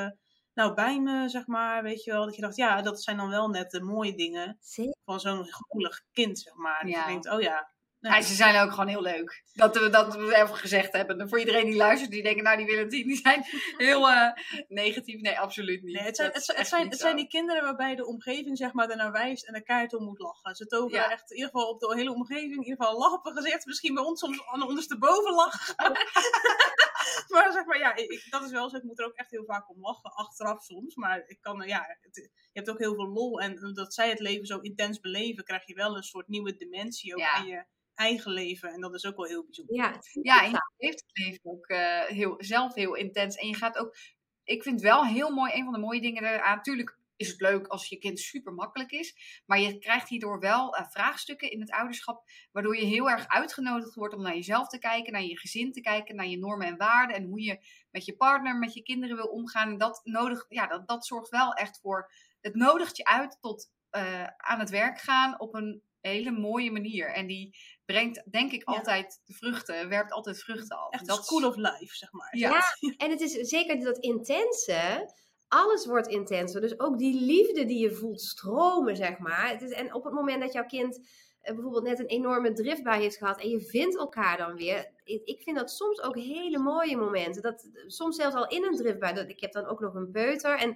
[0.54, 2.24] nou, bij me, zeg maar, weet je wel.
[2.24, 4.58] Dat je dacht, ja, dat zijn dan wel net de mooie dingen
[5.04, 6.80] van zo'n gevoelig kind, zeg maar.
[6.82, 7.70] Dat je denkt, oh ja,
[8.00, 8.22] Nee.
[8.22, 9.42] ze zijn ook gewoon heel leuk.
[9.52, 11.28] Dat we dat we even gezegd hebben.
[11.28, 13.06] Voor iedereen die luistert, die denken, nou die willen het zien.
[13.06, 13.44] Die zijn
[13.76, 14.32] heel uh,
[14.68, 15.20] negatief.
[15.20, 15.94] Nee, absoluut niet.
[15.94, 19.12] Nee, het, zijn, het, zijn, het zijn die kinderen waarbij de omgeving zeg maar ernaar
[19.12, 20.54] wijst en er keihard om moet lachen.
[20.54, 21.10] Ze toveren ja.
[21.10, 23.66] echt in ieder geval op de hele omgeving, in ieder geval lach op een gezicht.
[23.66, 25.74] Misschien bij ons soms aan ondersteboven lachen.
[27.32, 28.76] maar zeg maar, ja, ik, dat is wel zo.
[28.76, 30.94] Ik moet er ook echt heel vaak om lachen, achteraf soms.
[30.94, 33.40] Maar ik kan, ja, het, je hebt ook heel veel lol.
[33.40, 37.14] En dat zij het leven zo intens beleven, krijg je wel een soort nieuwe dimensie
[37.14, 38.72] ook aan je eigen leven.
[38.72, 39.74] En dat is ook wel heel bijzonder.
[39.74, 43.36] Ja, ja en je leeft het leven ook uh, heel, zelf heel intens.
[43.36, 43.96] En je gaat ook,
[44.44, 46.56] ik vind wel heel mooi, een van de mooie dingen eraan.
[46.56, 49.42] Natuurlijk is het leuk als je kind super makkelijk is.
[49.46, 52.24] Maar je krijgt hierdoor wel uh, vraagstukken in het ouderschap.
[52.52, 55.80] Waardoor je heel erg uitgenodigd wordt om naar jezelf te kijken, naar je gezin te
[55.80, 57.16] kijken, naar je normen en waarden.
[57.16, 59.70] En hoe je met je partner, met je kinderen wil omgaan.
[59.70, 62.12] En dat, nodig, ja, dat, dat zorgt wel echt voor.
[62.40, 67.12] Het nodigt je uit tot uh, aan het werk gaan op een hele mooie manier.
[67.12, 70.92] En die brengt, denk ik, altijd de vruchten, werpt altijd vruchten af.
[70.92, 72.36] Echt dat school of life, zeg maar.
[72.36, 72.50] Ja.
[72.50, 75.08] ja, en het is zeker dat intense.
[75.50, 76.60] Alles wordt intenser.
[76.60, 79.48] Dus ook die liefde die je voelt stromen, zeg maar.
[79.48, 81.00] Het is, en op het moment dat jouw kind
[81.40, 84.90] eh, bijvoorbeeld net een enorme driftbui heeft gehad en je vindt elkaar dan weer.
[85.04, 87.42] Ik, vind dat soms ook hele mooie momenten.
[87.42, 89.26] Dat, soms zelfs al in een driftbui.
[89.26, 90.68] Ik heb dan ook nog een peuter en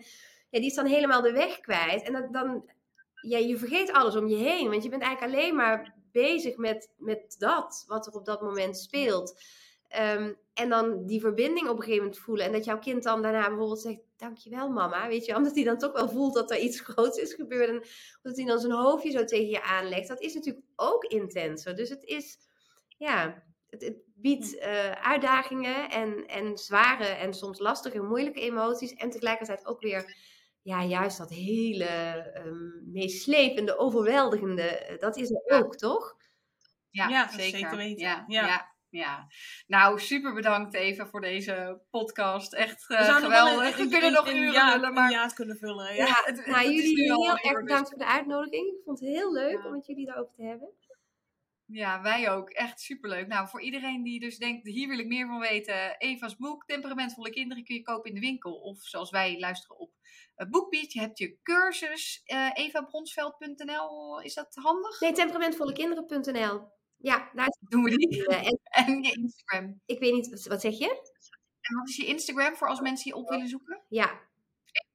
[0.50, 2.02] ja, die is dan helemaal de weg kwijt.
[2.02, 2.70] En dan,
[3.14, 4.70] ja, je vergeet alles om je heen.
[4.70, 8.78] Want je bent eigenlijk alleen maar bezig met, met dat, wat er op dat moment
[8.78, 9.42] speelt.
[9.94, 12.46] Ehm, en dan die verbinding op een gegeven moment voelen.
[12.46, 15.08] En dat jouw kind dan daarna bijvoorbeeld zegt: Dankjewel, mama.
[15.08, 17.68] Weet je, omdat hij dan toch wel voelt dat er iets groots is gebeurd.
[17.68, 17.82] En
[18.22, 20.08] dat hij dan zijn hoofdje zo tegen je aanlegt.
[20.08, 21.76] Dat is natuurlijk ook intenser.
[21.76, 22.38] Dus het is,
[22.98, 28.94] ja, het, het biedt uh, uitdagingen en, en zware en soms lastige en moeilijke emoties.
[28.94, 30.16] En tegelijkertijd ook weer
[30.62, 31.88] ja, juist dat hele
[32.46, 36.16] um, meeslepende, overweldigende, eh, dat is er ook, toch?
[36.90, 37.58] Ja, ja zeker.
[37.58, 38.04] zeker weten.
[38.04, 38.46] Ja, ja.
[38.46, 38.73] ja,
[39.66, 42.54] Nou, super bedankt even voor deze podcast.
[42.54, 43.76] Echt uh, geweldig.
[43.76, 45.10] We kunnen nog uren ja, vullen, maar...
[45.10, 45.94] ja, kunnen vullen.
[45.94, 46.06] Ja.
[46.06, 48.66] ja het, nou, jullie heel erg bedankt voor de uitnodiging.
[48.66, 50.68] Ik vond het heel leuk om met jullie daarover te hebben.
[51.66, 52.50] Ja, wij ook.
[52.50, 53.26] Echt superleuk.
[53.26, 55.98] Nou, voor iedereen die dus denkt, hier wil ik meer van weten.
[55.98, 58.54] Eva's boek, Temperamentvolle Kinderen, kun je kopen in de winkel.
[58.54, 59.92] Of zoals wij luisteren op
[60.36, 60.92] uh, Boekbeat.
[60.92, 64.20] Je hebt je cursus, uh, evabronsveld.nl.
[64.20, 65.00] Is dat handig?
[65.00, 66.72] Nee, temperamentvollekinderen.nl.
[67.04, 68.26] Ja, daar doen we die.
[68.26, 69.80] En, en je Instagram.
[69.86, 70.88] Ik weet niet, wat zeg je?
[71.60, 73.80] En wat is je Instagram voor als mensen je op willen zoeken?
[73.88, 74.20] Ja.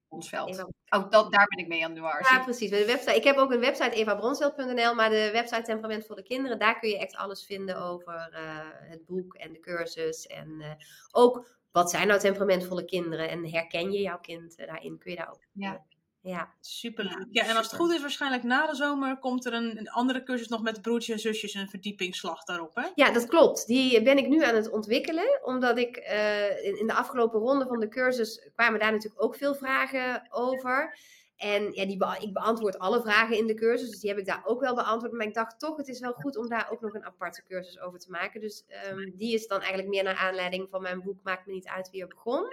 [0.07, 0.63] Bronsveld.
[0.89, 2.33] Oh, dat, daar ben ik mee aan de war.
[2.33, 2.69] Ja, precies.
[2.69, 6.89] De website, ik heb ook een website, evabronsveld.nl, maar de website Temperamentvolle Kinderen, daar kun
[6.89, 10.27] je echt alles vinden over uh, het boek en de cursus.
[10.27, 10.71] En uh,
[11.11, 13.29] ook, wat zijn nou temperamentvolle kinderen?
[13.29, 14.97] En herken je jouw kind daarin?
[14.97, 15.85] Kun je daar ook ja.
[16.29, 17.27] Ja, superleuk.
[17.31, 20.23] Ja, en als het goed is, waarschijnlijk na de zomer komt er een, een andere
[20.23, 22.87] cursus nog met broertjes en zusjes een verdiepingsslag daarop, hè?
[22.95, 23.67] Ja, dat klopt.
[23.67, 27.65] Die ben ik nu aan het ontwikkelen, omdat ik uh, in, in, de afgelopen ronde
[27.65, 30.97] van de cursus kwamen daar natuurlijk ook veel vragen over.
[31.37, 34.25] En ja, die be ik beantwoord alle vragen in de cursus, dus die heb ik
[34.25, 35.13] daar ook wel beantwoord.
[35.13, 37.79] Maar ik dacht toch, het is wel goed om daar ook nog een aparte cursus
[37.79, 38.41] over te maken.
[38.41, 41.67] Dus um, die is dan eigenlijk meer naar aanleiding van mijn boek Maakt me niet
[41.67, 42.43] uit wie er begon.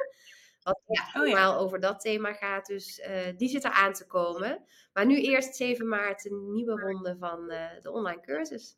[0.66, 1.64] Wat ja, normaal oh ja.
[1.64, 2.66] over dat thema gaat.
[2.66, 4.64] Dus uh, die zit er aan te komen.
[4.92, 8.76] Maar nu eerst 7 maart een nieuwe ronde van uh, de online cursus.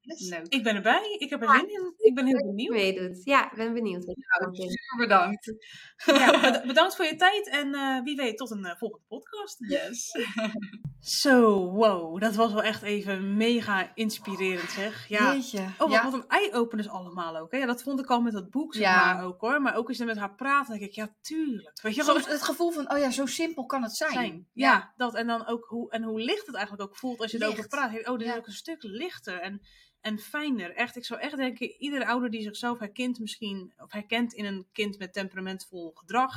[0.00, 0.46] Leuk.
[0.48, 1.16] Ik ben erbij.
[1.18, 1.94] Ik heb er zin in.
[1.96, 2.72] Ik ben heel benieuwd.
[2.72, 3.24] Meedoet.
[3.24, 4.06] Ja, ik ben benieuwd.
[4.06, 5.54] Nou, super bedankt.
[6.06, 9.56] Ja, bedankt voor je tijd en uh, wie weet tot een volgende podcast.
[9.58, 10.10] Yes.
[11.00, 12.20] Zo, wow.
[12.20, 15.08] Dat was wel echt even mega inspirerend zeg.
[15.08, 15.32] Ja.
[15.32, 15.66] Jeetje.
[15.78, 16.04] Oh, ja.
[16.04, 17.52] wat een eye-openers allemaal ook.
[17.52, 17.58] Hè?
[17.58, 19.14] Ja, dat vond ik al met dat boek zeg Ja.
[19.14, 19.62] maar ook hoor.
[19.62, 21.80] Maar ook als je met haar praat, dan denk ik, ja tuurlijk.
[21.82, 24.12] Weet je, Soms het gevoel van, oh ja, zo simpel kan het zijn.
[24.12, 24.48] zijn.
[24.52, 25.14] Ja, dat.
[25.14, 28.08] En dan ook hoe, en hoe licht het eigenlijk ook voelt als je erover praat.
[28.08, 29.60] Oh, dit is ook een stuk lichter en,
[30.00, 30.74] en fijner.
[30.74, 34.66] Echt, ik zou echt denken, iedere ouder die zichzelf herkent misschien, of herkent in een
[34.72, 36.32] kind met temperamentvol gedrag.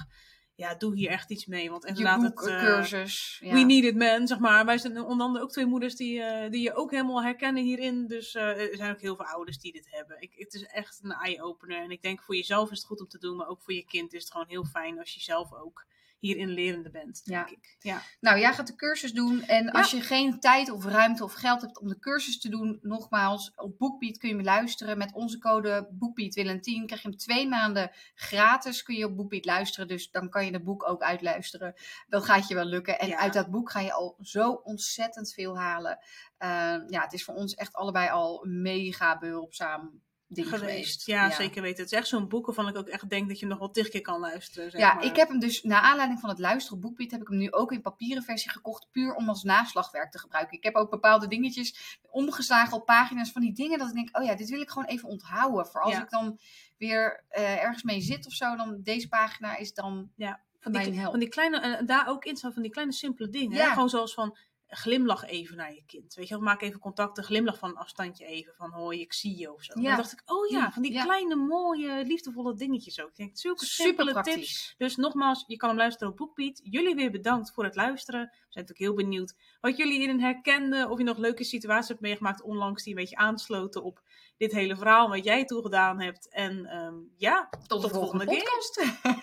[0.55, 1.69] Ja, doe hier echt iets mee.
[1.69, 3.39] Want Je inderdaad, boek, het, eh, cursus.
[3.43, 3.53] Ja.
[3.53, 4.65] We need it, man, zeg maar.
[4.65, 8.07] Wij zijn onder andere ook twee moeders die, eh, die je ook helemaal herkennen hierin.
[8.07, 10.21] Dus eh, er zijn ook heel veel ouders die dit hebben.
[10.21, 11.77] Ik, het is echt een eye-opener.
[11.77, 13.85] En ik denk voor jezelf is het goed om te doen, maar ook voor je
[13.85, 15.85] kind is het gewoon heel fijn als je zelf ook
[16.23, 17.55] hierin lerende bent, denk Ja.
[17.55, 17.75] ik.
[17.79, 18.01] Ja.
[18.19, 19.41] Nou, jij gaat de cursus doen.
[19.41, 22.79] En als je geen tijd of ruimte of geld hebt om de cursus te doen,
[22.81, 24.97] nogmaals, op BookBeat kun je me luisteren.
[24.97, 28.83] Met onze code BookBeat10 krijg je hem twee maanden gratis.
[28.83, 29.87] Kun je op BookBeat luisteren.
[29.87, 31.73] Dus dan kan je het boek ook uitluisteren.
[32.07, 32.99] Dat gaat je wel lukken.
[32.99, 33.17] En Ja.
[33.17, 35.97] uit dat boek ga je al zo ontzettend veel halen.
[36.39, 36.49] Uh,
[36.87, 40.01] ja, het is voor ons echt allebei al mega behulpzaam
[40.33, 40.71] ding geweest.
[40.71, 41.05] geweest.
[41.05, 41.83] Ja, zeker weten.
[41.83, 43.89] Het is echt zo'n boek waarvan ik ook echt denk dat je nog wel tig
[43.89, 44.71] keer kan luisteren.
[44.71, 45.03] Zeg Ja, maar.
[45.03, 47.51] ik heb hem dus, naar aanleiding van het luisteren op BookBeat, heb ik hem nu
[47.51, 50.57] ook in papieren versie gekocht, puur om als naslagwerk te gebruiken.
[50.57, 54.23] Ik heb ook bepaalde dingetjes omgeslagen op pagina's van die dingen, dat ik denk, oh
[54.23, 55.65] ja, dit wil ik gewoon even onthouden.
[55.65, 56.01] Voor als Ja.
[56.01, 56.39] ik dan
[56.77, 60.93] weer uh, ergens mee zit of zo, dan deze pagina is dan Ja, van die,
[60.99, 61.09] help.
[61.11, 63.57] van die kleine, en daar ook in staan van die kleine simpele dingen.
[63.57, 63.65] Ja.
[63.67, 63.73] Hè?
[63.73, 64.37] Gewoon zoals van,
[64.75, 66.13] glimlach even naar je kind.
[66.13, 68.53] Weet je, maak even contact, een glimlach van een afstandje even.
[68.55, 69.79] Van hoi, ik zie je of zo.
[69.79, 69.87] Ja.
[69.87, 71.03] Dan dacht ik, oh ja, van die Ja.
[71.03, 73.09] kleine, mooie, liefdevolle dingetjes ook.
[73.09, 74.75] Ik denk, zulke super simpele tips.
[74.77, 76.59] Dus nogmaals, je kan hem luisteren op BookBeat.
[76.63, 78.21] Jullie weer bedankt voor het luisteren.
[78.21, 80.89] We zijn natuurlijk heel benieuwd wat jullie hierin herkenden.
[80.89, 84.01] Of je nog leuke situaties hebt meegemaakt onlangs die een beetje aansloten op
[84.37, 85.09] dit hele verhaal.
[85.09, 86.29] Wat jij toegedaan hebt.
[86.29, 89.15] En ehm, ja, Tot, de volgende, volgende keer.